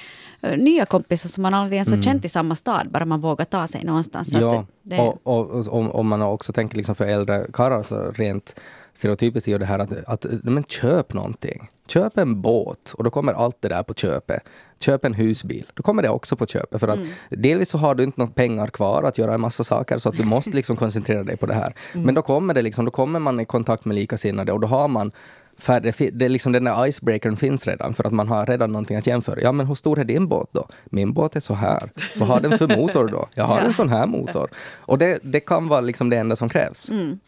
uh, 0.45 0.57
nya 0.57 0.85
kompisar 0.85 1.29
som 1.29 1.41
man 1.41 1.53
aldrig 1.53 1.77
ens 1.77 1.89
har 1.89 1.95
mm. 1.95 2.03
känt 2.03 2.25
i 2.25 2.29
samma 2.29 2.55
stad, 2.55 2.91
bara 2.91 3.05
man 3.05 3.21
vågar 3.21 3.45
ta 3.45 3.67
sig 3.67 3.83
någonstans. 3.83 4.33
ja, 4.33 4.65
det, 4.83 4.99
och, 4.99 5.19
och, 5.23 5.67
och, 5.67 5.95
om 5.95 6.07
man 6.07 6.21
också 6.21 6.53
tänker 6.53 6.77
liksom 6.77 6.95
för 6.95 7.05
äldre 7.05 7.45
karlar, 7.53 7.83
så 7.83 8.11
rent 8.11 8.55
stereotypiskt 8.99 9.47
är 9.47 9.51
ju 9.51 9.57
det 9.57 9.65
här 9.65 9.79
att, 9.79 9.93
att 10.05 10.25
men 10.43 10.63
köp 10.63 11.13
någonting. 11.13 11.69
Köp 11.87 12.17
en 12.17 12.41
båt 12.41 12.93
och 12.93 13.03
då 13.03 13.09
kommer 13.09 13.33
allt 13.33 13.57
det 13.61 13.69
där 13.69 13.83
på 13.83 13.93
köpet. 13.93 14.43
Köp 14.79 15.05
en 15.05 15.13
husbil, 15.13 15.71
då 15.73 15.83
kommer 15.83 16.03
det 16.03 16.09
också 16.09 16.35
på 16.35 16.45
köpet. 16.45 16.79
För 16.79 16.87
att 16.87 16.97
mm. 16.97 17.09
delvis 17.29 17.69
så 17.69 17.77
har 17.77 17.95
du 17.95 18.03
inte 18.03 18.19
några 18.19 18.31
pengar 18.31 18.67
kvar 18.67 19.03
att 19.03 19.17
göra 19.17 19.33
en 19.33 19.41
massa 19.41 19.63
saker 19.63 19.97
så 19.97 20.09
att 20.09 20.17
du 20.17 20.23
måste 20.35 20.51
liksom 20.51 20.75
koncentrera 20.75 21.23
dig 21.23 21.37
på 21.37 21.45
det 21.45 21.53
här. 21.53 21.73
Mm. 21.93 22.05
Men 22.05 22.15
då 22.15 22.21
kommer, 22.21 22.53
det 22.53 22.61
liksom, 22.61 22.85
då 22.85 22.91
kommer 22.91 23.19
man 23.19 23.39
i 23.39 23.45
kontakt 23.45 23.85
med 23.85 23.95
likasinnade 23.95 24.51
och 24.51 24.59
då 24.59 24.67
har 24.67 24.87
man 24.87 25.11
färre, 25.57 26.09
det 26.11 26.25
är 26.25 26.29
liksom 26.29 26.51
den 26.51 26.63
där 26.63 26.87
icebreakern 26.87 27.37
finns 27.37 27.67
redan 27.67 27.93
för 27.93 28.03
att 28.03 28.13
man 28.13 28.27
har 28.27 28.45
redan 28.45 28.71
någonting 28.71 28.97
att 28.97 29.07
jämföra. 29.07 29.41
Ja 29.41 29.51
men 29.51 29.67
hur 29.67 29.75
stor 29.75 29.99
är 29.99 30.03
din 30.03 30.27
båt 30.27 30.49
då? 30.51 30.67
Min 30.85 31.13
båt 31.13 31.35
är 31.35 31.39
så 31.39 31.53
här. 31.53 31.89
Vad 32.15 32.27
har 32.27 32.39
den 32.39 32.57
för 32.57 32.77
motor 32.77 33.07
då? 33.07 33.27
Jag 33.35 33.43
har 33.43 33.59
en 33.65 33.73
sån 33.73 33.89
här 33.89 34.07
motor. 34.07 34.49
Och 34.77 34.97
det, 34.97 35.19
det 35.23 35.39
kan 35.39 35.67
vara 35.67 35.81
liksom 35.81 36.09
det 36.09 36.17
enda 36.17 36.35
som 36.35 36.49
krävs. 36.49 36.89
Mm 36.89 37.19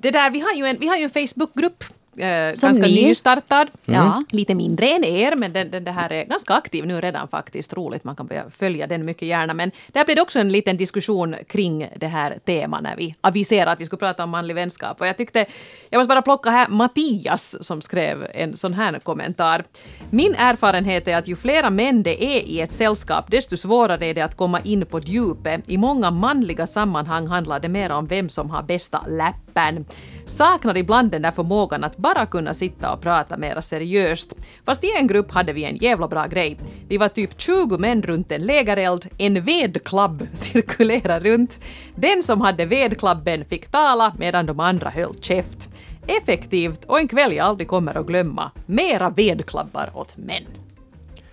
det 0.00 0.10
där, 0.10 0.30
vi 0.30 0.40
har 0.40 0.52
ju 0.52 0.66
en, 0.66 0.78
vi 0.78 0.86
har 0.86 0.96
ju 0.96 1.04
en 1.04 1.10
Facebookgrupp. 1.10 1.84
Eh, 2.16 2.28
ganska 2.62 2.86
ni? 2.86 3.06
nystartad. 3.06 3.70
Mm. 3.86 4.00
Ja. 4.00 4.22
Lite 4.30 4.54
mindre 4.54 4.88
än 4.88 5.04
er, 5.04 5.36
men 5.36 5.52
den, 5.52 5.70
den, 5.70 5.84
det 5.84 5.90
här 5.90 6.12
är 6.12 6.24
ganska 6.24 6.54
aktiv 6.54 6.86
nu 6.86 7.00
redan 7.00 7.28
faktiskt. 7.28 7.72
Roligt, 7.72 8.04
man 8.04 8.16
kan 8.16 8.26
börja 8.26 8.50
följa 8.50 8.86
den 8.86 9.04
mycket 9.04 9.28
gärna. 9.28 9.54
Men 9.54 9.70
där 9.88 10.04
blev 10.04 10.16
det 10.16 10.22
också 10.22 10.38
en 10.38 10.52
liten 10.52 10.76
diskussion 10.76 11.36
kring 11.48 11.88
det 11.96 12.06
här 12.06 12.38
temat 12.44 12.82
när 12.82 12.96
vi 12.96 13.14
aviserade 13.20 13.70
att 13.70 13.80
vi 13.80 13.84
skulle 13.84 13.98
prata 13.98 14.24
om 14.24 14.30
manlig 14.30 14.54
vänskap. 14.54 15.00
Och 15.00 15.06
jag 15.06 15.16
tyckte, 15.16 15.46
jag 15.90 15.98
måste 15.98 16.08
bara 16.08 16.22
plocka 16.22 16.50
här 16.50 16.68
Mattias 16.68 17.66
som 17.66 17.82
skrev 17.82 18.26
en 18.34 18.56
sån 18.56 18.74
här 18.74 18.98
kommentar. 18.98 19.64
Min 20.10 20.34
erfarenhet 20.34 21.08
är 21.08 21.16
att 21.16 21.28
ju 21.28 21.36
flera 21.36 21.70
män 21.70 22.02
det 22.02 22.24
är 22.24 22.40
i 22.40 22.60
ett 22.60 22.72
sällskap, 22.72 23.30
desto 23.30 23.56
svårare 23.56 24.06
är 24.06 24.14
det 24.14 24.20
att 24.20 24.36
komma 24.36 24.60
in 24.60 24.86
på 24.86 25.00
djupet. 25.00 25.60
I 25.66 25.78
många 25.78 26.10
manliga 26.10 26.66
sammanhang 26.66 27.26
handlar 27.26 27.60
det 27.60 27.68
mer 27.68 27.90
om 27.90 28.06
vem 28.06 28.28
som 28.28 28.50
har 28.50 28.62
bästa 28.62 29.06
läppen 29.08 29.84
saknar 30.30 30.76
ibland 30.76 31.10
den 31.10 31.22
där 31.22 31.30
förmågan 31.30 31.84
att 31.84 31.96
bara 31.96 32.26
kunna 32.26 32.54
sitta 32.54 32.92
och 32.92 33.00
prata 33.00 33.36
mera 33.36 33.62
seriöst. 33.62 34.34
Fast 34.64 34.84
i 34.84 34.92
en 34.98 35.06
grupp 35.06 35.30
hade 35.30 35.52
vi 35.52 35.64
en 35.64 35.76
jävla 35.76 36.08
bra 36.08 36.26
grej. 36.26 36.58
Vi 36.88 36.98
var 36.98 37.08
typ 37.08 37.40
20 37.40 37.78
män 37.78 38.02
runt 38.02 38.32
en 38.32 38.46
lägereld, 38.46 39.08
en 39.18 39.44
vedklabb 39.44 40.28
cirkulerade 40.34 41.30
runt. 41.30 41.60
Den 41.94 42.22
som 42.22 42.40
hade 42.40 42.66
vedklabben 42.66 43.44
fick 43.44 43.68
tala 43.68 44.14
medan 44.18 44.46
de 44.46 44.60
andra 44.60 44.90
höll 44.90 45.14
käft. 45.20 45.68
Effektivt 46.06 46.84
och 46.84 46.98
en 46.98 47.08
kväll 47.08 47.32
jag 47.32 47.46
aldrig 47.46 47.68
kommer 47.68 47.98
att 47.98 48.06
glömma. 48.06 48.50
Mera 48.66 49.10
vedklabbar 49.10 49.90
åt 49.94 50.16
män. 50.16 50.44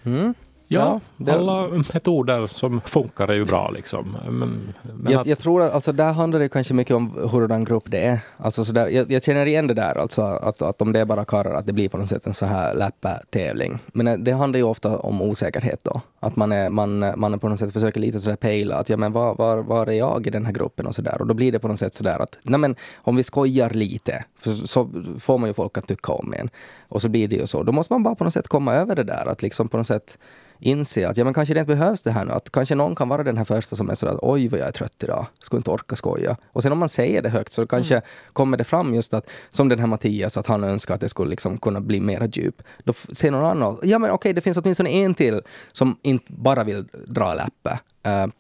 Mm. 0.04 0.34
Ja, 0.68 1.00
ja 1.18 1.34
alla 1.34 1.68
metoder 1.68 2.48
som 2.48 2.82
funkar 2.82 3.28
är 3.28 3.34
ju 3.34 3.46
bra. 3.46 3.70
Liksom. 3.70 4.18
Men, 4.30 4.74
men 4.84 5.12
jag, 5.12 5.22
att... 5.22 5.28
jag, 5.28 5.40
tror 5.40 5.62
att 5.62 5.74
alltså, 5.74 5.92
där 5.92 6.12
handlar 6.12 6.40
det 6.40 6.50
kanske 6.50 6.74
mycket 6.74 6.96
om 6.96 7.30
hurdan 7.32 7.64
grupp 7.64 7.84
det 7.86 8.06
är. 8.06 8.20
Alltså, 8.38 8.66
så 8.66 8.72
där, 8.72 8.88
jag, 8.88 9.12
jag 9.12 9.24
känner 9.24 9.46
igen 9.46 9.68
det 9.68 9.74
där, 9.74 9.96
alltså, 9.96 10.22
att, 10.22 10.62
att 10.62 10.82
om 10.82 10.94
det 10.94 11.00
är 11.00 11.06
bara 11.06 11.26
karlar, 11.26 11.54
att 11.54 11.66
det 11.66 11.74
blir 11.74 11.90
på 11.90 11.98
något 11.98 12.10
sätt 12.10 12.28
en 12.28 12.34
så 12.34 12.46
här 12.46 12.76
läppa-tävling. 12.76 13.80
Men 13.88 14.08
eh, 14.08 14.18
det 14.18 14.32
handlar 14.32 14.58
ju 14.58 14.64
ofta 14.64 14.98
om 14.98 15.22
osäkerhet 15.22 15.84
då. 15.84 16.02
Att 16.20 16.36
man, 16.36 16.52
är, 16.52 16.70
man, 16.70 17.00
man 17.20 17.40
på 17.40 17.50
något 17.50 17.60
sätt 17.60 17.74
försöker 17.74 18.00
lite 18.00 18.20
sådär 18.20 18.36
pejla, 18.36 18.76
att 18.76 18.90
ja 18.90 18.98
men 18.98 19.12
var, 19.12 19.36
var, 19.36 19.58
var 19.58 19.88
är 19.88 19.92
jag 19.92 20.28
i 20.28 20.30
den 20.30 20.46
här 20.46 20.54
gruppen 20.54 20.88
och 20.88 20.96
sådär. 20.96 21.22
Och 21.22 21.28
då 21.28 21.34
blir 21.34 21.52
det 21.52 21.60
på 21.60 21.68
något 21.68 21.80
sätt 21.80 21.96
sådär 21.96 22.20
att, 22.20 22.38
nej 22.44 22.60
men 22.60 22.76
om 22.96 23.16
vi 23.16 23.24
skojar 23.24 23.70
lite, 23.70 24.24
så, 24.44 24.68
så 24.68 24.90
får 25.20 25.38
man 25.38 25.50
ju 25.50 25.54
folk 25.54 25.78
att 25.78 25.88
tycka 25.88 26.12
om 26.12 26.34
en. 26.34 26.50
Och 26.90 27.02
så 27.02 27.10
blir 27.10 27.28
det 27.28 27.36
ju 27.36 27.48
så. 27.48 27.64
Då 27.64 27.72
måste 27.72 27.94
man 27.94 28.04
bara 28.04 28.16
på 28.16 28.24
något 28.24 28.34
sätt 28.34 28.48
komma 28.48 28.76
över 28.76 28.96
det 28.96 29.04
där, 29.04 29.26
att 29.26 29.42
liksom 29.42 29.68
på 29.68 29.78
något 29.78 29.88
sätt 29.88 30.18
inse 30.60 31.10
att 31.10 31.18
ja, 31.18 31.24
men 31.24 31.34
kanske 31.34 31.54
det 31.54 31.60
inte 31.60 31.76
behövs 31.76 32.02
det 32.02 32.12
här 32.12 32.26
nu. 32.26 32.32
Att 32.32 32.52
kanske 32.52 32.76
någon 32.76 32.96
kan 32.96 33.10
vara 33.10 33.24
den 33.24 33.38
här 33.38 33.46
första 33.46 33.76
som 33.76 33.90
är 33.90 33.96
sådär 33.96 34.20
oj 34.22 34.48
vad 34.48 34.60
jag 34.60 34.68
är 34.68 34.72
trött 34.72 35.04
idag, 35.04 35.26
skulle 35.40 35.60
inte 35.60 35.72
orka 35.72 35.96
skoja. 35.96 36.38
Och 36.52 36.64
sen 36.64 36.72
om 36.72 36.78
man 36.78 36.90
säger 36.90 37.22
det 37.22 37.30
högt 37.30 37.54
så 37.54 37.68
kanske 37.68 37.96
mm. 37.96 38.06
kommer 38.34 38.58
det 38.58 38.64
fram 38.64 38.94
just 38.94 39.14
att, 39.14 39.30
som 39.50 39.70
den 39.70 39.80
här 39.80 39.88
Mattias, 39.88 40.38
att 40.38 40.48
han 40.48 40.64
önskar 40.64 40.96
att 40.96 41.02
det 41.02 41.10
skulle 41.10 41.30
liksom 41.30 41.58
kunna 41.58 41.82
bli 41.82 42.00
mera 42.00 42.26
djup. 42.26 42.64
Då 42.84 42.94
ser 42.94 43.32
någon 43.32 43.46
annan, 43.46 43.80
ja 43.84 44.00
men 44.00 44.12
okej, 44.12 44.34
det 44.34 44.42
finns 44.42 44.58
åtminstone 44.58 44.90
en 44.90 45.14
till 45.14 45.42
som 45.72 45.98
inte 46.02 46.26
bara 46.28 46.64
vill 46.64 46.86
dra 47.08 47.34
läppe. 47.34 47.80
Uh, 48.08 48.32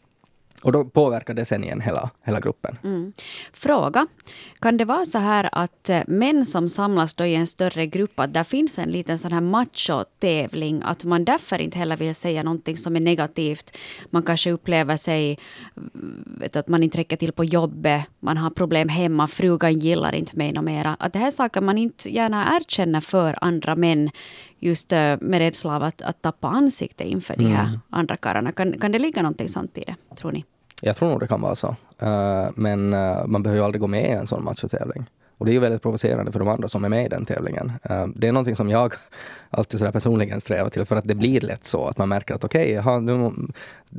och 0.62 0.72
då 0.72 0.86
påverkar 0.86 1.34
det 1.34 1.46
sen 1.46 1.64
igen 1.64 1.82
hela, 1.82 2.10
hela 2.24 2.40
gruppen. 2.40 2.78
Mm. 2.84 3.14
Fråga. 3.54 4.08
Kan 4.60 4.78
det 4.78 4.86
vara 4.86 5.06
så 5.06 5.18
här 5.18 5.50
att 5.52 5.90
eh, 5.90 6.02
män 6.08 6.46
som 6.46 6.70
samlas 6.70 7.14
då 7.14 7.26
i 7.26 7.36
en 7.36 7.48
större 7.48 7.88
grupp, 7.88 8.20
att 8.20 8.34
där 8.34 8.44
finns 8.44 8.80
en 8.80 8.90
liten 8.90 9.18
sån 9.18 9.32
här 9.32 9.42
machotävling, 9.42 10.82
att 10.86 11.06
man 11.06 11.26
därför 11.26 11.60
inte 11.62 11.78
heller 11.78 11.98
vill 11.98 12.16
säga 12.16 12.44
någonting 12.44 12.78
som 12.78 12.96
är 12.96 13.00
negativt. 13.00 13.78
Man 14.10 14.24
kanske 14.24 14.52
upplever 14.52 14.98
sig, 14.98 15.40
mm, 15.78 16.38
vet 16.40 16.56
att 16.56 16.68
man 16.68 16.84
inte 16.84 16.98
räcker 16.98 17.18
till 17.18 17.32
på 17.32 17.44
jobbet, 17.44 18.02
man 18.20 18.38
har 18.38 18.50
problem 18.50 18.90
hemma, 18.90 19.28
frugan 19.28 19.80
gillar 19.80 20.16
inte 20.16 20.38
mig 20.38 20.54
mera. 20.62 20.96
Att 21.00 21.14
det 21.14 21.20
här 21.20 21.28
är 21.28 21.32
saker 21.32 21.62
man 21.62 21.78
inte 21.78 22.10
gärna 22.14 22.58
erkänner 22.58 23.02
för 23.02 23.38
andra 23.42 23.76
män, 23.76 24.10
just 24.60 24.94
eh, 24.94 25.16
med 25.22 25.40
rädsla 25.40 25.76
av 25.76 25.84
att, 25.84 26.02
att 26.02 26.22
tappa 26.22 26.48
ansikte 26.48 27.04
inför 27.04 27.36
de 27.38 27.46
här 27.46 27.68
mm. 27.68 27.80
andra 27.90 28.16
karlarna. 28.16 28.52
Kan, 28.52 28.80
kan 28.80 28.92
det 28.92 29.00
ligga 29.00 29.22
någonting 29.22 29.48
sånt 29.48 29.78
i 29.78 29.84
det, 29.88 29.96
tror 30.16 30.32
ni? 30.32 30.46
Jag 30.82 30.96
tror 30.96 31.10
nog 31.10 31.20
det 31.20 31.28
kan 31.28 31.42
vara 31.42 31.56
så. 31.56 31.76
Uh, 32.04 32.50
men 32.56 32.94
uh, 32.94 33.28
man 33.28 33.44
behöver 33.44 33.60
ju 33.60 33.66
aldrig 33.66 33.82
gå 33.82 33.88
med 33.88 34.10
i 34.10 34.12
en 34.12 34.28
sån 34.28 34.44
matchtävling. 34.44 35.06
Och 35.38 35.46
det 35.46 35.52
är 35.52 35.54
ju 35.54 35.60
väldigt 35.60 35.82
provocerande 35.82 36.32
för 36.32 36.40
de 36.40 36.48
andra 36.48 36.68
som 36.68 36.86
är 36.86 36.90
med 36.90 37.06
i 37.06 37.10
den 37.10 37.26
tävlingen. 37.26 37.74
Uh, 37.90 38.08
det 38.16 38.28
är 38.28 38.32
någonting 38.32 38.56
som 38.56 38.70
jag 38.70 38.94
alltid 39.50 39.80
sådär 39.80 39.92
personligen 39.92 40.42
strävar 40.42 40.70
till, 40.70 40.86
för 40.86 40.96
att 40.96 41.08
det 41.08 41.16
blir 41.16 41.42
lätt 41.42 41.66
så 41.66 41.88
att 41.88 41.98
man 41.98 42.10
märker 42.10 42.36
att 42.36 42.44
okej, 42.44 42.80
okay, 42.80 43.00
nu 43.00 43.32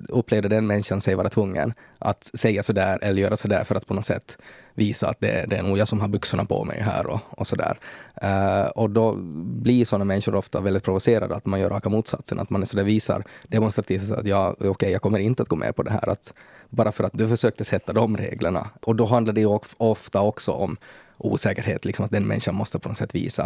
upplevde 0.09 0.49
den 0.49 0.67
människan 0.67 1.01
sig 1.01 1.15
vara 1.15 1.29
tvungen 1.29 1.73
att 1.99 2.31
säga 2.35 2.63
sådär 2.63 2.99
eller 3.03 3.23
göra 3.23 3.37
sådär 3.37 3.65
för 3.65 3.75
att 3.75 3.87
på 3.87 3.95
något 3.95 4.07
sätt 4.07 4.39
visa 4.75 5.09
att 5.09 5.21
det, 5.21 5.45
det 5.49 5.57
är 5.57 5.63
nog 5.63 5.79
jag 5.79 5.89
som 5.89 6.01
har 6.01 6.09
byxorna 6.09 6.45
på 6.45 6.65
mig 6.65 6.81
här 6.81 7.07
och, 7.07 7.21
och 7.31 7.47
sådär. 7.47 7.79
Uh, 8.25 8.69
och 8.69 8.91
då 8.91 9.15
blir 9.63 9.85
sådana 9.85 10.05
människor 10.05 10.35
ofta 10.35 10.61
väldigt 10.61 10.85
provocerade 10.85 11.35
att 11.35 11.47
man 11.47 11.61
gör 11.61 11.71
raka 11.71 11.89
motsatsen, 11.89 12.39
att 12.41 12.51
man 12.51 12.67
sådär 12.67 12.85
visar 12.85 13.25
demonstrativt 13.49 14.11
att 14.11 14.27
ja, 14.27 14.51
okej, 14.51 14.69
okay, 14.69 14.91
jag 14.91 15.03
kommer 15.03 15.19
inte 15.19 15.43
att 15.43 15.49
gå 15.49 15.57
med 15.57 15.77
på 15.77 15.83
det 15.83 15.91
här, 15.91 16.09
att 16.09 16.35
bara 16.71 16.93
för 16.93 17.05
att 17.05 17.13
du 17.15 17.29
försökte 17.29 17.65
sätta 17.65 17.93
de 17.93 18.17
reglerna. 18.17 18.71
Och 18.83 18.97
då 18.97 19.05
handlar 19.05 19.33
det 19.33 19.41
ju 19.41 19.59
ofta 19.79 20.21
också 20.21 20.53
om 20.53 20.77
osäkerhet, 21.19 21.85
liksom 21.85 22.05
att 22.05 22.11
den 22.11 22.27
människan 22.27 22.55
måste 22.55 22.79
på 22.79 22.89
något 22.89 22.99
sätt 22.99 23.15
visa. 23.15 23.45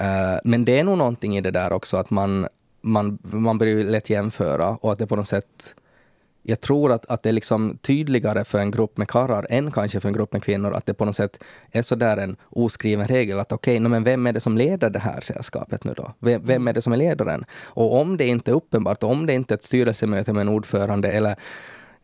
Uh, 0.00 0.38
men 0.44 0.64
det 0.64 0.78
är 0.78 0.84
nog 0.84 0.98
någonting 0.98 1.36
i 1.36 1.40
det 1.40 1.50
där 1.50 1.72
också 1.72 1.96
att 1.96 2.10
man, 2.10 2.48
man, 2.80 3.18
man 3.22 3.58
börjar 3.58 3.84
lätt 3.84 4.10
jämföra 4.10 4.68
och 4.68 4.92
att 4.92 4.98
det 4.98 5.06
på 5.06 5.16
något 5.16 5.28
sätt 5.28 5.74
jag 6.48 6.60
tror 6.60 6.92
att, 6.92 7.06
att 7.06 7.22
det 7.22 7.28
är 7.28 7.32
liksom 7.32 7.78
tydligare 7.78 8.44
för 8.44 8.58
en 8.58 8.70
grupp 8.70 8.96
med 8.96 9.08
karlar 9.08 9.46
än 9.50 9.70
kanske 9.70 10.00
för 10.00 10.08
en 10.08 10.14
grupp 10.14 10.32
med 10.32 10.42
kvinnor, 10.42 10.74
att 10.74 10.86
det 10.86 10.94
på 10.94 11.04
något 11.04 11.16
sätt 11.16 11.42
är 11.70 11.82
så 11.82 11.94
där 11.94 12.16
en 12.16 12.36
oskriven 12.50 13.08
regel 13.08 13.40
att 13.40 13.52
okej, 13.52 13.76
okay, 13.76 13.88
men 13.88 14.04
vem 14.04 14.26
är 14.26 14.32
det 14.32 14.40
som 14.40 14.58
leder 14.58 14.90
det 14.90 14.98
här 14.98 15.20
sällskapet 15.20 15.84
nu 15.84 15.94
då? 15.96 16.12
Vem, 16.18 16.40
vem 16.44 16.68
är 16.68 16.72
det 16.72 16.82
som 16.82 16.92
är 16.92 16.96
ledaren? 16.96 17.44
Och 17.64 18.00
om 18.00 18.16
det 18.16 18.26
inte 18.26 18.50
är 18.50 18.54
uppenbart, 18.54 19.02
om 19.02 19.26
det 19.26 19.32
inte 19.32 19.54
är 19.54 19.56
ett 19.56 19.62
styrelsemöte 19.62 20.32
med 20.32 20.40
en 20.40 20.48
ordförande 20.48 21.12
eller 21.12 21.36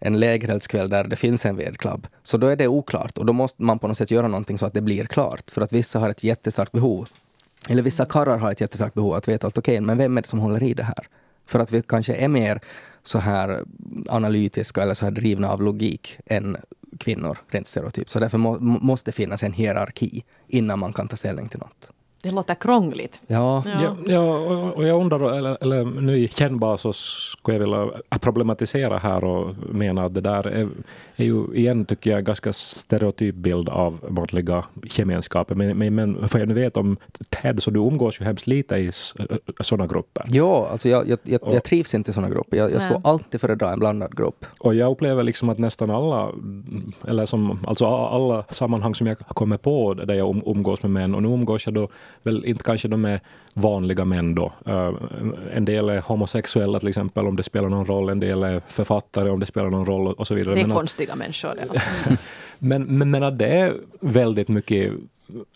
en 0.04 0.20
lägereldskväll 0.20 0.88
där 0.88 1.04
det 1.04 1.16
finns 1.16 1.46
en 1.46 1.56
vedklubb, 1.56 2.06
så 2.22 2.36
då 2.36 2.46
är 2.46 2.56
det 2.56 2.68
oklart 2.68 3.18
och 3.18 3.26
då 3.26 3.32
måste 3.32 3.62
man 3.62 3.78
på 3.78 3.88
något 3.88 3.96
sätt 3.96 4.10
göra 4.10 4.28
någonting 4.28 4.58
så 4.58 4.66
att 4.66 4.74
det 4.74 4.80
blir 4.80 5.04
klart. 5.04 5.50
För 5.50 5.60
att 5.60 5.72
vissa 5.72 5.98
har 5.98 6.10
ett 6.10 6.24
jättestarkt 6.24 6.72
behov, 6.72 7.08
eller 7.68 7.82
vissa 7.82 8.04
karlar 8.04 8.38
har 8.38 8.52
ett 8.52 8.60
jättestarkt 8.60 8.94
behov 8.94 9.14
att 9.14 9.28
veta 9.28 9.46
att 9.46 9.58
okej, 9.58 9.72
okay, 9.72 9.80
men 9.80 9.98
vem 9.98 10.18
är 10.18 10.22
det 10.22 10.28
som 10.28 10.38
håller 10.38 10.62
i 10.62 10.74
det 10.74 10.82
här? 10.82 11.06
För 11.46 11.58
att 11.58 11.72
vi 11.72 11.82
kanske 11.82 12.14
är 12.14 12.28
mer 12.28 12.60
så 13.02 13.18
här 13.18 13.64
analytiska 14.08 14.82
eller 14.82 14.94
så 14.94 15.04
här 15.04 15.12
drivna 15.12 15.50
av 15.50 15.62
logik 15.62 16.18
än 16.26 16.56
kvinnor, 16.98 17.38
rent 17.48 17.66
stereotypt. 17.66 18.10
Så 18.10 18.20
därför 18.20 18.38
må, 18.38 18.58
måste 18.60 19.10
det 19.10 19.14
finnas 19.14 19.42
en 19.42 19.52
hierarki 19.52 20.24
innan 20.48 20.78
man 20.78 20.92
kan 20.92 21.08
ta 21.08 21.16
ställning 21.16 21.48
till 21.48 21.58
något. 21.60 21.88
Det 22.22 22.30
låter 22.30 22.54
krångligt. 22.54 23.22
Ja, 23.26 23.62
Ja. 23.66 23.96
Ja, 24.06 24.20
och, 24.38 24.76
och 24.76 24.86
jag 24.86 25.00
undrar, 25.00 25.32
eller, 25.38 25.58
eller 25.60 25.84
nu 25.84 26.18
i 26.18 26.28
kännbar 26.28 26.76
så 26.76 26.92
skulle 26.92 27.56
jag 27.56 27.60
vilja 27.60 27.88
problematisera 28.20 28.98
här 28.98 29.24
och 29.24 29.54
mena 29.70 30.04
att 30.04 30.14
det 30.14 30.20
där 30.20 30.46
är, 30.46 30.68
är 31.22 31.26
ju 31.26 31.44
igen, 31.54 31.84
tycker 31.84 32.10
jag, 32.10 32.18
en 32.18 32.24
ganska 32.24 32.52
stereotyp 32.52 33.34
bild 33.34 33.68
av 33.68 33.98
manliga 34.08 34.64
gemenskaper. 34.84 35.54
Men, 35.54 35.78
men, 35.78 35.94
men 35.94 36.28
för 36.28 36.38
jag 36.38 36.48
nu 36.48 36.54
vet 36.54 36.76
om 36.76 36.96
Ted, 37.30 37.62
så 37.62 37.70
du 37.70 37.80
umgås 37.80 38.20
ju 38.20 38.24
hemskt 38.24 38.46
lite 38.46 38.76
i 38.76 38.90
sådana 39.60 39.86
grupper. 39.86 40.24
ja 40.28 40.68
alltså 40.72 40.88
jag, 40.88 41.08
jag, 41.08 41.18
jag, 41.22 41.42
Och- 41.42 41.54
jag 41.54 41.64
trivs 41.64 41.94
inte 41.94 42.10
i 42.10 42.14
sådana 42.14 42.34
grupper. 42.34 42.56
Jag, 42.56 42.72
jag 42.72 42.82
skulle 42.82 43.00
alltid 43.04 43.40
föredra 43.40 43.72
en 43.72 43.78
blandad 43.78 44.16
grupp. 44.16 44.46
Och 44.58 44.74
jag 44.74 44.92
upplever 44.92 45.22
liksom 45.22 45.48
att 45.48 45.58
nästan 45.58 45.90
alla, 45.90 46.30
eller 47.08 47.26
som, 47.26 47.58
alltså 47.66 47.86
alla 47.86 48.44
sammanhang 48.50 48.94
som 48.94 49.06
jag 49.06 49.18
kommer 49.18 49.56
på 49.56 49.94
där 49.94 50.14
jag 50.14 50.30
um, 50.30 50.42
umgås 50.46 50.82
med 50.82 50.90
män, 50.90 51.14
och 51.14 51.22
nu 51.22 51.28
umgås 51.28 51.66
jag 51.66 51.74
då 51.74 51.88
väl 52.22 52.44
inte 52.44 52.64
kanske 52.64 52.88
de 52.88 53.04
är 53.04 53.20
vanliga 53.54 54.04
män 54.04 54.34
då. 54.34 54.52
Eh, 54.66 54.92
en 55.54 55.64
del 55.64 55.88
är 55.88 56.00
homosexuella 56.00 56.78
till 56.78 56.88
exempel, 56.88 57.26
om 57.26 57.36
det 57.36 57.42
spelar 57.42 57.68
någon 57.68 57.86
roll. 57.86 58.08
En 58.08 58.20
del 58.20 58.42
är 58.42 58.62
författare, 58.68 59.30
om 59.30 59.40
det 59.40 59.46
spelar 59.46 59.70
någon 59.70 59.86
roll 59.86 60.08
och, 60.08 60.20
och 60.20 60.26
så 60.26 60.34
vidare. 60.34 60.54
Det 60.54 60.60
är 60.60 60.66
Men 60.66 60.76
konstiga 61.16 61.54
människor. 61.54 61.54
Det, 61.54 61.62
alltså. 61.70 62.16
men, 62.58 62.82
men, 62.98 63.10
men 63.10 63.38
det 63.38 63.46
är 63.46 63.76
väldigt 64.00 64.48
mycket 64.48 64.92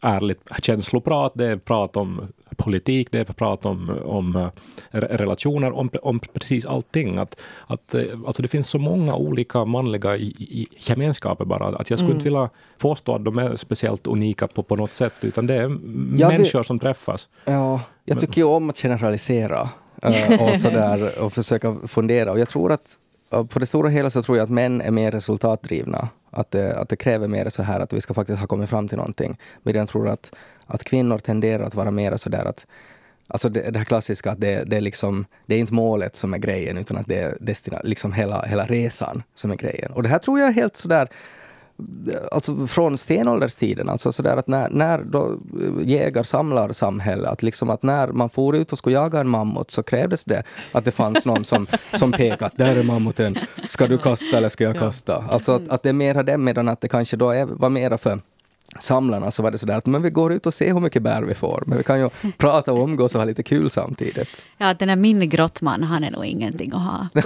ärligt 0.02 0.40
känsloprat, 0.62 1.32
det 1.34 1.46
är 1.46 1.56
prat 1.56 1.96
om 1.96 2.20
politik, 2.56 3.08
det 3.10 3.18
är 3.18 3.24
prat 3.24 3.66
om, 3.66 3.90
om 4.04 4.36
eh, 4.36 4.48
re- 4.90 5.16
relationer, 5.16 5.72
om, 5.72 5.90
om 6.02 6.18
precis 6.20 6.66
allting. 6.66 7.18
Att, 7.18 7.36
att, 7.66 7.94
eh, 7.94 8.02
alltså 8.26 8.42
det 8.42 8.48
finns 8.48 8.68
så 8.68 8.78
många 8.78 9.14
olika 9.16 9.64
manliga 9.64 10.16
i, 10.16 10.26
i, 10.26 10.66
gemenskaper 10.78 11.44
bara, 11.44 11.66
att 11.78 11.90
jag 11.90 11.98
skulle 11.98 12.12
inte 12.14 12.24
vilja 12.24 12.50
påstå 12.78 13.14
att 13.14 13.24
de 13.24 13.38
är 13.38 13.56
speciellt 13.56 14.06
unika 14.06 14.46
på, 14.46 14.62
på 14.62 14.76
något 14.76 14.94
sätt, 14.94 15.12
utan 15.20 15.46
det 15.46 15.54
är 15.54 15.60
Jag 15.60 15.68
vill- 15.68 16.26
människor 16.28 16.62
som 16.62 16.78
träffas. 16.78 17.28
Ja, 17.44 17.80
jag 18.04 18.20
tycker 18.20 18.36
ju 18.40 18.44
om 18.44 18.70
att 18.70 18.78
generalisera 18.78 19.68
eh, 20.02 20.42
och 20.42 20.60
sådär 20.60 21.20
och 21.22 21.32
försöka 21.32 21.76
fundera. 21.86 22.32
Och 22.32 22.38
jag 22.38 22.48
tror 22.48 22.72
att 22.72 22.98
på 23.30 23.58
det 23.58 23.66
stora 23.66 23.88
hela 23.88 24.10
så 24.10 24.22
tror 24.22 24.38
jag 24.38 24.44
att 24.44 24.50
män 24.50 24.80
är 24.80 24.90
mer 24.90 25.10
resultatdrivna. 25.10 26.08
Att 26.30 26.50
det, 26.50 26.76
att 26.76 26.88
det 26.88 26.96
kräver 26.96 27.28
mer 27.28 27.48
så 27.48 27.62
här 27.62 27.80
att 27.80 27.92
vi 27.92 28.00
ska 28.00 28.14
faktiskt 28.14 28.40
ha 28.40 28.46
kommit 28.46 28.70
fram 28.70 28.88
till 28.88 28.96
någonting. 28.96 29.38
Medan 29.62 29.80
jag 29.80 29.88
tror 29.88 30.08
att, 30.08 30.34
att 30.66 30.84
kvinnor 30.84 31.18
tenderar 31.18 31.62
att 31.62 31.74
vara 31.74 31.90
mer 31.90 32.16
sådär 32.16 32.44
att 32.44 32.66
Alltså 33.28 33.48
det, 33.48 33.70
det 33.70 33.78
här 33.78 33.84
klassiska 33.84 34.30
att 34.30 34.40
det, 34.40 34.64
det, 34.64 34.76
är 34.76 34.80
liksom, 34.80 35.26
det 35.46 35.54
är 35.54 35.58
inte 35.58 35.74
målet 35.74 36.16
som 36.16 36.34
är 36.34 36.38
grejen 36.38 36.78
utan 36.78 36.96
att 36.96 37.06
det 37.06 37.18
är 37.18 37.36
destina, 37.40 37.80
liksom 37.84 38.12
hela, 38.12 38.42
hela 38.42 38.64
resan 38.64 39.22
som 39.34 39.50
är 39.50 39.56
grejen. 39.56 39.92
Och 39.92 40.02
det 40.02 40.08
här 40.08 40.18
tror 40.18 40.40
jag 40.40 40.48
är 40.48 40.52
helt 40.52 40.76
sådär 40.76 41.08
alltså 42.32 42.66
från 42.66 42.98
stenålderstiden, 42.98 43.88
alltså 43.88 44.12
sådär 44.12 44.36
att 44.36 44.46
när, 44.46 44.68
när 44.68 45.02
då 45.04 45.38
jägar-samlar-samhälle, 45.82 47.28
att 47.28 47.42
liksom 47.42 47.70
att 47.70 47.82
när 47.82 48.08
man 48.08 48.30
for 48.30 48.56
ut 48.56 48.72
och 48.72 48.78
skulle 48.78 48.94
jaga 48.94 49.20
en 49.20 49.28
mammut 49.28 49.70
så 49.70 49.82
krävdes 49.82 50.24
det 50.24 50.42
att 50.72 50.84
det 50.84 50.90
fanns 50.90 51.26
någon 51.26 51.44
som, 51.44 51.66
som 51.92 52.12
pekade 52.12 52.46
att 52.46 52.56
där 52.56 52.76
är 52.76 52.82
mammuten, 52.82 53.36
ska 53.64 53.86
du 53.86 53.98
kasta 53.98 54.36
eller 54.36 54.48
ska 54.48 54.64
jag 54.64 54.78
kasta? 54.78 55.24
Alltså 55.30 55.52
att, 55.52 55.68
att 55.68 55.82
det 55.82 55.88
är 55.88 55.92
mera 55.92 56.22
det, 56.22 56.38
medan 56.38 56.68
att 56.68 56.80
det 56.80 56.88
kanske 56.88 57.16
då 57.16 57.30
är, 57.30 57.44
var 57.44 57.68
mera 57.68 57.98
för 57.98 58.20
samlarna 58.80 59.30
så 59.30 59.42
var 59.42 59.50
det 59.50 59.58
sådär 59.58 59.76
att 59.76 59.86
men 59.86 60.02
vi 60.02 60.10
går 60.10 60.32
ut 60.32 60.46
och 60.46 60.54
ser 60.54 60.72
hur 60.72 60.80
mycket 60.80 61.02
bär 61.02 61.22
vi 61.22 61.34
får, 61.34 61.62
men 61.66 61.78
vi 61.78 61.84
kan 61.84 62.00
ju 62.00 62.10
prata 62.38 62.72
och 62.72 62.84
umgås 62.84 63.14
och 63.14 63.20
ha 63.20 63.24
lite 63.26 63.42
kul 63.42 63.70
samtidigt. 63.70 64.28
Ja, 64.58 64.74
den 64.74 64.88
där 64.88 64.96
min 64.96 65.28
grottman, 65.28 65.82
han 65.82 66.04
är 66.04 66.10
nog 66.10 66.24
ingenting 66.24 66.72
att 66.74 66.82
ha. 66.82 67.08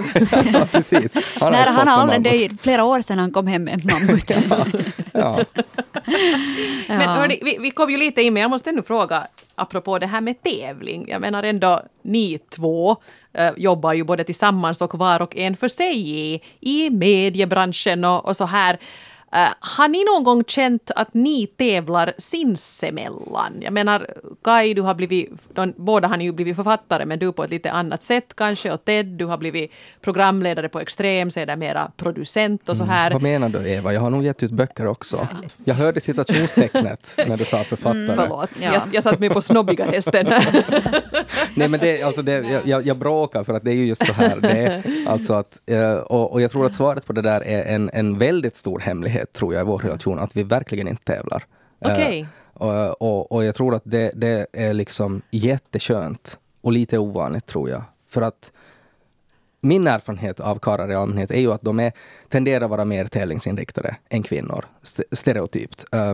ja, 0.53 0.67
precis. 0.71 1.15
Han 1.39 1.51
Nej, 1.51 1.65
han 1.67 1.87
har 1.87 2.19
det 2.19 2.45
är 2.45 2.49
flera 2.49 2.83
år 2.83 3.01
sedan 3.01 3.19
han 3.19 3.31
kom 3.31 3.47
hem 3.47 3.63
med 3.63 3.73
en 3.73 3.81
mammut. 3.93 4.31
Ja. 5.13 5.39
Men 6.87 7.01
Ja. 7.01 7.07
hörni, 7.07 7.39
vi, 7.41 7.57
vi 7.59 7.71
kom 7.71 7.89
ju 7.89 7.97
lite 7.97 8.21
in, 8.21 8.33
men 8.33 8.41
jag 8.41 8.49
måste 8.49 8.69
ändå 8.69 8.83
fråga, 8.83 9.27
apropå 9.55 9.99
det 9.99 10.07
här 10.07 10.21
med 10.21 10.43
tävling. 10.43 11.05
Jag 11.09 11.21
menar 11.21 11.43
ändå, 11.43 11.81
ni 12.01 12.39
två 12.55 12.97
eh, 13.33 13.51
jobbar 13.57 13.93
ju 13.93 14.03
både 14.03 14.23
tillsammans 14.23 14.81
och 14.81 14.95
var 14.99 15.21
och 15.21 15.37
en 15.37 15.57
för 15.57 15.67
sig 15.67 16.09
i, 16.19 16.41
i 16.59 16.89
mediebranschen 16.89 18.05
och, 18.05 18.25
och 18.25 18.37
så 18.37 18.45
här. 18.45 18.79
Eh, 19.33 19.47
har 19.59 19.87
ni 19.87 20.03
någon 20.03 20.23
gång 20.23 20.43
känt 20.47 20.91
att 20.95 21.13
ni 21.13 21.47
tävlar 21.47 22.13
sinsemellan? 22.17 23.53
Jag 23.61 23.73
menar, 23.73 24.07
Kai, 24.43 24.73
du 24.73 24.81
har 24.81 24.93
blivit, 24.95 25.29
de, 25.53 25.73
båda 25.77 26.07
har 26.07 26.17
ni 26.17 26.23
ju 26.23 26.31
blivit 26.31 26.55
författare, 26.55 27.05
men 27.05 27.19
du 27.19 27.31
på 27.33 27.43
ett 27.43 27.49
lite 27.49 27.71
annat 27.71 28.03
sätt 28.03 28.33
kanske, 28.35 28.71
och 28.71 28.85
Ted, 28.85 29.05
du 29.05 29.25
har 29.25 29.37
blivit 29.37 29.71
programledare 30.01 30.69
på 30.69 30.79
Extrem, 30.79 31.31
sedermera 31.31 31.91
producent 31.97 32.69
och 32.69 32.77
så 32.77 32.83
här. 32.83 33.11
Vad 33.11 33.21
menar 33.21 33.49
du 33.49 33.69
Eva? 33.69 33.93
Jag 33.93 34.01
har 34.01 34.09
nog 34.09 34.23
gett 34.23 34.43
ut 34.43 34.51
böcker 34.51 34.87
också. 34.87 35.27
Jag 35.63 35.75
hörde 35.75 35.99
citationstecknet 36.01 37.13
när 37.27 37.37
du 37.37 37.45
sa 37.45 37.63
författare. 37.63 38.15
Förlåt, 38.15 38.49
Ja. 38.61 38.73
jag, 38.73 38.81
jag 38.93 39.03
satt 39.03 39.19
mig 39.19 39.29
på 39.29 39.41
snobbiga 39.41 39.85
hästen. 39.85 40.25
Nej 41.55 41.67
men 41.67 41.79
det, 41.79 42.03
alltså 42.03 42.21
det, 42.21 42.31
jag- 42.33 42.67
jag, 42.67 42.85
jag 42.87 42.97
bråkar 42.97 43.43
för 43.43 43.53
att 43.53 43.63
det 43.63 43.71
är 43.71 43.75
ju 43.75 43.85
just 43.87 44.05
så 44.05 44.13
här. 44.13 44.37
Det 44.41 44.49
är, 44.49 44.81
alltså 45.07 45.33
att, 45.33 45.59
eh, 45.65 45.93
och, 45.93 46.31
och 46.31 46.41
jag 46.41 46.51
tror 46.51 46.65
att 46.65 46.73
svaret 46.73 47.05
på 47.07 47.13
det 47.13 47.21
där 47.21 47.41
är 47.41 47.75
en, 47.75 47.89
en 47.93 48.17
väldigt 48.17 48.55
stor 48.55 48.79
hemlighet, 48.79 49.20
tror 49.25 49.53
jag, 49.53 49.61
i 49.61 49.65
vår 49.65 49.77
relation, 49.77 50.19
att 50.19 50.37
vi 50.37 50.43
verkligen 50.43 50.87
inte 50.87 51.03
tävlar. 51.03 51.45
Eh, 51.79 51.91
Okej. 51.91 52.27
och, 52.53 53.01
och, 53.01 53.31
och 53.31 53.43
jag 53.45 53.55
tror 53.55 53.75
att 53.75 53.83
det, 53.85 54.11
det 54.15 54.47
är 54.53 54.73
liksom 54.73 55.21
jätteskönt 55.31 56.37
och 56.61 56.71
lite 56.71 56.97
ovanligt, 56.97 57.45
tror 57.45 57.69
jag. 57.69 57.83
För 58.09 58.21
att 58.21 58.51
min 59.61 59.87
erfarenhet 59.87 60.39
av 60.39 60.59
karlar 60.59 60.91
i 60.91 60.95
allmänhet 60.95 61.31
är 61.31 61.39
ju 61.39 61.53
att 61.53 61.61
de 61.61 61.79
är, 61.79 61.91
tenderar 62.29 62.63
att 62.65 62.69
vara 62.69 62.85
mer 62.85 63.05
tävlingsinriktade 63.05 63.95
än 64.09 64.23
kvinnor, 64.23 64.65
st- 64.81 65.03
stereotypt. 65.11 65.85
Eh, 65.91 66.13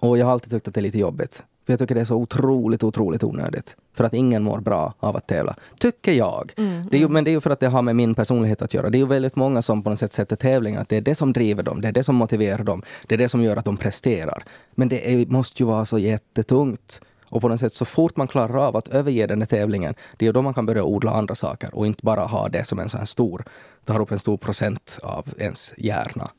och 0.00 0.18
jag 0.18 0.26
har 0.26 0.32
alltid 0.32 0.50
tyckt 0.50 0.68
att 0.68 0.74
det 0.74 0.80
är 0.80 0.82
lite 0.82 0.98
jobbigt. 0.98 1.44
För 1.70 1.72
jag 1.72 1.78
tycker 1.78 1.94
det 1.94 2.00
är 2.00 2.04
så 2.04 2.16
otroligt, 2.16 2.82
otroligt 2.82 3.24
onödigt. 3.24 3.76
För 3.94 4.04
att 4.04 4.14
ingen 4.14 4.42
mår 4.42 4.60
bra 4.60 4.94
av 5.00 5.16
att 5.16 5.26
tävla. 5.26 5.56
Tycker 5.78 6.12
jag. 6.12 6.52
det 6.90 6.96
är 6.96 7.00
ju, 7.00 7.08
men 7.08 7.24
det 7.24 7.30
är 7.30 7.32
ju 7.32 7.40
för 7.40 7.50
att 7.50 7.60
det 7.60 7.68
har 7.68 7.82
med 7.82 7.96
min 7.96 8.14
personlighet 8.14 8.62
att 8.62 8.74
göra. 8.74 8.90
Det 8.90 8.98
är 8.98 9.00
ju 9.00 9.06
väldigt 9.06 9.36
många 9.36 9.62
som 9.62 9.82
på 9.82 9.90
något 9.90 9.98
sätt 9.98 10.12
sätter 10.12 10.36
tävlingar. 10.36 10.80
Att 10.80 10.88
det 10.88 10.96
är 10.96 11.00
det 11.00 11.14
som 11.14 11.32
driver 11.32 11.62
dem. 11.62 11.80
Det 11.80 11.88
är 11.88 11.92
det 11.92 12.02
som 12.02 12.16
motiverar 12.16 12.64
dem. 12.64 12.82
Det 13.06 13.14
är 13.14 13.18
det 13.18 13.28
som 13.28 13.42
gör 13.42 13.56
att 13.56 13.64
de 13.64 13.76
presterar. 13.76 14.42
Men 14.74 14.88
det 14.88 15.12
är, 15.12 15.26
måste 15.26 15.62
ju 15.62 15.66
vara 15.66 15.84
så 15.84 15.98
jättetungt. 15.98 17.00
Och 17.24 17.40
på 17.40 17.48
något 17.48 17.60
sätt 17.60 17.74
så 17.74 17.84
fort 17.84 18.16
man 18.16 18.28
klarar 18.28 18.66
av 18.66 18.76
att 18.76 18.88
överge 18.88 19.26
den 19.26 19.38
där 19.38 19.46
tävlingen, 19.46 19.94
det 20.16 20.26
är 20.26 20.32
då 20.32 20.42
man 20.42 20.54
kan 20.54 20.66
börja 20.66 20.84
odla 20.84 21.10
andra 21.10 21.34
saker 21.34 21.74
och 21.74 21.86
inte 21.86 22.02
bara 22.02 22.24
ha 22.24 22.48
det 22.48 22.64
som 22.64 22.78
en 22.78 22.88
sån 22.88 22.98
här 22.98 23.04
stor, 23.04 23.44
tar 23.84 24.00
upp 24.00 24.12
en 24.12 24.18
stor 24.18 24.36
procent 24.36 24.98
av 25.02 25.28
ens 25.38 25.74
hjärna. 25.76 26.30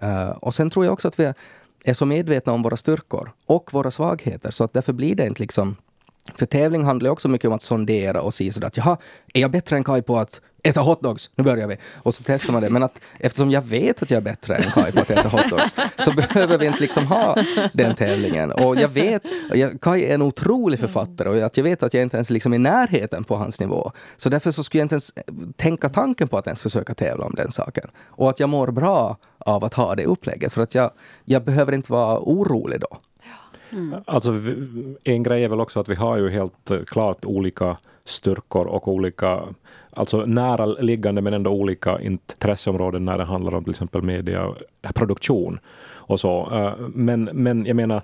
Eh, 0.00 0.28
och 0.28 0.54
sen 0.54 0.70
tror 0.70 0.84
jag 0.84 0.92
också 0.92 1.08
att 1.08 1.20
vi 1.20 1.32
är 1.84 1.94
så 1.94 2.06
medvetna 2.06 2.52
om 2.52 2.62
våra 2.62 2.76
styrkor 2.76 3.32
och 3.46 3.72
våra 3.72 3.90
svagheter, 3.90 4.50
så 4.50 4.64
att 4.64 4.72
därför 4.72 4.92
blir 4.92 5.14
det 5.14 5.26
inte 5.26 5.42
liksom... 5.42 5.76
För 6.34 6.46
tävling 6.46 6.84
handlar 6.84 7.08
ju 7.08 7.12
också 7.12 7.28
mycket 7.28 7.48
om 7.48 7.54
att 7.54 7.62
sondera 7.62 8.22
och 8.22 8.34
se 8.34 8.52
sådär 8.52 8.66
att 8.66 8.76
jaha, 8.76 8.96
är 9.34 9.40
jag 9.40 9.50
bättre 9.50 9.76
än 9.76 9.84
Kai 9.84 10.02
på 10.02 10.18
att 10.18 10.40
äta 10.62 10.80
hotdogs? 10.80 11.30
Nu 11.36 11.44
börjar 11.44 11.66
vi. 11.66 11.76
Och 11.94 12.14
så 12.14 12.22
testar 12.26 12.52
man 12.52 12.62
det. 12.62 12.70
Men 12.70 12.82
att 12.82 13.00
eftersom 13.18 13.50
jag 13.50 13.62
vet 13.62 14.02
att 14.02 14.10
jag 14.10 14.18
är 14.18 14.24
bättre 14.24 14.56
än 14.56 14.70
Kai 14.70 14.92
på 14.92 15.00
att 15.00 15.10
äta 15.10 15.28
hotdogs, 15.28 15.74
så 15.98 16.12
behöver 16.16 16.58
vi 16.58 16.66
inte 16.66 16.80
liksom 16.80 17.06
ha 17.06 17.36
den 17.72 17.94
tävlingen. 17.94 18.52
Och 18.52 18.76
jag 18.76 18.88
vet, 18.88 19.22
jag, 19.52 19.80
Kai 19.80 20.04
är 20.04 20.14
en 20.14 20.22
otrolig 20.22 20.80
författare 20.80 21.28
och 21.28 21.46
att 21.46 21.56
jag 21.56 21.64
vet 21.64 21.82
att 21.82 21.94
jag 21.94 22.02
inte 22.02 22.16
ens 22.16 22.30
liksom 22.30 22.52
är 22.52 22.56
i 22.56 22.58
närheten 22.58 23.24
på 23.24 23.36
hans 23.36 23.60
nivå. 23.60 23.92
Så 24.16 24.28
därför 24.28 24.50
så 24.50 24.64
skulle 24.64 24.80
jag 24.80 24.84
inte 24.84 24.94
ens 24.94 25.12
tänka 25.56 25.88
tanken 25.88 26.28
på 26.28 26.38
att 26.38 26.46
ens 26.46 26.62
försöka 26.62 26.94
tävla 26.94 27.26
om 27.26 27.34
den 27.34 27.50
saken. 27.50 27.90
Och 28.06 28.30
att 28.30 28.40
jag 28.40 28.48
mår 28.48 28.70
bra 28.70 29.16
av 29.38 29.64
att 29.64 29.74
ha 29.74 29.94
det 29.94 30.04
upplägget. 30.04 30.52
För 30.52 30.62
att 30.62 30.74
jag, 30.74 30.90
jag 31.24 31.44
behöver 31.44 31.72
inte 31.72 31.92
vara 31.92 32.18
orolig 32.20 32.80
då. 32.80 32.98
Mm. 33.72 34.00
Alltså, 34.06 34.40
en 35.04 35.22
grej 35.22 35.44
är 35.44 35.48
väl 35.48 35.60
också 35.60 35.80
att 35.80 35.88
vi 35.88 35.94
har 35.94 36.16
ju 36.16 36.30
helt 36.30 36.70
eh, 36.70 36.84
klart 36.84 37.24
olika 37.24 37.76
styrkor 38.04 38.66
och 38.66 38.88
olika, 38.88 39.42
alltså 39.90 40.26
nära 40.26 40.66
liggande 40.66 41.22
men 41.22 41.34
ändå 41.34 41.50
olika 41.50 42.00
intresseområden 42.00 43.04
när 43.04 43.18
det 43.18 43.24
handlar 43.24 43.54
om 43.54 43.64
till 43.64 43.70
exempel 43.70 44.02
mediaproduktion 44.02 45.54
eh, 45.54 45.60
och 46.06 46.20
så. 46.20 46.48
Eh, 46.52 46.88
men, 46.88 47.24
men 47.24 47.66
jag 47.66 47.76
menar, 47.76 48.02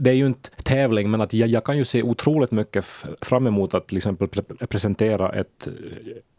det 0.00 0.10
är 0.10 0.14
ju 0.14 0.26
inte 0.26 0.50
tävling, 0.50 1.10
men 1.10 1.20
att 1.20 1.32
jag, 1.32 1.48
jag 1.48 1.64
kan 1.64 1.78
ju 1.78 1.84
se 1.84 2.02
otroligt 2.02 2.50
mycket 2.50 2.84
fram 3.20 3.46
emot 3.46 3.74
att 3.74 3.86
till 3.88 3.96
exempel 3.96 4.28
pre- 4.28 4.66
presentera 4.66 5.32
ett 5.32 5.68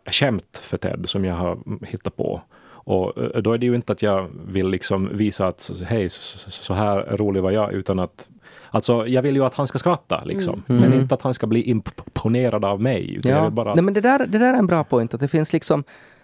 skämt 0.05 0.57
för 0.61 0.77
Ted 0.77 1.09
som 1.09 1.25
jag 1.25 1.36
har 1.36 1.57
hittat 1.86 2.17
på. 2.17 2.41
Och 2.89 3.17
eh, 3.17 3.41
då 3.41 3.53
är 3.53 3.57
det 3.57 3.65
ju 3.65 3.75
inte 3.75 3.93
att 3.93 4.01
jag 4.01 4.27
vill 4.47 4.67
liksom 4.69 5.09
visa 5.17 5.47
att 5.47 5.71
hej, 5.87 6.09
så, 6.09 6.73
här 6.73 7.17
rolig 7.17 7.41
var 7.43 7.51
jag, 7.51 7.73
utan 7.73 7.99
att 7.99 8.27
Alltså, 8.71 9.07
jag 9.07 9.21
vill 9.21 9.35
ju 9.35 9.45
att 9.45 9.53
han 9.53 9.67
ska 9.67 9.79
skratta, 9.79 10.21
liksom. 10.25 10.63
men 10.65 10.83
Mm. 10.83 10.99
inte 11.01 11.15
att 11.15 11.21
han 11.21 11.33
ska 11.33 11.47
bli 11.47 11.61
imponerad 11.63 12.65
av 12.65 12.81
mig. 12.81 13.15
Utan 13.15 13.31
Ja. 13.31 13.49
bara 13.49 13.69
att, 13.69 13.75
Nej, 13.75 13.83
men 13.85 13.93
det, 13.93 14.01
där, 14.01 14.19
det 14.27 14.37
där 14.37 14.53
är 14.53 14.57
en 14.57 14.67
bra 14.67 14.83
point, 14.83 15.13
att 15.13 15.19
det 15.19 15.27
finns 15.27 15.53
liksom 15.53 15.83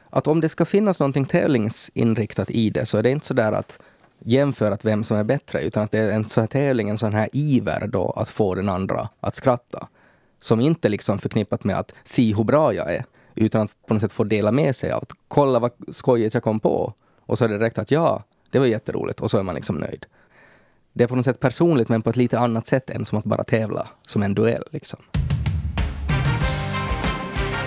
att 0.09 0.28
om 0.28 0.41
det 0.41 0.49
ska 0.49 0.66
finnas 0.66 0.99
någonting 0.99 1.26
tävlingsinriktat 1.26 2.51
i 2.51 2.70
det 2.70 2.86
så 2.86 2.97
är 2.97 3.03
det 3.03 3.09
inte 3.11 3.26
så 3.26 3.34
där 3.34 3.51
att 3.51 3.80
jämföra 4.20 4.78
vem 4.82 5.03
som 5.03 5.18
är 5.18 5.24
bättre, 5.24 5.61
utan 5.61 5.84
att 5.84 5.91
det 5.91 5.99
är 5.99 6.09
en 6.11 6.26
sån 6.26 6.41
här 6.41 6.47
tävling, 6.47 6.89
en 6.89 6.97
sån 6.97 7.13
här 7.13 7.30
iver 7.34 7.88
då 7.88 8.11
att 8.16 8.30
få 8.30 8.55
den 8.55 8.70
andra 8.70 9.09
att 9.20 9.36
skratta. 9.36 9.88
Som 10.39 10.59
inte 10.59 10.89
liksom 10.89 11.20
förknippat 11.20 11.63
med 11.63 11.76
att 11.80 11.93
se 12.03 12.36
hur 12.36 12.43
bra 12.43 12.74
jag 12.74 12.93
är, 12.95 13.05
utan 13.36 13.62
att 13.62 13.88
på 13.88 13.94
något 13.94 14.02
sätt 14.02 14.12
få 14.12 14.24
dela 14.24 14.52
med 14.52 14.76
sig 14.76 14.92
av 14.92 15.02
att 15.04 15.12
kolla 15.28 15.60
vad 15.60 15.72
skojigt 15.92 16.34
jag 16.34 16.44
kom 16.44 16.60
på. 16.60 16.94
Och 17.20 17.38
så 17.38 17.46
är 17.46 17.50
det 17.50 17.58
direkt 17.58 17.78
att 17.78 17.92
ja, 17.92 18.24
det 18.50 18.60
var 18.60 18.66
jätteroligt 18.66 19.20
och 19.20 19.32
så 19.32 19.38
är 19.38 19.44
man 19.44 19.56
liksom 19.56 19.76
nöjd. 19.76 20.06
Det 20.94 21.04
är 21.04 21.08
på 21.08 21.16
något 21.16 21.26
sätt 21.26 21.40
personligt 21.40 21.90
men 21.90 22.02
på 22.02 22.10
ett 22.10 22.16
lite 22.16 22.40
annat 22.40 22.68
sätt 22.68 22.90
än 22.90 23.06
som 23.06 23.18
att 23.18 23.26
bara 23.26 23.44
tävla 23.44 23.88
som 24.08 24.24
en 24.24 24.36
duell. 24.36 24.64
Liksom. 24.72 25.00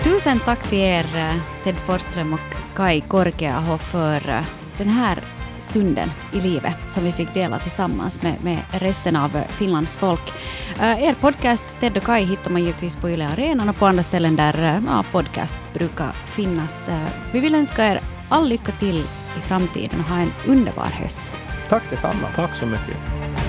Tusen 0.03 0.39
tack 0.39 0.69
till 0.69 0.79
er 0.79 1.17
eh, 1.17 1.63
Ted 1.63 1.77
Forsström 1.77 2.33
och 2.33 2.75
Kai 2.75 3.01
Korkeaho 3.01 3.77
för 3.77 4.29
eh, 4.29 4.45
den 4.77 4.87
här 4.87 5.23
stunden 5.69 6.11
i 6.33 6.39
livet 6.39 6.73
som 6.87 7.03
vi 7.03 7.11
fick 7.11 7.33
dela 7.33 7.59
tillsammans 7.59 8.21
med, 8.21 8.33
med 8.43 8.59
resten 8.71 9.15
av 9.15 9.41
Finlands 9.47 9.97
folk. 9.97 10.33
Uh, 10.77 11.03
er 11.03 11.13
podcast 11.13 11.65
Ted 11.79 11.97
och 11.97 12.03
Kai 12.03 12.23
hittar 12.23 12.51
man 12.51 12.63
givetvis 12.63 12.95
på 12.95 13.09
Yle 13.09 13.27
Arenan 13.27 13.69
och 13.69 13.75
på 13.75 13.85
andra 13.85 14.03
ställen 14.03 14.35
där 14.35 14.77
uh, 14.77 15.01
podcasts 15.11 15.73
brukar 15.73 16.11
finnas. 16.11 16.89
Uh, 16.89 17.05
vi 17.31 17.39
vill 17.39 17.55
önska 17.55 17.85
er 17.85 18.01
all 18.29 18.49
lycka 18.49 18.71
till 18.71 18.99
i 19.37 19.41
framtiden 19.41 19.99
och 19.99 20.05
ha 20.05 20.21
en 20.21 20.33
underbar 20.47 20.85
höst. 20.85 21.21
Tack 21.69 21.83
detsamma. 21.89 22.27
Tack 22.35 22.55
så 22.55 22.65
mycket. 22.65 23.48